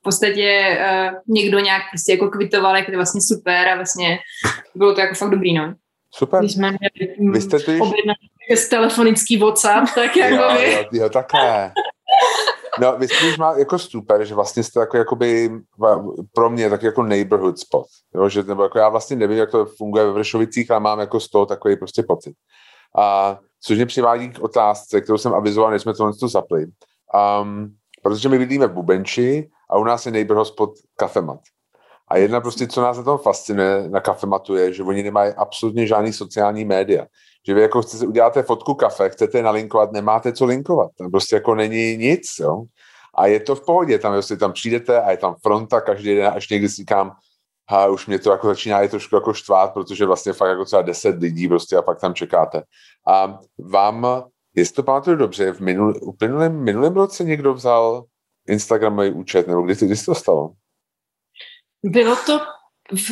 v 0.00 0.02
podstatě 0.02 0.78
uh, 0.80 1.34
někdo 1.34 1.58
nějak 1.58 1.82
prostě 1.92 2.12
jako 2.12 2.28
kvitoval, 2.28 2.76
jak 2.76 2.86
to 2.86 2.92
je 2.92 2.96
vlastně 2.96 3.20
super 3.20 3.68
a 3.68 3.74
vlastně 3.74 4.18
bylo 4.74 4.94
to 4.94 5.00
jako 5.00 5.14
fakt 5.14 5.30
dobrý, 5.30 5.54
no. 5.54 5.74
Super. 6.10 6.40
Když 6.40 6.52
jsme 6.52 6.68
měli 6.68 7.30
Vy 7.32 7.40
jste 7.40 7.58
tyž... 7.58 7.80
telefonický 8.70 9.36
WhatsApp, 9.36 9.94
tak 9.94 10.16
jako 10.16 10.34
jo, 10.34 10.60
jo, 10.60 10.84
jo, 10.92 11.08
takhle. 11.08 11.72
No, 12.80 12.94
myslím, 12.98 13.30
že 13.30 13.36
má 13.38 13.58
jako 13.58 13.78
super, 13.78 14.24
že 14.24 14.34
vlastně 14.34 14.62
jste 14.62 14.80
jako 14.80 14.96
jakoby 14.96 15.50
pro 16.34 16.50
mě 16.50 16.70
tak 16.70 16.82
jako 16.82 17.02
neighborhood 17.02 17.58
spot, 17.58 17.86
jo, 18.14 18.28
že 18.28 18.42
nebo 18.42 18.62
jako 18.62 18.78
já 18.78 18.88
vlastně 18.88 19.16
nevím, 19.16 19.38
jak 19.38 19.50
to 19.50 19.66
funguje 19.66 20.04
ve 20.04 20.12
Vršovicích, 20.12 20.70
ale 20.70 20.80
mám 20.80 21.00
jako 21.00 21.20
z 21.20 21.30
toho 21.30 21.46
takový 21.46 21.76
prostě 21.76 22.02
pocit. 22.02 22.34
A 22.98 23.38
což 23.62 23.76
mě 23.76 23.86
přivádí 23.86 24.28
k 24.28 24.40
otázce, 24.40 25.00
kterou 25.00 25.18
jsem 25.18 25.34
avizoval, 25.34 25.70
než 25.70 25.82
jsme 25.82 25.94
to 25.94 26.08
něco 26.08 26.28
zapli. 26.28 26.66
Um, 27.42 27.76
protože 28.02 28.28
my 28.28 28.38
bydlíme 28.38 28.66
v 28.66 28.72
Bubenči 28.72 29.48
a 29.70 29.78
u 29.78 29.84
nás 29.84 30.06
je 30.06 30.12
neighborhood 30.12 30.46
spot 30.46 30.70
kafemat. 30.96 31.40
A 32.08 32.16
jedna 32.16 32.40
prostě, 32.40 32.66
co 32.66 32.82
nás 32.82 32.96
na 32.96 33.02
tom 33.02 33.18
fascinuje 33.18 33.88
na 33.88 34.00
kafematu 34.00 34.56
je, 34.56 34.72
že 34.72 34.82
oni 34.82 35.02
nemají 35.02 35.32
absolutně 35.32 35.86
žádný 35.86 36.12
sociální 36.12 36.64
média 36.64 37.06
že 37.46 37.54
vy 37.54 37.60
jako 37.60 37.82
chcete, 37.82 38.06
uděláte 38.06 38.42
fotku 38.42 38.74
kafe, 38.74 39.08
chcete 39.08 39.42
nalinkovat, 39.42 39.92
nemáte 39.92 40.32
co 40.32 40.44
linkovat. 40.44 40.90
Tam 40.98 41.10
prostě 41.10 41.36
jako 41.36 41.54
není 41.54 41.96
nic, 41.96 42.22
jo. 42.40 42.62
A 43.18 43.26
je 43.26 43.40
to 43.40 43.54
v 43.54 43.64
pohodě, 43.64 43.98
tam 43.98 44.12
prostě 44.12 44.36
tam 44.36 44.52
přijdete 44.52 45.02
a 45.02 45.10
je 45.10 45.16
tam 45.16 45.34
fronta 45.42 45.80
každý 45.80 46.14
den, 46.14 46.32
až 46.34 46.48
někdy 46.48 46.68
si 46.68 46.74
říkám, 46.76 47.12
a 47.68 47.86
už 47.86 48.06
mě 48.06 48.18
to 48.18 48.30
jako 48.30 48.46
začíná 48.46 48.80
je 48.80 48.88
trošku 48.88 49.14
jako 49.14 49.34
štvát, 49.34 49.74
protože 49.74 50.06
vlastně 50.06 50.32
fakt 50.32 50.48
jako 50.48 50.64
třeba 50.64 50.82
10 50.82 51.16
lidí 51.20 51.48
prostě 51.48 51.76
a 51.76 51.82
pak 51.82 52.00
tam 52.00 52.14
čekáte. 52.14 52.62
A 53.08 53.38
vám, 53.58 54.24
jestli 54.56 54.74
to 54.74 54.82
pamatuju 54.82 55.16
dobře, 55.16 55.52
v 55.52 55.60
minul, 55.60 55.94
uplynulém 56.02 56.64
minulém 56.64 56.94
roce 56.94 57.24
někdo 57.24 57.54
vzal 57.54 58.04
Instagramový 58.48 59.10
účet, 59.10 59.48
nebo 59.48 59.62
kdy, 59.62 59.74
kdy 59.74 59.96
to 59.96 60.14
stalo? 60.14 60.52
Bylo 61.82 62.16
to 62.16 62.40
v 62.94 63.10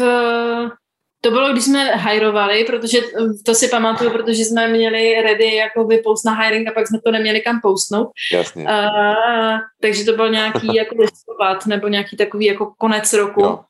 to 1.25 1.31
bylo, 1.31 1.53
když 1.53 1.65
jsme 1.65 1.85
hajrovali, 1.85 2.65
protože 2.65 2.99
to 3.45 3.55
si 3.55 3.69
pamatuju, 3.69 4.11
protože 4.11 4.45
jsme 4.45 4.69
měli 4.69 5.23
ready 5.23 5.55
jako 5.55 5.89
post 6.05 6.25
na 6.25 6.35
hiring 6.35 6.69
a 6.69 6.73
pak 6.73 6.89
jsme 6.89 6.99
to 7.05 7.11
neměli 7.11 7.41
kam 7.41 7.61
postnout. 7.61 8.09
Jasně. 8.33 8.65
Uh, 8.65 9.59
takže 9.83 10.05
to 10.05 10.13
byl 10.13 10.31
nějaký 10.31 10.67
jako 10.75 10.95
listopad 10.99 11.67
nebo 11.67 11.89
nějaký 11.89 12.17
takový 12.17 12.47
jako 12.47 12.73
konec 12.79 13.13
roku. 13.13 13.41
Jo. 13.41 13.61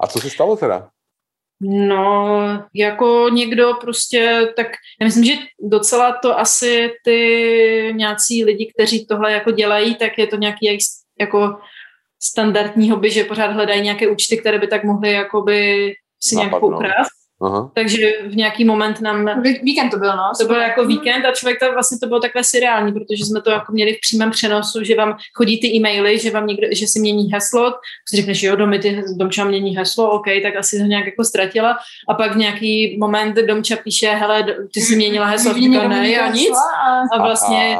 A 0.00 0.06
co 0.06 0.20
se 0.20 0.30
stalo 0.30 0.56
teda? 0.56 0.88
No, 1.64 2.38
jako 2.74 3.28
někdo 3.32 3.74
prostě, 3.80 4.52
tak 4.56 4.66
já 5.00 5.04
myslím, 5.04 5.24
že 5.24 5.32
docela 5.60 6.18
to 6.22 6.38
asi 6.38 6.90
ty 7.04 7.92
nějací 7.96 8.44
lidi, 8.44 8.72
kteří 8.74 9.06
tohle 9.06 9.32
jako 9.32 9.50
dělají, 9.50 9.94
tak 9.94 10.18
je 10.18 10.26
to 10.26 10.36
nějaký 10.36 10.78
jako 11.20 11.58
standardní 12.22 12.90
hobby, 12.90 13.10
že 13.10 13.24
pořád 13.24 13.52
hledají 13.52 13.82
nějaké 13.82 14.08
účty, 14.08 14.38
které 14.38 14.58
by 14.58 14.66
tak 14.66 14.84
mohly 14.84 15.12
jakoby 15.12 15.92
si 16.22 16.36
nějak 16.36 16.62
ukrást. 16.62 17.22
Aha. 17.44 17.70
Takže 17.74 18.12
v 18.26 18.36
nějaký 18.36 18.64
moment 18.64 19.00
nám... 19.00 19.42
Víkend 19.42 19.90
to 19.90 19.96
byl, 19.96 20.16
no. 20.16 20.22
To 20.40 20.46
byl 20.46 20.60
jako 20.60 20.86
víkend 20.86 21.24
a 21.24 21.32
člověk 21.32 21.58
to 21.58 21.72
vlastně 21.72 21.98
to 21.98 22.06
bylo 22.06 22.20
takové 22.20 22.44
seriální, 22.44 22.92
protože 22.92 23.24
jsme 23.24 23.42
to 23.42 23.50
jako 23.50 23.72
měli 23.72 23.92
v 23.94 24.00
přímém 24.00 24.30
přenosu, 24.30 24.84
že 24.84 24.94
vám 24.94 25.16
chodí 25.34 25.60
ty 25.60 25.66
e-maily, 25.66 26.18
že 26.18 26.30
vám 26.30 26.46
někdo, 26.46 26.66
že 26.72 26.86
si 26.86 27.00
mění 27.00 27.32
heslo, 27.32 27.74
si 28.10 28.16
řekneš, 28.16 28.42
jo, 28.42 28.56
domy, 28.56 28.78
ty 28.78 29.02
domča 29.16 29.44
mění 29.44 29.76
heslo, 29.76 30.10
OK, 30.10 30.26
tak 30.42 30.56
asi 30.56 30.78
ho 30.78 30.86
nějak 30.86 31.06
jako 31.06 31.24
ztratila 31.24 31.76
a 32.08 32.14
pak 32.14 32.34
v 32.34 32.38
nějaký 32.38 32.98
moment 33.00 33.36
domča 33.36 33.76
píše, 33.76 34.10
hele, 34.10 34.44
ty 34.74 34.80
si 34.80 34.96
měnila 34.96 35.26
heslo, 35.26 35.54
říká, 35.54 35.88
ne, 35.88 36.20
a 36.20 36.32
nic. 36.32 36.54
A 37.12 37.22
vlastně 37.22 37.76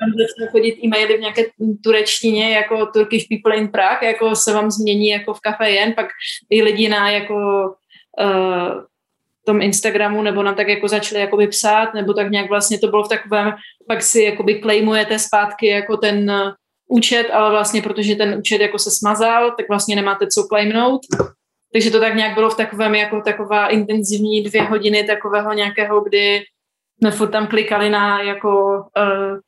tam 0.00 0.10
začne 0.18 0.46
chodit 0.52 0.76
e-maily 0.84 1.16
v 1.16 1.20
nějaké 1.20 1.42
turečtině, 1.84 2.50
jako 2.50 2.86
Turkish 2.86 3.26
People 3.28 3.56
in 3.56 3.68
Prague, 3.68 4.08
jako 4.08 4.36
se 4.36 4.52
vám 4.52 4.70
změní 4.70 5.08
jako 5.08 5.34
v 5.34 5.40
kafe 5.40 5.70
jen, 5.70 5.92
pak 5.92 6.06
i 6.50 6.62
lidi 6.62 6.88
na 6.88 7.10
jako 7.10 7.34
uh, 8.20 8.84
tom 9.46 9.62
Instagramu, 9.62 10.22
nebo 10.22 10.42
nám 10.42 10.54
tak 10.54 10.68
jako 10.68 10.88
začali 10.88 11.20
jakoby 11.20 11.46
psát, 11.46 11.94
nebo 11.94 12.12
tak 12.12 12.30
nějak 12.30 12.48
vlastně 12.48 12.78
to 12.78 12.86
bylo 12.86 13.04
v 13.04 13.08
takovém, 13.08 13.52
pak 13.88 14.02
si 14.02 14.22
jakoby 14.22 14.60
claimujete 14.60 15.18
zpátky 15.18 15.66
jako 15.66 15.96
ten 15.96 16.30
uh, 16.30 16.52
účet, 16.88 17.30
ale 17.30 17.50
vlastně 17.50 17.82
protože 17.82 18.16
ten 18.16 18.38
účet 18.38 18.60
jako 18.60 18.78
se 18.78 18.90
smazal, 18.90 19.50
tak 19.56 19.68
vlastně 19.68 19.96
nemáte 19.96 20.26
co 20.26 20.42
claimnout. 20.42 21.00
Takže 21.72 21.90
to 21.90 22.00
tak 22.00 22.14
nějak 22.14 22.34
bylo 22.34 22.50
v 22.50 22.56
takovém 22.56 22.94
jako 22.94 23.20
taková 23.20 23.68
intenzivní 23.68 24.42
dvě 24.42 24.62
hodiny 24.62 25.04
takového 25.04 25.52
nějakého, 25.52 26.00
kdy 26.00 26.42
jsme 26.98 27.10
furt 27.10 27.30
tam 27.30 27.46
klikali 27.46 27.90
na 27.90 28.22
jako 28.22 28.76
uh, 28.98 29.38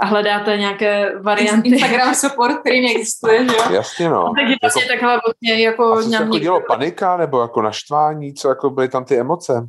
a 0.00 0.06
hledáte 0.06 0.56
nějaké 0.56 1.18
varianty. 1.18 1.68
Instagram 1.72 2.14
support, 2.14 2.60
který 2.60 2.80
neexistuje, 2.80 3.48
že 3.48 3.56
jo? 3.56 3.62
Jasně, 3.70 4.08
no. 4.08 4.32
Takže 4.38 4.56
vlastně 4.62 4.82
jako, 4.82 4.92
takhle 4.92 5.20
vlastně 5.26 5.62
jako... 5.64 5.92
A 5.92 6.02
co 6.02 6.08
se 6.08 6.14
jako 6.14 6.38
dělo 6.38 6.60
panika, 6.68 7.16
nebo 7.16 7.40
jako 7.40 7.62
naštvání, 7.62 8.34
co 8.34 8.48
jako 8.48 8.70
byly 8.70 8.88
tam 8.88 9.04
ty 9.04 9.16
emoce? 9.18 9.68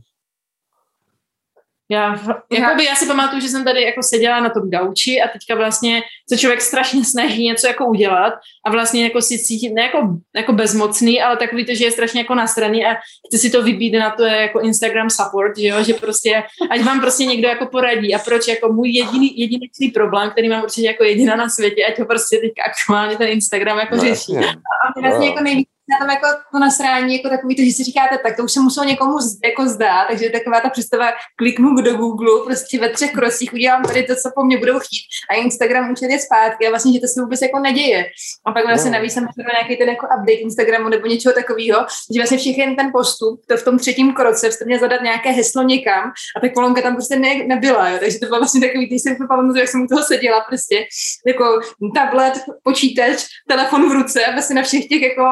Já, 1.92 2.16
jakoby, 2.52 2.86
já 2.86 2.96
si 2.96 3.08
pamatuju, 3.08 3.42
že 3.42 3.48
jsem 3.48 3.64
tady 3.64 3.82
jako 3.82 4.04
seděla 4.04 4.40
na 4.40 4.50
tom 4.50 4.70
gauči 4.70 5.22
a 5.22 5.28
teďka 5.28 5.56
vlastně 5.56 6.02
se 6.30 6.38
člověk 6.38 6.62
strašně 6.62 7.06
snaží 7.12 7.46
něco 7.46 7.68
jako 7.68 7.86
udělat 7.86 8.34
a 8.66 8.72
vlastně 8.72 9.04
jako 9.04 9.22
si 9.22 9.40
cítí, 9.40 9.74
ne 9.74 9.82
jako, 9.82 10.18
jako 10.36 10.54
bezmocný, 10.54 11.22
ale 11.22 11.38
takový 11.38 11.66
to, 11.66 11.76
že 11.76 11.86
je 11.86 11.92
strašně 11.92 12.22
jako 12.22 12.36
nasraný 12.36 12.86
a 12.86 12.96
chce 13.28 13.38
si 13.38 13.50
to 13.50 13.64
vybít 13.64 13.94
na 13.94 14.10
to 14.10 14.24
jako 14.24 14.60
Instagram 14.60 15.10
support, 15.10 15.58
že 15.58 15.68
jo, 15.68 15.84
že 15.84 15.94
prostě, 15.94 16.44
ať 16.70 16.82
vám 16.82 17.02
prostě 17.02 17.26
někdo 17.26 17.48
jako 17.48 17.66
poradí. 17.66 18.16
A 18.16 18.20
proč? 18.20 18.48
Jako 18.48 18.74
můj 18.74 18.90
jediný, 18.90 19.40
jedinečný 19.40 19.88
problém, 19.90 20.32
který 20.32 20.50
mám 20.50 20.64
určitě 20.64 20.88
jako 20.88 21.04
jediná 21.04 21.36
na 21.36 21.50
světě, 21.50 21.86
ať 21.86 22.00
ho 22.00 22.06
prostě 22.06 22.38
teďka 22.38 22.64
aktuálně 22.68 23.18
ten 23.18 23.28
Instagram 23.28 23.78
jako 23.78 23.96
no, 23.96 24.02
řeší. 24.02 24.34
A 24.38 25.02
vlastně 25.02 25.28
jako 25.28 25.44
nejvíc 25.44 25.68
na 25.92 25.98
tom 26.00 26.10
jako 26.10 26.28
to 26.52 26.60
nasrání, 26.60 27.18
jako 27.18 27.30
takový 27.30 27.56
to, 27.56 27.62
že 27.62 27.72
si 27.72 27.84
říkáte, 27.84 28.18
tak 28.24 28.36
to 28.38 28.44
už 28.44 28.52
se 28.52 28.60
muselo 28.60 28.86
někomu 28.88 29.20
z, 29.20 29.38
jako 29.44 29.68
zdát, 29.68 30.08
takže 30.08 30.30
taková 30.30 30.60
ta 30.60 30.70
představa, 30.70 31.12
kliknu 31.36 31.76
do 31.76 31.94
Google, 31.98 32.44
prostě 32.46 32.80
ve 32.80 32.90
třech 32.90 33.12
krocích 33.12 33.54
udělám 33.54 33.84
tady 33.84 34.04
to, 34.04 34.16
co 34.16 34.32
po 34.36 34.44
mně 34.44 34.58
budou 34.58 34.80
chtít 34.80 35.04
a 35.30 35.34
Instagram 35.36 35.92
účet 35.92 36.10
je 36.10 36.20
zpátky 36.20 36.68
a 36.68 36.70
vlastně, 36.70 36.94
že 36.94 37.00
to 37.00 37.08
se 37.08 37.22
vůbec 37.22 37.42
jako 37.42 37.60
neděje. 37.60 38.06
A 38.46 38.52
pak 38.52 38.66
vlastně 38.66 38.92
no. 38.92 38.98
navíc 38.98 39.14
jsem 39.14 39.28
nějaký 39.54 39.78
ten 39.78 39.90
jako 39.90 40.06
update 40.06 40.32
Instagramu 40.32 40.90
nebo 40.90 41.08
něčeho 41.08 41.34
takového, 41.34 41.86
že 42.14 42.20
vlastně 42.20 42.38
všechny 42.38 42.76
ten 42.76 42.92
postup, 42.92 43.46
to 43.48 43.58
v 43.58 43.64
tom 43.64 43.80
třetím 43.80 44.14
kroce 44.14 44.52
jste 44.52 44.66
měl 44.66 44.80
zadat 44.80 45.02
nějaké 45.02 45.30
heslo 45.30 45.64
někam 45.64 46.12
a 46.38 46.40
ta 46.40 46.50
kolonka 46.50 46.82
tam 46.82 46.94
prostě 46.94 47.16
ne, 47.16 47.36
nebyla, 47.48 47.90
jo. 47.90 47.98
takže 48.00 48.20
to 48.20 48.26
bylo 48.26 48.40
vlastně 48.40 48.62
takový, 48.62 48.88
když 48.88 49.02
jsem 49.02 49.16
pamatuju, 49.28 49.56
jak 49.56 49.68
jsem 49.68 49.82
u 49.82 49.88
toho 49.88 50.04
seděla 50.04 50.42
prostě, 50.42 50.86
jako 51.28 51.60
tablet, 51.96 52.34
počítač, 52.64 53.26
telefon 53.48 53.90
v 53.90 53.94
ruce 53.94 54.26
a 54.26 54.32
vlastně 54.32 54.56
na 54.56 54.64
všech 54.64 54.88
těch 54.88 55.02
jako 55.02 55.24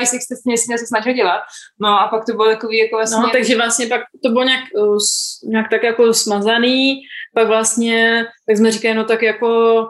device, 0.00 0.16
jste 0.20 0.36
si 0.36 0.70
něco 0.70 0.86
snažil 0.86 1.12
dělat. 1.12 1.40
No 1.80 2.00
a 2.00 2.08
pak 2.08 2.24
to 2.24 2.32
bylo 2.32 2.48
takový 2.48 2.78
jako 2.78 2.96
vlastně... 2.96 3.22
No, 3.22 3.30
takže 3.30 3.56
vlastně 3.56 3.86
pak 3.86 4.00
to 4.24 4.30
bylo 4.30 4.44
nějak, 4.44 4.64
uh, 4.74 4.98
nějak 5.44 5.70
tak 5.70 5.82
jako 5.82 6.14
smazaný, 6.14 7.00
pak 7.34 7.46
vlastně, 7.46 8.24
tak 8.46 8.56
jsme 8.56 8.72
říkali, 8.72 8.94
no 8.94 9.04
tak 9.04 9.22
jako 9.22 9.86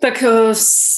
tak 0.00 0.24
uh, 0.26 0.50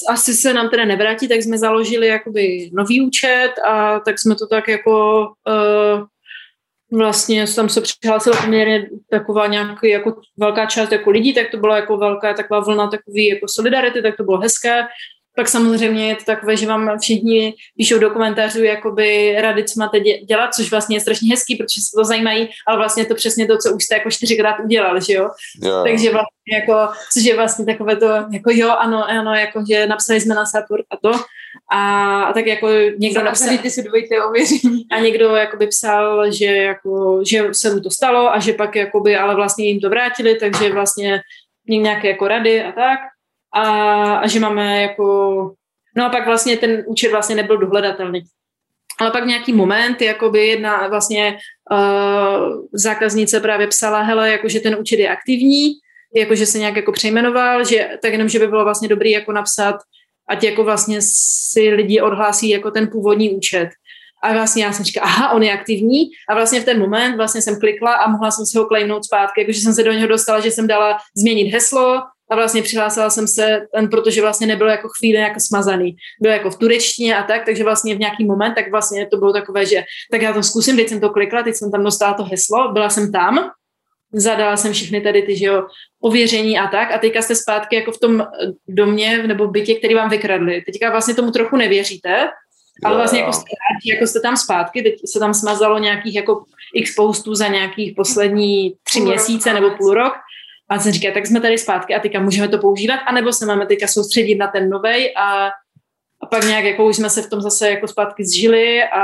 asi 0.09 0.33
se 0.33 0.53
nám 0.53 0.69
teda 0.69 0.85
nevrátí, 0.85 1.27
tak 1.27 1.37
jsme 1.37 1.57
založili 1.57 2.07
jakoby 2.07 2.69
nový 2.73 3.01
účet 3.01 3.51
a 3.67 3.99
tak 3.99 4.19
jsme 4.19 4.35
to 4.35 4.47
tak 4.47 4.67
jako 4.67 5.25
uh, 5.47 6.05
vlastně 6.99 7.45
tam 7.55 7.69
se 7.69 7.81
přihlásila 7.81 8.41
poměrně 8.41 8.89
taková 9.09 9.47
nějaký 9.47 9.89
jako 9.89 10.21
velká 10.37 10.65
část 10.65 10.91
jako 10.91 11.09
lidí, 11.09 11.33
tak 11.33 11.51
to 11.51 11.57
byla 11.57 11.75
jako 11.75 11.97
velká 11.97 12.33
taková 12.33 12.59
vlna 12.59 12.87
takový 12.87 13.27
jako 13.27 13.45
solidarity, 13.49 14.01
tak 14.01 14.17
to 14.17 14.23
bylo 14.23 14.37
hezké. 14.37 14.83
Pak 15.39 15.47
samozřejmě 15.47 16.07
je 16.07 16.15
to 16.15 16.23
takové, 16.23 16.57
že 16.57 16.67
vám 16.67 16.99
všichni 16.99 17.53
píšou 17.77 17.99
do 17.99 18.09
komentářů 18.09 18.63
jakoby 18.63 19.35
rady, 19.41 19.63
co 19.63 19.79
máte 19.79 19.99
dělat, 19.99 20.53
což 20.53 20.71
vlastně 20.71 20.95
je 20.95 20.99
strašně 20.99 21.29
hezký, 21.31 21.55
protože 21.55 21.81
se 21.81 21.91
to 21.95 22.03
zajímají, 22.03 22.49
ale 22.67 22.77
vlastně 22.77 23.05
to 23.05 23.15
přesně 23.15 23.47
to, 23.47 23.57
co 23.57 23.75
už 23.75 23.83
jste 23.83 23.95
jako 23.95 24.11
čtyřikrát 24.11 24.59
udělali, 24.63 25.01
že 25.01 25.13
jo? 25.13 25.29
Yeah. 25.63 25.83
Takže 25.83 26.11
vlastně 26.11 26.51
jako, 26.53 26.93
což 27.13 27.23
je 27.23 27.35
vlastně 27.35 27.65
takové 27.65 27.95
to, 27.95 28.05
jako 28.05 28.51
jo, 28.53 28.69
ano, 28.69 29.05
ano, 29.09 29.33
jako, 29.33 29.63
že 29.69 29.87
napsali 29.87 30.21
jsme 30.21 30.35
na 30.35 30.45
support 30.45 30.85
a 30.91 30.97
to. 30.97 31.11
A, 31.71 32.23
a 32.23 32.33
tak 32.33 32.45
jako 32.45 32.69
někdo 32.97 33.23
napsal... 33.23 33.57
ty 33.57 33.69
si 33.69 33.83
dvojité 33.83 34.23
ověření. 34.23 34.85
A 34.91 34.99
někdo 34.99 35.35
jakoby 35.35 35.67
psal, 35.67 36.31
že, 36.31 36.45
jako, 36.45 37.21
že 37.29 37.43
se 37.51 37.73
mu 37.73 37.79
to 37.79 37.89
stalo 37.89 38.33
a 38.33 38.39
že 38.39 38.53
pak 38.53 38.75
jakoby, 38.75 39.17
ale 39.17 39.35
vlastně 39.35 39.65
jim 39.65 39.79
to 39.79 39.89
vrátili, 39.89 40.35
takže 40.35 40.73
vlastně 40.73 41.21
nějaké 41.69 42.07
jako 42.07 42.27
rady 42.27 42.63
a 42.63 42.71
tak 42.71 42.99
a, 43.53 43.63
a 44.15 44.27
že 44.27 44.39
máme 44.39 44.81
jako... 44.81 45.53
No 45.97 46.05
a 46.05 46.09
pak 46.09 46.25
vlastně 46.25 46.57
ten 46.57 46.83
účet 46.87 47.11
vlastně 47.11 47.35
nebyl 47.35 47.57
dohledatelný. 47.57 48.21
Ale 48.99 49.11
pak 49.11 49.25
nějaký 49.25 49.53
moment, 49.53 50.01
jakoby 50.01 50.47
jedna 50.47 50.87
vlastně 50.87 51.37
uh, 51.71 52.65
zákaznice 52.73 53.39
právě 53.39 53.67
psala, 53.67 54.01
hele, 54.01 54.31
jakože 54.31 54.59
ten 54.59 54.75
účet 54.79 54.99
je 54.99 55.09
aktivní, 55.09 55.71
jakože 56.15 56.45
se 56.45 56.59
nějak 56.59 56.75
jako 56.75 56.91
přejmenoval, 56.91 57.65
že 57.65 57.89
tak 58.01 58.11
jenom, 58.11 58.29
že 58.29 58.39
by 58.39 58.47
bylo 58.47 58.63
vlastně 58.63 58.87
dobrý 58.87 59.11
jako 59.11 59.31
napsat, 59.31 59.75
ať 60.29 60.43
jako 60.43 60.63
vlastně 60.63 60.99
si 61.01 61.69
lidi 61.69 62.01
odhlásí 62.01 62.49
jako 62.49 62.71
ten 62.71 62.87
původní 62.87 63.29
účet. 63.29 63.69
A 64.23 64.33
vlastně 64.33 64.63
já 64.63 64.73
jsem 64.73 64.85
říkala, 64.85 65.05
aha, 65.05 65.31
on 65.31 65.43
je 65.43 65.53
aktivní. 65.53 66.09
A 66.29 66.35
vlastně 66.35 66.61
v 66.61 66.65
ten 66.65 66.79
moment 66.79 67.15
vlastně 67.15 67.41
jsem 67.41 67.59
klikla 67.59 67.93
a 67.93 68.09
mohla 68.09 68.31
jsem 68.31 68.45
si 68.45 68.57
ho 68.57 68.65
claimnout 68.65 69.05
zpátky, 69.05 69.41
jakože 69.41 69.61
jsem 69.61 69.73
se 69.73 69.83
do 69.83 69.91
něho 69.91 70.07
dostala, 70.07 70.39
že 70.39 70.51
jsem 70.51 70.67
dala 70.67 70.97
změnit 71.17 71.51
heslo, 71.51 72.01
a 72.29 72.35
vlastně 72.35 72.61
přihlásila 72.61 73.09
jsem 73.09 73.27
se, 73.27 73.61
ten, 73.73 73.89
protože 73.89 74.21
vlastně 74.21 74.47
nebyl 74.47 74.69
jako 74.69 74.87
chvíli 74.99 75.17
jako 75.17 75.39
smazaný. 75.39 75.95
Byl 76.21 76.31
jako 76.31 76.51
v 76.51 76.57
turečtině 76.57 77.17
a 77.17 77.23
tak, 77.23 77.45
takže 77.45 77.63
vlastně 77.63 77.95
v 77.95 77.99
nějaký 77.99 78.25
moment, 78.25 78.53
tak 78.53 78.71
vlastně 78.71 79.07
to 79.07 79.17
bylo 79.17 79.33
takové, 79.33 79.65
že 79.65 79.83
tak 80.11 80.21
já 80.21 80.33
to 80.33 80.43
zkusím, 80.43 80.75
teď 80.75 80.89
jsem 80.89 80.99
to 80.99 81.09
klikla, 81.09 81.43
teď 81.43 81.55
jsem 81.55 81.71
tam 81.71 81.83
dostala 81.83 82.13
to 82.13 82.23
heslo, 82.23 82.71
byla 82.71 82.89
jsem 82.89 83.11
tam, 83.11 83.49
zadala 84.13 84.57
jsem 84.57 84.73
všechny 84.73 85.01
tady 85.01 85.21
ty, 85.21 85.37
že 85.37 85.45
jo, 85.45 85.67
ověření 86.01 86.59
a 86.59 86.67
tak. 86.67 86.91
A 86.91 86.97
teďka 86.97 87.21
jste 87.21 87.35
zpátky 87.35 87.75
jako 87.75 87.91
v 87.91 87.99
tom 87.99 88.27
domě 88.67 89.23
nebo 89.27 89.47
bytě, 89.47 89.75
který 89.75 89.95
vám 89.95 90.09
vykradli. 90.09 90.61
Teďka 90.61 90.91
vlastně 90.91 91.13
tomu 91.13 91.31
trochu 91.31 91.57
nevěříte, 91.57 92.27
ale 92.83 92.97
vlastně 92.97 93.19
jako 93.19 93.33
jste, 93.33 93.45
jako 93.85 94.07
jste 94.07 94.19
tam 94.19 94.37
zpátky, 94.37 94.81
teď 94.81 94.93
se 95.05 95.19
tam 95.19 95.33
smazalo 95.33 95.79
nějakých 95.79 96.15
jako 96.15 96.43
x 96.75 96.95
postů 96.95 97.35
za 97.35 97.47
nějakých 97.47 97.93
poslední 97.95 98.73
tři 98.83 99.01
měsíce 99.01 99.53
nebo 99.53 99.69
půl 99.69 99.93
rok 99.93 100.13
a 100.69 100.79
jsem 100.79 100.91
říká, 100.91 101.11
tak 101.13 101.27
jsme 101.27 101.41
tady 101.41 101.57
zpátky 101.57 101.95
a 101.95 101.99
teďka 101.99 102.19
můžeme 102.19 102.47
to 102.47 102.57
používat, 102.57 102.99
anebo 103.07 103.33
se 103.33 103.45
máme 103.45 103.65
teďka 103.65 103.87
soustředit 103.87 104.35
na 104.35 104.47
ten 104.47 104.69
novej 104.69 105.13
a, 105.17 105.47
a 106.21 106.25
pak 106.31 106.43
nějak 106.43 106.63
jako 106.63 106.85
už 106.85 106.95
jsme 106.95 107.09
se 107.09 107.21
v 107.21 107.29
tom 107.29 107.41
zase 107.41 107.69
jako 107.69 107.87
zpátky 107.87 108.25
zžili 108.25 108.83
a, 108.83 109.03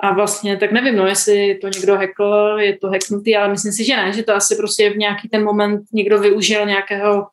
a 0.00 0.14
vlastně 0.14 0.56
tak 0.56 0.72
nevím, 0.72 0.96
no, 0.96 1.06
jestli 1.06 1.54
to 1.54 1.68
někdo 1.68 1.96
hackl, 1.96 2.56
je 2.58 2.78
to 2.78 2.88
hacknutý, 2.88 3.36
ale 3.36 3.48
myslím 3.48 3.72
si, 3.72 3.84
že 3.84 3.96
ne, 3.96 4.12
že 4.12 4.22
to 4.22 4.34
asi 4.34 4.56
prostě 4.56 4.90
v 4.90 4.96
nějaký 4.96 5.28
ten 5.28 5.44
moment 5.44 5.80
někdo 5.92 6.18
využil 6.18 6.66
nějakého 6.66 7.26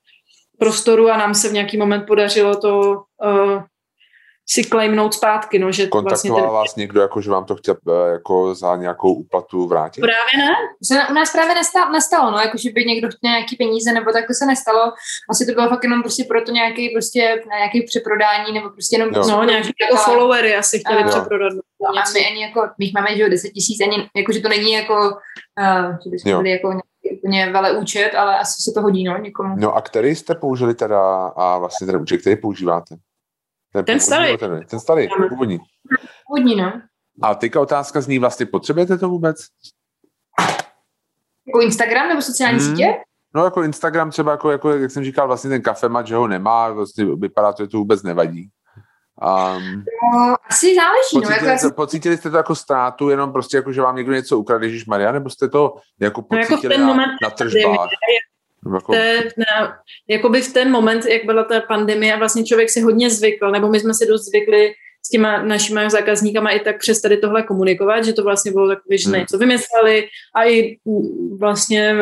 prostoru 0.60 1.10
a 1.10 1.18
nám 1.18 1.34
se 1.34 1.50
v 1.50 1.54
nějaký 1.54 1.78
moment 1.78 2.06
podařilo 2.06 2.56
to 2.56 3.04
uh, 3.26 3.64
si 4.50 4.64
claimnout 4.64 5.14
zpátky. 5.14 5.60
No, 5.60 5.72
že 5.72 5.88
Kontaktoval 5.88 6.42
vlastně 6.42 6.42
ten... 6.42 6.54
vás 6.54 6.76
někdo, 6.76 7.02
jako, 7.02 7.22
že 7.22 7.32
vám 7.32 7.46
to 7.46 7.56
chtěl 7.56 7.76
eh, 7.90 8.12
jako 8.12 8.56
za 8.56 8.76
nějakou 8.76 9.14
úplatu 9.14 9.68
vrátit? 9.68 10.02
Právě 10.02 10.48
ne. 10.48 10.54
Se 10.84 11.12
u 11.12 11.14
nás 11.14 11.32
právě 11.32 11.56
nestalo, 11.56 11.92
nestalo 11.92 12.32
no, 12.32 12.38
jako, 12.38 12.58
že 12.58 12.70
by 12.72 12.86
někdo 12.86 13.08
chtěl 13.08 13.32
nějaký 13.32 13.56
peníze, 13.56 13.94
nebo 13.94 14.12
tak 14.12 14.28
to 14.28 14.34
se 14.34 14.46
nestalo. 14.46 14.94
Asi 15.30 15.46
to 15.46 15.52
bylo 15.52 15.70
fakt 15.70 15.84
jenom 15.84 16.02
prostě 16.02 16.24
proto 16.24 16.52
nějaký, 16.52 16.90
prostě, 16.90 17.42
nějaký 17.48 17.84
přeprodání, 17.84 18.54
nebo 18.54 18.70
prostě 18.70 18.96
jenom... 18.96 19.10
Jo. 19.10 19.14
Prostě 19.14 19.32
no, 19.32 19.44
nějaký 19.44 19.74
jako 19.82 19.96
followery 19.96 20.56
asi 20.56 20.80
chtěli 20.80 21.04
a, 21.04 21.08
přeprodat. 21.08 21.54
No, 21.54 22.00
a 22.00 22.04
my 22.14 22.26
ani 22.26 22.42
jako, 22.42 22.62
my 22.80 22.92
máme, 22.96 23.18
že 23.18 23.30
10 23.30 23.50
tisíc, 23.50 23.82
ani, 23.82 24.10
jako, 24.16 24.32
že 24.32 24.40
to 24.40 24.50
není 24.50 24.72
jako, 24.72 24.94
uh, 25.60 25.98
že 26.04 26.10
bychom 26.10 26.32
byli 26.32 26.50
jako 26.50 26.80
úplně 27.18 27.50
vele 27.52 27.78
účet, 27.78 28.12
ale 28.18 28.40
asi 28.40 28.64
se 28.64 28.72
to 28.74 28.82
hodí, 28.82 29.04
no, 29.04 29.18
někomu. 29.18 29.56
No 29.58 29.76
a 29.76 29.82
který 29.82 30.16
jste 30.16 30.36
použili 30.36 30.74
teda 30.76 31.28
a 31.28 31.58
vlastně 31.58 31.88
ten 31.88 32.02
účet, 32.02 32.18
který 32.18 32.36
používáte? 32.36 32.96
Ten, 33.74 33.86
ten 33.86 34.00
starý. 34.00 34.38
Ten, 34.38 34.66
ten 34.70 34.80
starý, 34.80 35.08
původní. 35.30 35.60
Původní, 36.28 36.56
no. 36.56 36.82
A 37.22 37.36
teďka 37.36 37.62
otázka 37.62 38.02
zní, 38.02 38.20
vlastně 38.20 38.46
potřebujete 38.46 38.98
to 38.98 39.10
vůbec? 39.10 39.38
Jako 41.48 41.62
Instagram 41.62 42.10
nebo 42.10 42.22
sociální 42.22 42.60
hmm. 42.60 42.70
sítě? 42.70 42.86
No 43.36 43.44
jako 43.44 43.64
Instagram 43.64 44.12
třeba, 44.12 44.32
jako, 44.32 44.52
jako, 44.52 44.72
jak 44.72 44.92
jsem 44.92 45.04
říkal, 45.04 45.28
vlastně 45.28 45.50
ten 45.50 45.62
kafemat, 45.62 46.08
že 46.08 46.16
ho 46.16 46.28
nemá, 46.28 46.70
vlastně 46.70 47.06
vypadá 47.06 47.54
to, 47.54 47.64
že 47.64 47.68
to 47.68 47.78
vůbec 47.78 48.04
nevadí. 48.04 48.50
Um, 49.22 49.84
no, 50.14 50.36
asi 50.50 50.76
záleží. 50.76 51.14
Pocítili, 51.14 51.40
no, 51.42 51.48
jako 51.48 51.60
jste, 51.60 51.76
pocítili 51.76 52.18
jste 52.18 52.30
to 52.30 52.38
jako 52.38 52.56
ztrátu, 52.56 53.10
jenom 53.10 53.32
prostě 53.32 53.58
jako, 53.58 53.72
že 53.72 53.82
vám 53.82 53.96
někdo 53.96 54.14
něco 54.14 54.38
ukradl, 54.38 54.64
Ježíš 54.64 54.86
Maria, 54.86 55.12
nebo 55.12 55.30
jste 55.30 55.50
to 55.50 55.76
jako 56.00 56.22
pocítili 56.22 56.78
no, 56.78 56.88
jako 56.88 56.98
na, 56.98 57.06
na 57.24 57.30
tržbách? 57.30 57.90
Jako... 58.74 58.92
Te, 58.92 59.24
na, 59.38 59.78
jakoby 60.08 60.42
v 60.42 60.54
ten 60.54 60.72
moment, 60.72 61.06
jak 61.06 61.26
byla 61.26 61.44
ta 61.44 61.62
pandemie 61.62 62.14
a 62.14 62.18
vlastně 62.18 62.44
člověk 62.44 62.70
si 62.70 62.82
hodně 62.82 63.10
zvykl, 63.10 63.52
nebo 63.52 63.70
my 63.70 63.80
jsme 63.80 63.94
si 63.94 64.06
dost 64.06 64.26
zvykli 64.26 64.74
s 65.06 65.10
těma 65.10 65.42
našimi 65.42 65.82
zákazníkama 65.90 66.50
i 66.50 66.60
tak 66.60 66.80
přes 66.80 67.02
tady 67.02 67.18
tohle 67.18 67.44
komunikovat, 67.44 68.06
že 68.06 68.14
to 68.14 68.24
vlastně 68.24 68.52
bylo 68.52 68.68
takové, 68.68 68.98
že 68.98 69.10
hmm. 69.10 69.20
něco 69.20 69.38
vymysleli 69.38 70.08
a 70.36 70.44
i 70.46 70.78
vlastně 71.40 71.96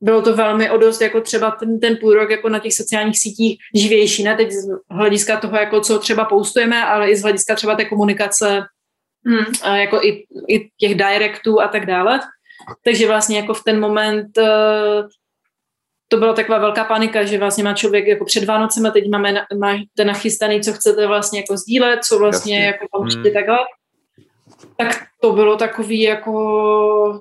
bylo 0.00 0.22
to 0.22 0.36
velmi 0.36 0.70
o 0.70 0.78
dost 0.78 1.00
jako 1.00 1.20
třeba 1.20 1.50
ten, 1.50 1.80
ten 1.80 1.96
půl 1.96 2.14
rok 2.14 2.30
jako 2.30 2.48
na 2.48 2.58
těch 2.58 2.74
sociálních 2.74 3.18
sítích 3.18 3.58
živější, 3.74 4.24
ne 4.24 4.36
teď 4.36 4.50
z 4.50 4.68
hlediska 4.90 5.40
toho, 5.40 5.56
jako 5.56 5.80
co 5.80 5.98
třeba 5.98 6.24
postujeme, 6.24 6.84
ale 6.84 7.10
i 7.10 7.16
z 7.16 7.22
hlediska 7.22 7.54
třeba 7.54 7.74
té 7.74 7.84
komunikace, 7.84 8.62
hmm. 9.26 9.44
a 9.62 9.76
jako 9.76 10.02
i, 10.02 10.24
i 10.48 10.68
těch 10.78 10.94
directů 10.94 11.60
a 11.60 11.68
tak 11.68 11.86
dále. 11.86 12.20
Takže 12.84 13.06
vlastně 13.06 13.36
jako 13.36 13.54
v 13.54 13.64
ten 13.64 13.80
moment 13.80 14.38
eh, 14.38 15.02
to 16.08 16.16
byla 16.16 16.32
taková 16.32 16.58
velká 16.58 16.84
panika, 16.84 17.24
že 17.24 17.38
vlastně 17.38 17.64
má 17.64 17.74
člověk 17.74 18.06
jako 18.06 18.24
před 18.24 18.44
Vánocem 18.44 18.86
a 18.86 18.90
teď 18.90 19.10
máme, 19.10 19.32
máte 19.58 20.04
nachystaný, 20.04 20.60
co 20.60 20.72
chcete 20.72 21.06
vlastně 21.06 21.40
jako 21.40 21.56
sdílet, 21.56 22.04
co 22.04 22.18
vlastně 22.18 22.56
Jasně. 22.56 22.66
jako 22.66 22.86
tam 22.98 23.08
přijde 23.08 23.30
hmm. 23.30 23.34
takhle. 23.34 23.58
Tak 24.76 25.06
to 25.20 25.32
bylo 25.32 25.56
takový 25.56 26.02
jako 26.02 27.20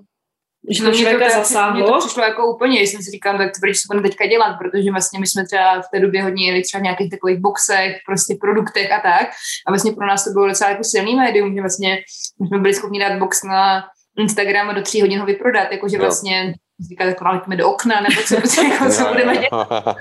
že 0.69 0.83
to 0.83 0.91
člověka 0.91 1.25
to, 1.25 1.31
zasáhlo. 1.31 1.81
Mně 1.81 1.91
to 1.91 1.99
přišlo 1.99 2.23
jako 2.23 2.55
úplně, 2.55 2.81
jsem 2.81 3.01
si 3.01 3.11
říkal, 3.11 3.37
tak 3.37 3.47
to 3.47 3.59
proč 3.61 3.77
se 3.77 3.87
budeme 3.87 4.09
teďka 4.09 4.25
dělat, 4.25 4.57
protože 4.57 4.91
vlastně 4.91 5.19
my 5.19 5.27
jsme 5.27 5.45
třeba 5.45 5.81
v 5.81 5.89
té 5.93 5.99
době 5.99 6.23
hodně 6.23 6.47
jeli 6.47 6.61
třeba 6.61 6.79
v 6.79 6.83
nějakých 6.83 7.11
takových 7.11 7.37
boxech, 7.37 7.97
prostě 8.05 8.37
produktech 8.41 8.91
a 8.91 8.99
tak. 8.99 9.27
A 9.67 9.71
vlastně 9.71 9.91
pro 9.91 10.07
nás 10.07 10.23
to 10.23 10.29
bylo 10.29 10.47
docela 10.47 10.69
jako 10.69 10.83
silný 10.83 11.15
médium, 11.15 11.55
že 11.55 11.61
vlastně 11.61 11.97
my 12.41 12.47
jsme 12.47 12.59
byli 12.59 12.73
schopni 12.73 12.99
dát 12.99 13.19
box 13.19 13.43
na 13.43 13.83
Instagram 14.17 14.69
a 14.69 14.73
do 14.73 14.81
tří 14.81 15.01
hodin 15.01 15.19
ho 15.19 15.25
vyprodat, 15.25 15.71
jakože 15.71 15.97
vlastně 15.97 16.53
říkáte, 16.79 17.09
jako 17.09 17.55
do 17.55 17.69
okna, 17.69 18.01
nebo 18.01 18.21
co, 18.21 18.47
co, 18.55 18.63
jako, 18.63 18.89
co 18.89 19.07
budeme 19.07 19.37
dělat. 19.37 19.67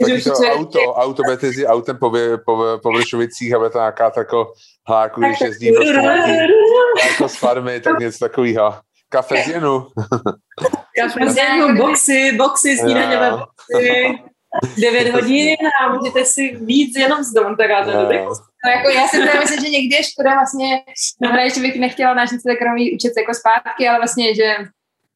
Taky 0.00 0.22
to 0.22 0.32
auto, 0.32 0.94
auto 0.94 1.22
budete 1.22 1.46
jezdit 1.46 1.66
autem 1.66 1.96
po, 1.96 2.12
po, 2.44 2.78
po 2.82 2.92
Vršovicích 2.92 3.54
a 3.54 3.58
bude 3.58 3.70
to 3.70 3.78
nějaká 3.78 4.10
tako 4.10 4.52
hláku, 4.88 5.20
když 5.20 5.40
jezdí 5.40 5.72
prostě 5.72 6.48
jako 7.08 7.28
z 7.28 7.36
farmy, 7.36 7.80
tak 7.80 7.98
něco 7.98 8.18
takového. 8.18 8.74
Kafe 9.08 9.42
z 9.42 9.48
jenu. 9.48 9.86
Kafe 11.00 11.30
z 11.30 11.36
jenu, 11.36 11.76
boxy, 11.76 12.32
boxy, 12.32 12.76
snídaňové 12.78 13.30
boxy. 13.30 14.18
9 14.78 15.12
hodin 15.12 15.56
a 15.80 15.92
můžete 15.92 16.24
si 16.24 16.56
víc 16.56 16.96
jenom 16.96 17.22
z 17.22 17.32
domu, 17.32 17.56
tak 17.56 17.70
já 17.70 17.84
to 17.84 17.90
No 17.90 18.70
jako 18.70 18.88
já 18.94 19.08
si 19.08 19.18
teda 19.18 19.40
myslím, 19.40 19.60
že 19.60 19.70
někdy 19.70 19.96
je 19.96 20.04
škoda 20.04 20.34
vlastně, 20.34 20.82
no, 21.22 21.30
že 21.54 21.60
bych 21.60 21.80
nechtěla 21.80 22.14
náš 22.14 22.32
Instagramový 22.32 22.94
účet 22.94 23.12
jako 23.16 23.34
zpátky, 23.34 23.88
ale 23.88 23.98
vlastně, 23.98 24.34
že 24.34 24.54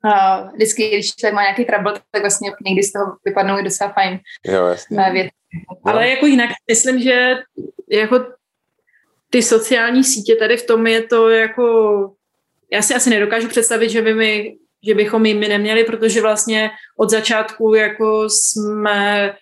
uh, 0.04 0.54
vždycky, 0.54 0.88
když 0.88 1.14
člověk 1.14 1.34
má 1.34 1.42
nějaký 1.42 1.64
trouble, 1.64 1.92
tak 2.10 2.22
vlastně 2.22 2.52
někdy 2.66 2.82
z 2.82 2.92
toho 2.92 3.06
vypadnou 3.24 3.58
i 3.58 3.62
docela 3.62 3.92
fajn 3.92 4.18
jo, 4.44 4.66
jasně. 4.66 4.96
věci. 5.12 5.30
Ale 5.84 6.08
jako 6.08 6.26
jinak 6.26 6.50
myslím, 6.70 7.02
že 7.02 7.34
jako 7.90 8.26
ty 9.30 9.42
sociální 9.42 10.04
sítě 10.04 10.36
tady 10.36 10.56
v 10.56 10.66
tom 10.66 10.86
je 10.86 11.02
to 11.02 11.28
jako 11.28 11.64
já 12.72 12.82
si 12.82 12.94
asi 12.94 13.10
nedokážu 13.10 13.48
představit, 13.48 13.90
že 13.90 14.02
by 14.02 14.14
mi 14.14 14.56
že 14.86 14.94
bychom 14.94 15.26
jim 15.26 15.40
neměli, 15.40 15.84
protože 15.84 16.20
vlastně 16.20 16.70
od 16.98 17.10
začátku 17.10 17.74
jako 17.74 18.28
jsme 18.28 19.34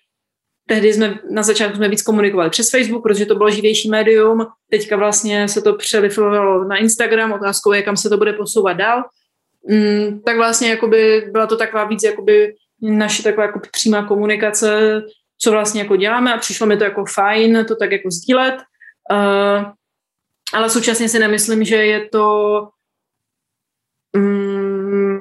tehdy 0.67 0.93
jsme 0.93 1.19
na 1.29 1.43
začátku 1.43 1.77
jsme 1.77 1.89
víc 1.89 2.01
komunikovali 2.01 2.49
přes 2.49 2.69
Facebook, 2.69 3.03
protože 3.03 3.25
to 3.25 3.35
bylo 3.35 3.49
živější 3.49 3.89
médium, 3.89 4.45
teďka 4.71 4.95
vlastně 4.95 5.47
se 5.47 5.61
to 5.61 5.73
přelifovalo 5.73 6.63
na 6.63 6.77
Instagram, 6.77 7.31
otázkou 7.31 7.71
je, 7.71 7.81
kam 7.81 7.97
se 7.97 8.09
to 8.09 8.17
bude 8.17 8.33
posouvat 8.33 8.77
dál. 8.77 9.03
Mm, 9.69 10.21
tak 10.21 10.37
vlastně 10.37 10.69
jakoby 10.69 11.29
byla 11.31 11.47
to 11.47 11.57
taková 11.57 11.85
víc 11.85 12.03
jakoby 12.03 12.55
naše 12.81 13.23
taková 13.23 13.45
jako 13.45 13.59
přímá 13.71 14.07
komunikace, 14.07 15.01
co 15.37 15.51
vlastně 15.51 15.81
jako 15.81 15.95
děláme 15.95 16.33
a 16.33 16.37
přišlo 16.37 16.67
mi 16.67 16.77
to 16.77 16.83
jako 16.83 17.05
fajn 17.05 17.65
to 17.67 17.75
tak 17.75 17.91
jako 17.91 18.11
sdílet. 18.11 18.55
Uh, 19.11 19.71
ale 20.53 20.69
současně 20.69 21.09
si 21.09 21.19
nemyslím, 21.19 21.63
že 21.63 21.75
je 21.75 22.09
to 22.09 22.69
mm, 24.15 25.19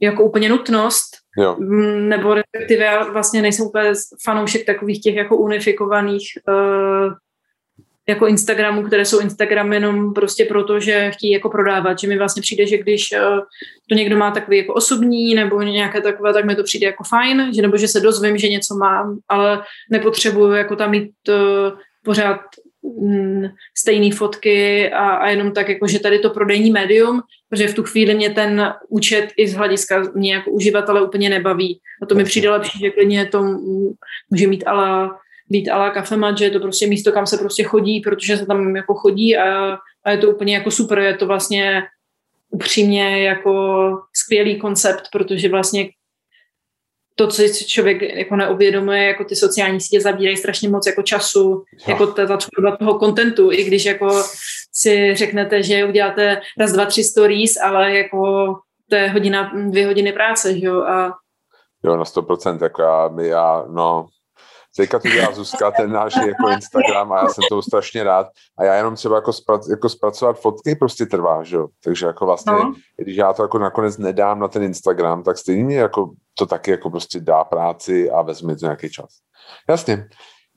jako 0.00 0.24
úplně 0.24 0.48
nutnost, 0.48 1.16
jo. 1.38 1.56
Mm, 1.58 2.08
nebo 2.08 2.34
respektive 2.34 2.84
já 2.84 3.04
vlastně 3.04 3.42
nejsem 3.42 3.66
úplně 3.66 3.92
fanoušek 4.24 4.66
takových 4.66 5.00
těch 5.02 5.14
jako 5.14 5.36
unifikovaných 5.36 6.38
uh, 6.48 7.12
jako 8.08 8.26
Instagramů, 8.26 8.82
které 8.82 9.04
jsou 9.04 9.20
Instagram 9.20 9.72
jenom 9.72 10.14
prostě 10.14 10.44
proto, 10.44 10.80
že 10.80 11.10
chtějí 11.10 11.32
jako 11.32 11.48
prodávat, 11.48 11.98
že 11.98 12.08
mi 12.08 12.18
vlastně 12.18 12.42
přijde, 12.42 12.66
že 12.66 12.78
když 12.78 13.12
uh, 13.12 13.40
to 13.88 13.94
někdo 13.94 14.16
má 14.16 14.30
takový 14.30 14.58
jako 14.58 14.74
osobní 14.74 15.34
nebo 15.34 15.62
nějaké 15.62 16.00
takové, 16.00 16.32
tak 16.32 16.44
mi 16.44 16.56
to 16.56 16.62
přijde 16.62 16.86
jako 16.86 17.04
fajn, 17.04 17.50
že 17.54 17.62
nebo 17.62 17.76
že 17.76 17.88
se 17.88 18.00
dozvím, 18.00 18.38
že 18.38 18.48
něco 18.48 18.74
mám, 18.74 19.18
ale 19.28 19.62
nepotřebuju 19.90 20.52
jako 20.52 20.76
tam 20.76 20.90
mít 20.90 21.12
uh, 21.28 21.78
pořád 22.04 22.40
Mm, 23.00 23.44
stejné 23.78 24.16
fotky 24.16 24.90
a, 24.92 25.08
a 25.08 25.28
jenom 25.28 25.52
tak, 25.52 25.68
jako, 25.68 25.86
že 25.86 25.98
tady 25.98 26.18
to 26.18 26.30
prodejní 26.30 26.70
médium, 26.70 27.22
protože 27.48 27.68
v 27.68 27.74
tu 27.74 27.82
chvíli 27.82 28.14
mě 28.14 28.30
ten 28.30 28.74
účet 28.88 29.28
i 29.36 29.48
z 29.48 29.54
hlediska 29.54 30.02
mě 30.14 30.34
jako 30.34 30.50
uživatele 30.50 31.02
úplně 31.02 31.30
nebaví. 31.30 31.80
A 32.02 32.06
to 32.06 32.14
mi 32.14 32.24
přijde 32.24 32.50
lepší, 32.50 32.78
že 32.78 32.90
klidně 32.90 33.26
to 33.26 33.42
může 34.30 34.46
mít 34.46 34.64
ala, 34.66 35.18
být 35.50 35.68
ala 35.68 35.90
kafemat, 35.90 36.38
že 36.38 36.44
je 36.44 36.50
to 36.50 36.60
prostě 36.60 36.86
místo, 36.86 37.12
kam 37.12 37.26
se 37.26 37.38
prostě 37.38 37.64
chodí, 37.64 38.00
protože 38.00 38.36
se 38.36 38.46
tam 38.46 38.76
jako 38.76 38.94
chodí 38.94 39.36
a, 39.36 39.78
a 40.04 40.10
je 40.10 40.18
to 40.18 40.30
úplně 40.30 40.54
jako 40.54 40.70
super, 40.70 40.98
je 40.98 41.14
to 41.14 41.26
vlastně 41.26 41.82
upřímně 42.50 43.22
jako 43.22 43.52
skvělý 44.12 44.60
koncept, 44.60 45.02
protože 45.12 45.48
vlastně 45.48 45.88
to, 47.14 47.26
co 47.26 47.42
si 47.42 47.66
člověk 47.66 48.02
jako 48.02 48.36
neuvědomuje, 48.36 49.04
jako 49.04 49.24
ty 49.24 49.36
sociální 49.36 49.80
sítě 49.80 50.00
zabírají 50.00 50.36
strašně 50.36 50.68
moc 50.68 50.86
jako 50.86 51.02
času, 51.02 51.48
jo. 51.50 51.64
jako 51.88 52.06
ta, 52.06 52.26
ta 52.26 52.36
tvorba 52.36 52.76
toho 52.76 52.98
kontentu, 52.98 53.52
i 53.52 53.64
když 53.64 53.84
jako 53.84 54.22
si 54.72 55.14
řeknete, 55.14 55.62
že 55.62 55.84
uděláte 55.84 56.40
raz, 56.58 56.72
dva, 56.72 56.86
tři 56.86 57.04
stories, 57.04 57.56
ale 57.56 57.96
jako 57.96 58.18
to 58.90 58.96
je 58.96 59.10
hodina, 59.10 59.52
dvě 59.68 59.86
hodiny 59.86 60.12
práce, 60.12 60.58
že 60.58 60.66
jo, 60.66 60.82
a 60.82 61.12
Jo, 61.84 61.96
na 61.96 62.04
100%, 62.04 62.62
jako 62.62 62.82
já, 62.82 63.08
my, 63.08 63.28
já, 63.28 63.64
no, 63.68 64.06
teďka 64.76 64.98
to 64.98 65.08
dělá 65.08 65.32
Zuzka, 65.32 65.70
ten 65.70 65.92
náš 65.92 66.14
jako 66.16 66.48
Instagram 66.48 67.12
a 67.12 67.18
já 67.18 67.28
jsem 67.28 67.44
to 67.48 67.62
strašně 67.62 68.04
rád. 68.04 68.26
A 68.58 68.64
já 68.64 68.74
jenom 68.74 68.94
třeba 68.94 69.16
jako, 69.16 69.32
sprac, 69.32 69.68
jako 69.68 69.88
zpracovat 69.88 70.40
fotky 70.40 70.74
prostě 70.74 71.06
trvá, 71.06 71.42
že 71.42 71.56
jo. 71.56 71.68
Takže 71.84 72.06
jako 72.06 72.26
vlastně, 72.26 72.52
no. 72.52 72.74
když 72.96 73.16
já 73.16 73.32
to 73.32 73.42
jako 73.42 73.58
nakonec 73.58 73.98
nedám 73.98 74.38
na 74.38 74.48
ten 74.48 74.62
Instagram, 74.62 75.22
tak 75.22 75.38
stejně 75.38 75.76
jako 75.76 76.10
to 76.34 76.46
taky 76.46 76.70
jako 76.70 76.90
prostě 76.90 77.20
dá 77.20 77.44
práci 77.44 78.10
a 78.10 78.22
vezme 78.22 78.56
to 78.56 78.66
nějaký 78.66 78.90
čas. 78.90 79.08
Jasně. 79.68 80.08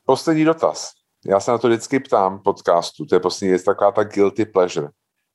Poslední 0.06 0.46
dotaz. 0.46 0.92
Já 1.26 1.40
se 1.40 1.52
na 1.52 1.58
to 1.58 1.68
vždycky 1.68 2.00
ptám 2.00 2.40
podcastu, 2.40 3.06
to 3.06 3.16
je 3.16 3.20
poslední 3.20 3.52
je 3.52 3.60
taková 3.60 3.92
ta 3.92 4.04
guilty 4.04 4.46
pleasure. 4.46 4.88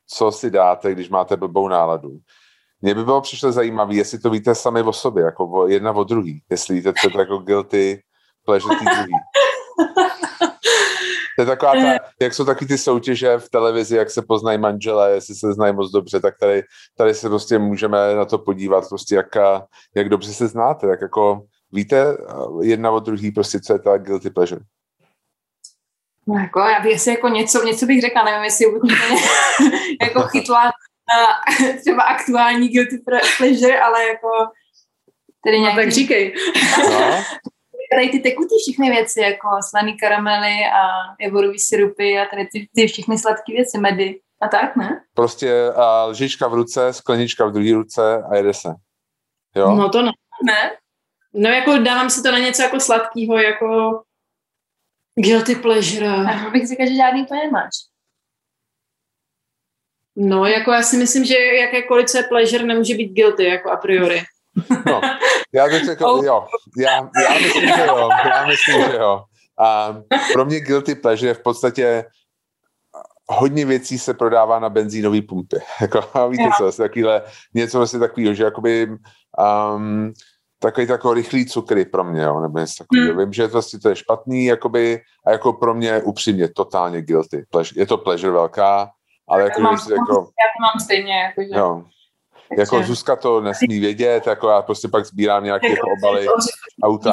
Co 0.09 0.33
si 0.33 0.51
dáte, 0.51 0.93
když 0.93 1.09
máte 1.09 1.37
blbou 1.37 1.69
náladu? 1.69 2.11
Mně 2.81 2.95
by 2.95 3.05
bylo 3.05 3.21
přišlo 3.21 3.53
zajímavé, 3.53 3.95
jestli 3.95 4.19
to 4.19 4.31
víte 4.31 4.55
sami 4.55 4.83
o 4.83 4.93
sobě, 4.93 5.25
jako 5.25 5.67
jedna 5.69 5.93
o 5.93 6.05
druhý. 6.05 6.43
Jestli 6.51 6.75
víte, 6.75 6.93
co 7.01 7.07
je 7.07 7.11
to 7.11 7.21
jako 7.21 7.39
guilty 7.39 8.03
pleasure 8.45 8.77
tý 8.79 8.85
druhý. 8.85 9.13
To 11.37 11.43
je 11.43 11.47
taková 11.47 11.73
ta, 11.73 12.05
jak 12.21 12.35
jsou 12.35 12.45
taky 12.45 12.67
ty 12.67 12.79
soutěže 12.79 13.39
v 13.39 13.51
televizi, 13.51 13.97
jak 13.97 14.11
se 14.11 14.23
poznají 14.23 14.59
manželé, 14.59 15.13
jestli 15.13 15.35
se 15.35 15.53
znají 15.53 15.75
moc 15.75 15.93
dobře, 15.93 16.21
tak 16.21 16.39
tady, 16.39 16.63
tady 16.97 17.15
se 17.15 17.29
prostě 17.29 17.59
můžeme 17.59 18.15
na 18.15 18.25
to 18.25 18.39
podívat, 18.39 18.89
prostě 18.89 19.15
jak, 19.15 19.37
jak 19.97 20.09
dobře 20.09 20.33
se 20.33 20.49
znáte, 20.49 20.87
jak 20.87 21.01
jako 21.01 21.43
víte 21.73 22.17
jedna 22.63 22.91
od 22.91 23.05
druhý, 23.05 23.31
prostě 23.31 23.61
co 23.61 23.73
je 23.73 23.79
ta 23.79 23.99
guilty 23.99 24.31
pleasure. 24.31 24.61
No 26.29 26.35
jako, 26.35 26.61
já 26.61 26.81
bych 26.81 27.01
si 27.01 27.11
jako 27.11 27.29
něco, 27.29 27.65
něco 27.65 27.87
bych 27.87 28.01
řekla, 28.01 28.25
nevím, 28.25 28.45
jestli 28.45 28.67
úplně 28.67 28.95
jako 30.03 30.23
chytla 30.23 30.73
třeba 31.81 32.03
aktuální 32.03 32.69
guilty 32.69 32.99
pleasure, 33.39 33.81
ale 33.81 34.07
jako 34.07 34.29
tedy 35.45 35.61
nějaký... 35.61 35.77
No, 35.77 35.83
tak 35.83 35.93
říkej. 35.93 36.35
No 36.79 37.23
tady 37.95 38.09
ty 38.09 38.21
tekutý 38.21 38.55
všechny 38.63 38.91
věci, 38.91 39.21
jako 39.21 39.49
slaný 39.71 39.97
karamely 39.97 40.65
a 40.65 40.83
javorový 41.21 41.59
syrupy 41.59 42.19
a 42.19 42.27
tady 42.27 42.49
ty, 42.53 42.69
ty 42.75 42.87
všechny 42.87 43.19
sladké 43.19 43.53
věci, 43.53 43.79
medy 43.79 44.21
a 44.41 44.49
tak, 44.49 44.77
ne? 44.77 45.05
Prostě 45.15 45.73
a 45.77 46.05
lžička 46.05 46.49
v 46.49 46.55
ruce, 46.55 46.93
sklenička 46.93 47.47
v 47.47 47.53
druhé 47.53 47.73
ruce 47.73 48.23
a 48.31 48.37
jede 48.37 48.55
se. 48.55 48.69
Jo? 49.57 49.71
No 49.71 49.89
to 49.89 50.03
ne. 50.03 50.13
ne. 50.45 50.77
No 51.35 51.49
jako 51.49 51.79
dávám 51.79 52.11
si 52.11 52.23
to 52.23 52.33
na 52.33 52.39
něco 52.39 52.63
jako 52.63 52.81
sladkého, 52.81 53.39
jako 53.39 54.03
guilty 55.15 55.55
pleasure. 55.55 56.09
A 56.09 56.51
bych 56.51 56.69
říkal, 56.69 56.87
že 56.87 56.95
žádný 56.95 57.27
to 57.27 57.35
nemáš. 57.35 57.75
No, 60.17 60.47
jako 60.47 60.71
já 60.71 60.83
si 60.83 60.97
myslím, 60.97 61.25
že 61.25 61.35
jakékoliv 61.39 62.07
co 62.07 62.19
je 62.19 62.25
pleasure 62.25 62.65
nemůže 62.65 62.95
být 62.95 63.13
guilty, 63.13 63.45
jako 63.45 63.71
a 63.71 63.77
priori. 63.77 64.23
No, 64.87 65.01
já 65.53 65.69
bych 65.69 65.85
řekl, 65.85 66.07
oh. 66.07 66.25
jo. 66.25 66.47
Já, 66.79 66.93
já 66.95 67.35
myslím, 67.43 67.63
že 67.63 67.85
jo. 67.87 68.09
Já 68.25 68.47
myslím, 68.47 68.91
že 68.91 68.97
jo. 68.97 69.25
A 69.59 69.97
pro 70.33 70.45
mě 70.45 70.61
guilty 70.61 70.95
pleasure 70.95 71.31
je 71.31 71.35
v 71.35 71.43
podstatě 71.43 72.05
hodně 73.29 73.65
věcí 73.65 73.99
se 73.99 74.15
prodává 74.15 74.59
na 74.59 74.69
benzínové 74.69 75.23
pumpy. 75.23 75.57
Jako, 75.81 76.29
víte 76.29 76.51
co, 76.57 76.63
vlastně 76.63 76.83
takovýhle, 76.83 77.23
něco 77.55 77.79
vlastně 77.79 77.99
takového, 77.99 78.35
že 78.35 78.45
jakoby 78.45 78.89
um, 79.77 80.13
takový 80.59 80.87
takový 80.87 81.15
rychlý 81.15 81.47
cukry 81.47 81.85
pro 81.85 82.05
mě, 82.05 82.23
jo, 82.23 82.41
nebo 82.41 82.59
něco 82.59 82.85
takového. 82.85 83.09
Hmm. 83.09 83.19
Vím, 83.19 83.33
že 83.33 83.47
vlastně 83.47 83.79
to 83.79 83.89
je 83.89 83.97
špatný, 83.97 84.45
jakoby, 84.45 85.01
a 85.27 85.31
jako 85.31 85.53
pro 85.53 85.75
mě 85.75 86.03
upřímně 86.03 86.49
totálně 86.49 87.03
guilty. 87.03 87.45
Pleasure, 87.51 87.81
je 87.81 87.87
to 87.87 87.99
pleasure 87.99 88.33
velká, 88.33 88.91
ale 89.29 89.43
jako, 89.43 89.61
mám, 89.61 89.75
jako, 89.91 90.13
já 90.15 90.49
to 90.57 90.61
mám 90.61 90.85
stejně, 90.85 91.15
jakože. 91.19 91.59
Jo, 91.59 91.83
jako 92.59 92.83
Zuzka 92.83 93.17
to 93.17 93.41
nesmí 93.41 93.81
vědět, 93.81 94.27
jako 94.27 94.49
já 94.49 94.63
prostě 94.63 94.89
pak 94.89 95.07
sbírám 95.07 95.45
nějaké 95.45 95.69
jako 95.69 95.87
obaly 95.99 96.27
auta. 96.83 97.13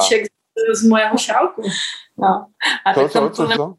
Z 0.74 0.84
mojeho 0.84 1.18
šálku. 1.18 1.62
No. 2.18 2.46
A 2.86 2.94
to, 2.94 3.10
to, 3.10 3.30
to, 3.30 3.48
to? 3.48 3.74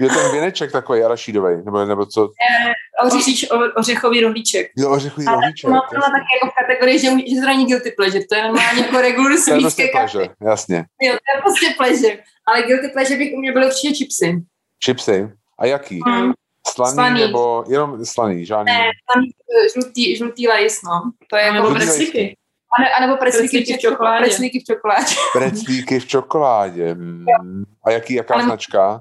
Je 0.00 0.08
ten 0.08 0.32
věneček 0.32 0.72
takový 0.72 1.02
arašídový, 1.02 1.56
nebo, 1.64 1.84
nebo 1.84 2.06
co? 2.06 2.22
Eh, 2.24 3.06
oříš, 3.06 3.46
ořechový 3.76 4.20
rohlíček. 4.20 4.70
Jo, 4.76 4.90
ořechový 4.90 5.26
Ale 5.26 5.36
rohlíček. 5.36 5.70
Ale 5.70 5.80
to 5.80 5.94
taky 5.94 6.32
jako 6.36 6.50
v 6.50 6.54
kategorii, 6.60 6.98
že, 6.98 7.08
že 7.08 7.40
to 7.40 7.46
není 7.46 7.66
guilty 7.66 7.90
pleasure, 7.90 8.24
to 8.24 8.34
je 8.34 8.42
normálně 8.42 8.82
jako 8.82 9.00
regular 9.00 9.32
To 9.44 9.54
je 9.54 9.60
prostě 9.60 9.88
pleasure, 9.92 10.28
jasně. 10.42 10.84
Jo, 11.02 11.12
to 11.12 11.36
je 11.36 11.42
prostě 11.42 11.66
pleasure. 11.76 12.22
Ale 12.46 12.62
guilty 12.62 12.88
pleasure 12.88 13.18
bych 13.18 13.32
u 13.34 13.40
mě 13.40 13.52
byly 13.52 13.66
určitě 13.66 13.94
chipsy. 13.94 14.42
Chipsy? 14.84 15.28
A 15.58 15.66
jaký? 15.66 16.00
Hmm. 16.06 16.32
Slaný, 16.74 16.94
slaný, 16.94 17.20
nebo 17.20 17.64
jenom 17.68 18.04
slaný, 18.04 18.46
žádný? 18.46 18.72
Ne, 18.72 18.80
slaný, 19.12 19.28
žlutý, 19.72 20.16
žlutý 20.16 20.48
lejs, 20.48 20.82
no. 20.82 21.12
To 21.30 21.36
je 21.36 21.44
jako 21.44 21.70
preclíky. 21.70 22.36
A 22.98 23.06
nebo 23.06 23.16
preclíky 23.16 23.74
v 23.74 23.78
čokoládě. 23.78 24.26
Preclíky 24.26 24.60
v 24.60 24.64
čokoládě. 24.64 25.14
Preclíky 25.32 26.00
v 26.00 26.06
čokoládě. 26.06 26.94
Hmm. 26.94 27.64
A 27.84 27.90
jaký, 27.90 28.14
jaká 28.14 28.34
ale, 28.34 28.44
značka? 28.44 29.00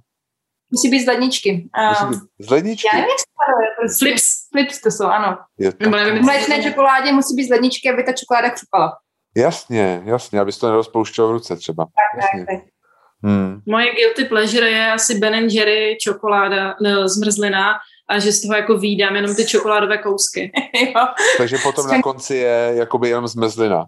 Musí 0.71 0.89
být 0.89 1.03
z 1.03 1.07
ledničky. 1.07 1.69
Um, 2.03 2.13
z 2.39 2.49
ledničky? 2.49 2.87
Já 2.87 2.93
nevím, 2.93 3.09
jak 3.09 3.19
se 3.19 3.25
jmenuje. 3.47 3.67
Prostě. 3.79 4.05
Flips. 4.05 4.49
Flips 4.51 4.81
to 4.81 4.91
jsou, 4.91 5.05
ano. 5.05 5.37
Je 5.57 5.73
to... 5.73 5.89
V 5.89 6.21
mléčné 6.21 6.63
čokoládě 6.63 7.11
musí 7.11 7.35
být 7.35 7.47
z 7.47 7.49
ledničky, 7.49 7.89
aby 7.89 8.03
ta 8.03 8.11
čokoláda 8.11 8.49
křupala. 8.49 8.97
Jasně, 9.37 10.01
jasně, 10.05 10.39
abys 10.39 10.57
to 10.57 10.67
nerozpouštěl 10.67 11.27
v 11.27 11.31
ruce 11.31 11.55
třeba. 11.55 11.85
Tak, 11.85 12.23
jasně. 12.23 12.45
tak, 12.45 12.63
tak. 12.63 12.76
Hmm. 13.23 13.61
Moje 13.65 13.91
guilty 13.95 14.25
pleasure 14.25 14.69
je 14.69 14.91
asi 14.91 15.19
Ben 15.19 15.33
Jerry 15.49 15.97
čokoláda, 16.01 16.75
no, 16.81 17.07
zmrzlina 17.07 17.73
a 18.09 18.19
že 18.19 18.31
z 18.31 18.41
toho 18.41 18.55
jako 18.55 18.77
výdám 18.77 19.15
jenom 19.15 19.35
ty 19.35 19.45
čokoládové 19.45 19.97
kousky. 19.97 20.51
jo. 20.85 21.07
Takže 21.37 21.57
potom 21.63 21.87
na 21.87 22.01
konci 22.01 22.35
je 22.35 22.71
jakoby 22.75 23.09
jenom 23.09 23.27
zmrzlina. 23.27 23.85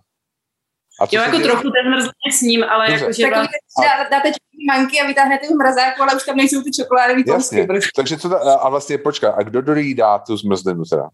A 1.01 1.07
jo, 1.11 1.21
jako 1.21 1.37
děje? 1.37 1.43
trochu 1.43 1.63
ten 1.63 1.85
zmrzlině 1.91 2.31
s 2.31 2.41
ním, 2.41 2.63
ale 2.63 2.91
jako, 2.91 3.11
že... 3.11 3.23
Takový, 3.23 3.47
a... 3.85 4.09
dáte 4.11 4.31
manky 4.67 5.01
a 5.01 5.07
vytáhnete 5.07 5.47
v 5.47 5.57
mrazáku, 5.57 6.01
ale 6.01 6.15
už 6.15 6.23
tam 6.23 6.35
nejsou 6.35 6.61
ty 6.63 6.71
čokoládové 6.71 7.23
kousky. 7.23 7.67
Takže 7.95 8.17
co 8.17 8.29
ta, 8.29 8.37
a 8.37 8.69
vlastně 8.69 8.97
počká, 8.97 9.31
a 9.31 9.43
kdo 9.43 9.61
dojídá 9.61 10.19
tu 10.19 10.37
zmrzlinu 10.37 10.83
teda? 10.89 11.09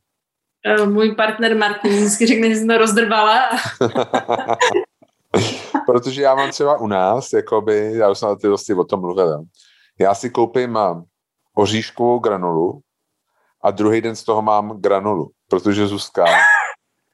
Uh, 0.79 0.89
můj 0.89 1.15
partner 1.15 1.57
Martin 1.57 1.91
vždycky 1.91 2.27
řekne, 2.27 2.49
že 2.49 2.55
jsem 2.55 2.67
to 2.67 2.77
rozdrbala. 2.77 3.49
Protože 5.85 6.21
já 6.21 6.35
mám 6.35 6.51
třeba 6.51 6.77
u 6.77 6.87
nás, 6.87 7.33
jakoby, 7.33 7.91
já 7.93 8.09
už 8.09 8.17
jsem 8.17 8.29
na 8.29 8.35
ty 8.35 8.47
dosti 8.47 8.73
o 8.73 8.83
tom 8.83 8.99
mluvil, 8.99 9.43
já 9.99 10.15
si 10.15 10.29
koupím 10.29 10.71
mám 10.71 11.03
oříškovou 11.55 12.19
granulu 12.19 12.79
a 13.63 13.71
druhý 13.71 14.01
den 14.01 14.15
z 14.15 14.23
toho 14.23 14.41
mám 14.41 14.81
granulu, 14.81 15.29
protože 15.49 15.87
Zuzka 15.87 16.25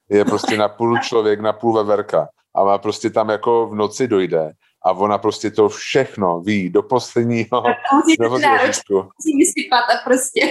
je 0.09 0.25
prostě 0.25 0.57
na 0.57 0.69
půl 0.69 0.97
člověk, 0.97 1.39
na 1.39 1.53
půl 1.53 1.73
veverka 1.73 2.27
a 2.55 2.63
má 2.63 2.77
prostě 2.77 3.09
tam 3.09 3.29
jako 3.29 3.67
v 3.67 3.75
noci 3.75 4.07
dojde 4.07 4.51
a 4.85 4.91
ona 4.91 5.17
prostě 5.17 5.51
to 5.51 5.69
všechno 5.69 6.41
ví 6.41 6.69
do 6.69 6.83
posledního. 6.83 7.63
Musí 7.99 8.17
musí 8.91 9.37
vysypat 9.37 9.83
a 9.89 10.03
prostě. 10.03 10.41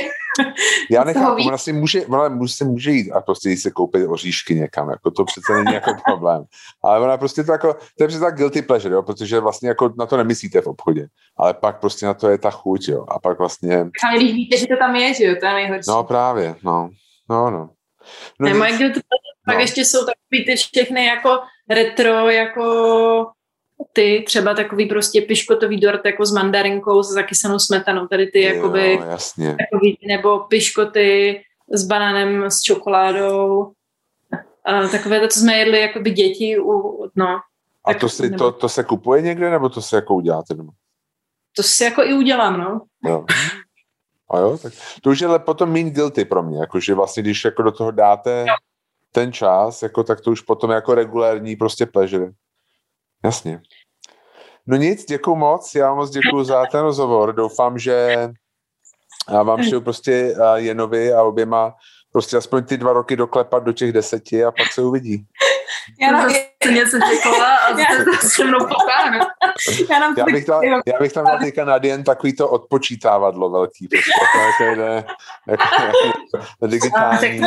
Já 0.90 1.04
nechápu, 1.04 1.42
ona 1.46 1.58
si 1.58 1.72
může, 1.72 2.06
ona 2.06 2.46
si 2.46 2.64
může 2.64 2.90
jít 2.90 3.12
a 3.12 3.20
prostě 3.20 3.50
jít 3.50 3.56
se 3.56 3.70
koupit 3.70 4.06
oříšky 4.06 4.54
někam, 4.54 4.90
jako 4.90 5.10
to 5.10 5.24
přece 5.24 5.52
není 5.52 5.74
jako 5.74 5.90
problém. 6.04 6.44
Ale 6.84 7.00
ona 7.00 7.16
prostě 7.16 7.44
to 7.44 7.52
jako, 7.52 7.74
to 7.98 8.04
je 8.04 8.08
přece 8.08 8.24
tak 8.24 8.36
guilty 8.36 8.62
pleasure, 8.62 8.94
jo, 8.94 9.02
protože 9.02 9.40
vlastně 9.40 9.68
jako 9.68 9.92
na 9.98 10.06
to 10.06 10.16
nemyslíte 10.16 10.60
v 10.60 10.66
obchodě, 10.66 11.06
ale 11.36 11.54
pak 11.54 11.80
prostě 11.80 12.06
na 12.06 12.14
to 12.14 12.28
je 12.28 12.38
ta 12.38 12.50
chuť, 12.50 12.88
jo, 12.88 13.04
a 13.08 13.18
pak 13.18 13.38
vlastně... 13.38 13.76
Ale 13.78 14.16
když 14.16 14.32
víte, 14.32 14.56
že 14.56 14.66
to 14.66 14.76
tam 14.76 14.96
je, 14.96 15.14
že 15.14 15.24
jo, 15.24 15.34
to 15.40 15.46
je 15.46 15.52
nejhorší. 15.52 15.84
No 15.88 16.04
právě, 16.04 16.56
no, 16.62 16.90
no, 17.30 17.50
no. 17.50 17.70
No, 18.40 18.48
ne, 18.48 18.54
moje 18.54 18.70
guilty 18.70 19.00
pleasure, 19.00 19.36
no. 19.46 19.52
pak 19.52 19.60
ještě 19.60 19.84
jsou 19.84 19.98
takový 19.98 20.44
ty 20.46 20.56
všechny 20.56 21.06
jako 21.06 21.38
retro, 21.70 22.30
jako 22.30 23.26
ty 23.92 24.24
třeba 24.26 24.54
takový 24.54 24.86
prostě 24.86 25.20
piškotový 25.20 25.80
dort 25.80 26.04
jako 26.04 26.26
s 26.26 26.32
mandarinkou, 26.32 27.02
s 27.02 27.12
zakysanou 27.12 27.58
smetanou, 27.58 28.06
tady 28.06 28.26
ty 28.26 28.42
jo, 28.42 28.54
jakoby, 28.54 29.00
jasně. 29.10 29.56
Takový, 29.56 29.98
nebo 30.08 30.38
piškoty 30.38 31.40
s 31.72 31.84
banánem, 31.86 32.44
s 32.44 32.60
čokoládou, 32.60 33.72
a 34.64 34.88
takové 34.88 35.20
to, 35.20 35.28
co 35.28 35.40
jsme 35.40 35.58
jedli 35.58 35.80
jakoby 35.80 36.10
děti, 36.10 36.58
u, 36.58 37.10
no. 37.14 37.40
A 37.84 37.94
to, 37.94 38.08
si, 38.08 38.22
nebo... 38.22 38.36
to, 38.36 38.52
to 38.52 38.68
se 38.68 38.84
kupuje 38.84 39.22
někde, 39.22 39.50
nebo 39.50 39.68
to 39.68 39.82
se 39.82 39.96
jako 39.96 40.14
uděláte 40.14 40.54
doma? 40.54 40.72
To 41.56 41.62
si 41.62 41.84
jako 41.84 42.02
i 42.02 42.14
udělám, 42.14 42.60
no. 42.60 42.80
Jo. 43.04 43.24
A 44.30 44.38
jo, 44.38 44.58
tak 44.62 44.72
to 45.02 45.10
už 45.10 45.20
je 45.20 45.28
potom 45.38 45.72
méně 45.72 45.90
guilty 45.90 46.24
pro 46.24 46.42
mě, 46.42 46.58
jakože 46.58 46.94
vlastně, 46.94 47.22
když 47.22 47.44
jako 47.44 47.62
do 47.62 47.72
toho 47.72 47.90
dáte 47.90 48.44
jo. 48.48 48.54
ten 49.12 49.32
čas, 49.32 49.82
jako, 49.82 50.04
tak 50.04 50.20
to 50.20 50.30
už 50.30 50.40
potom 50.40 50.70
jako 50.70 50.94
regulární 50.94 51.56
prostě 51.56 51.86
pleasure. 51.86 52.30
Jasně. 53.24 53.60
No 54.66 54.76
nic, 54.76 55.04
děkuji 55.04 55.36
moc, 55.36 55.74
já 55.74 55.94
moc 55.94 56.10
děkuji 56.10 56.44
za 56.44 56.66
ten 56.66 56.80
rozhovor. 56.80 57.34
Doufám, 57.34 57.78
že 57.78 58.28
já 59.32 59.42
vám 59.42 59.60
přeju 59.60 59.80
prostě 59.80 60.34
Jenovi 60.54 61.12
a 61.12 61.22
oběma 61.22 61.74
prostě 62.12 62.36
aspoň 62.36 62.64
ty 62.64 62.76
dva 62.76 62.92
roky 62.92 63.16
doklepat 63.16 63.64
do 63.64 63.72
těch 63.72 63.92
deseti 63.92 64.44
a 64.44 64.50
pak 64.50 64.72
se 64.72 64.82
uvidí. 64.82 65.26
Já, 66.00 66.12
nám, 66.12 66.30
já 66.64 66.70
něco 66.70 66.98
řekla 67.08 67.56
a 67.56 67.72
to 68.20 68.28
se 68.28 68.44
mnou 68.44 68.58
potáhne. 68.58 69.18
Já, 69.90 70.14
já, 70.18 70.24
bych 70.24 70.44
tam, 70.44 70.62
já 70.64 70.98
bych 71.00 71.12
tam 71.12 71.24
dal 71.24 71.38
teďka 71.38 71.64
na 71.64 71.78
den 71.78 72.04
takový 72.04 72.36
to 72.36 72.48
odpočítávadlo 72.48 73.50
velký. 73.50 73.88
Prostě, 73.88 74.10
jako, 74.22 74.74
jako, 75.48 75.62
jako, 77.06 77.46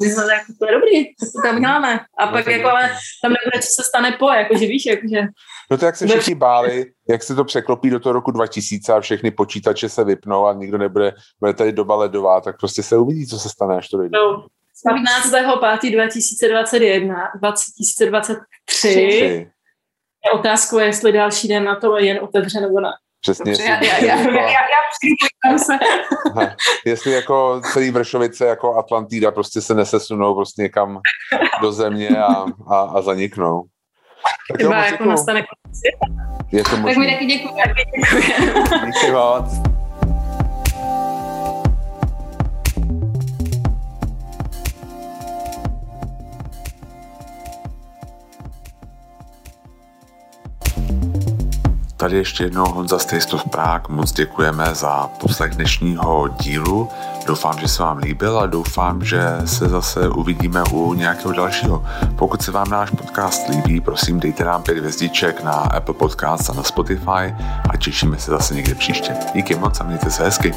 jako, 0.00 0.04
digitální 0.04 0.30
jako, 0.30 0.52
to 0.58 0.66
je 0.66 0.72
dobrý, 0.72 1.14
to 1.14 1.42
tam 1.42 1.60
děláme. 1.60 2.00
A 2.18 2.26
no, 2.26 2.32
pak 2.32 2.46
jako, 2.46 2.68
ale 2.68 2.90
tam 3.22 3.32
nebude, 3.32 3.62
co 3.62 3.68
se 3.76 3.82
stane 3.88 4.12
po, 4.12 4.30
jakože 4.30 4.66
víš, 4.66 4.86
jakože... 4.86 5.20
No 5.70 5.78
to 5.78 5.84
jak 5.84 5.96
se 5.96 6.06
všichni 6.06 6.34
báli, 6.34 6.86
jak 7.08 7.22
se 7.22 7.34
to 7.34 7.44
překlopí 7.44 7.90
do 7.90 8.00
toho 8.00 8.12
roku 8.12 8.30
2000 8.30 8.92
a 8.92 9.00
všechny 9.00 9.30
počítače 9.30 9.88
se 9.88 10.04
vypnou 10.04 10.46
a 10.46 10.52
nikdo 10.52 10.78
nebude, 10.78 11.14
bude 11.40 11.54
tady 11.54 11.72
doba 11.72 11.96
ledová, 11.96 12.40
tak 12.40 12.58
prostě 12.58 12.82
se 12.82 12.98
uvidí, 12.98 13.26
co 13.26 13.38
se 13.38 13.48
stane, 13.48 13.76
až 13.76 13.88
to 13.88 13.96
dojde. 13.96 14.18
No, 14.18 14.46
15. 14.84 15.30
5. 15.80 15.92
2021, 15.92 17.30
2023 17.40 19.50
je 20.24 20.30
otázkou, 20.34 20.78
jestli 20.78 21.12
další 21.12 21.48
den 21.48 21.64
na 21.64 21.76
to 21.76 21.98
je 21.98 22.06
jen 22.06 22.18
otevřeno 22.22 22.66
nebo 22.66 22.80
ne. 22.80 22.90
Přesně. 23.20 23.44
Dobře, 23.44 23.64
já, 23.64 23.84
já, 23.84 23.98
já, 23.98 24.16
já, 24.16 24.50
já, 24.50 25.58
se. 25.58 25.78
Jestli 26.86 27.12
jako 27.12 27.60
celý 27.72 27.90
Vršovice 27.90 28.46
jako 28.46 28.76
Atlantida 28.76 29.30
prostě 29.30 29.60
se 29.60 29.74
nesesunou 29.74 30.34
prostě 30.34 30.62
někam 30.62 31.00
do 31.60 31.72
země 31.72 32.08
a, 32.08 32.44
a, 32.70 32.80
a 32.80 33.02
zaniknou. 33.02 33.62
Tak 34.50 34.60
jo, 34.60 34.72
jako 34.72 35.04
nastane 35.04 35.44
Je 36.52 36.64
to 36.64 36.76
možný. 36.76 36.94
Tak 36.94 36.98
mi 36.98 37.12
taky 37.12 37.26
děkuji. 37.26 37.54
Díky 38.86 39.12
moc. 39.12 39.79
Tady 52.00 52.16
ještě 52.16 52.44
jednou 52.44 52.66
Honza 52.66 52.96
of 53.32 53.44
Prague, 53.50 53.96
moc 53.96 54.12
děkujeme 54.12 54.74
za 54.74 55.10
poslech 55.20 55.54
dnešního 55.54 56.28
dílu. 56.28 56.88
Doufám, 57.26 57.58
že 57.58 57.68
se 57.68 57.82
vám 57.82 57.98
líbil 57.98 58.38
a 58.38 58.46
doufám, 58.46 59.04
že 59.04 59.22
se 59.44 59.68
zase 59.68 60.08
uvidíme 60.08 60.62
u 60.72 60.94
nějakého 60.94 61.32
dalšího. 61.32 61.84
Pokud 62.16 62.42
se 62.42 62.52
vám 62.52 62.70
náš 62.70 62.90
podcast 62.90 63.48
líbí, 63.48 63.80
prosím 63.80 64.20
dejte 64.20 64.44
nám 64.44 64.62
pět 64.62 64.78
hvězdiček 64.78 65.42
na 65.42 65.52
Apple 65.52 65.94
Podcast 65.94 66.50
a 66.50 66.52
na 66.52 66.62
Spotify 66.62 67.34
a 67.70 67.76
těšíme 67.78 68.18
se 68.18 68.30
zase 68.30 68.54
někde 68.54 68.74
příště. 68.74 69.16
Díky 69.34 69.54
moc 69.54 69.80
a 69.80 69.84
mějte 69.84 70.10
se 70.10 70.24
hezky. 70.24 70.54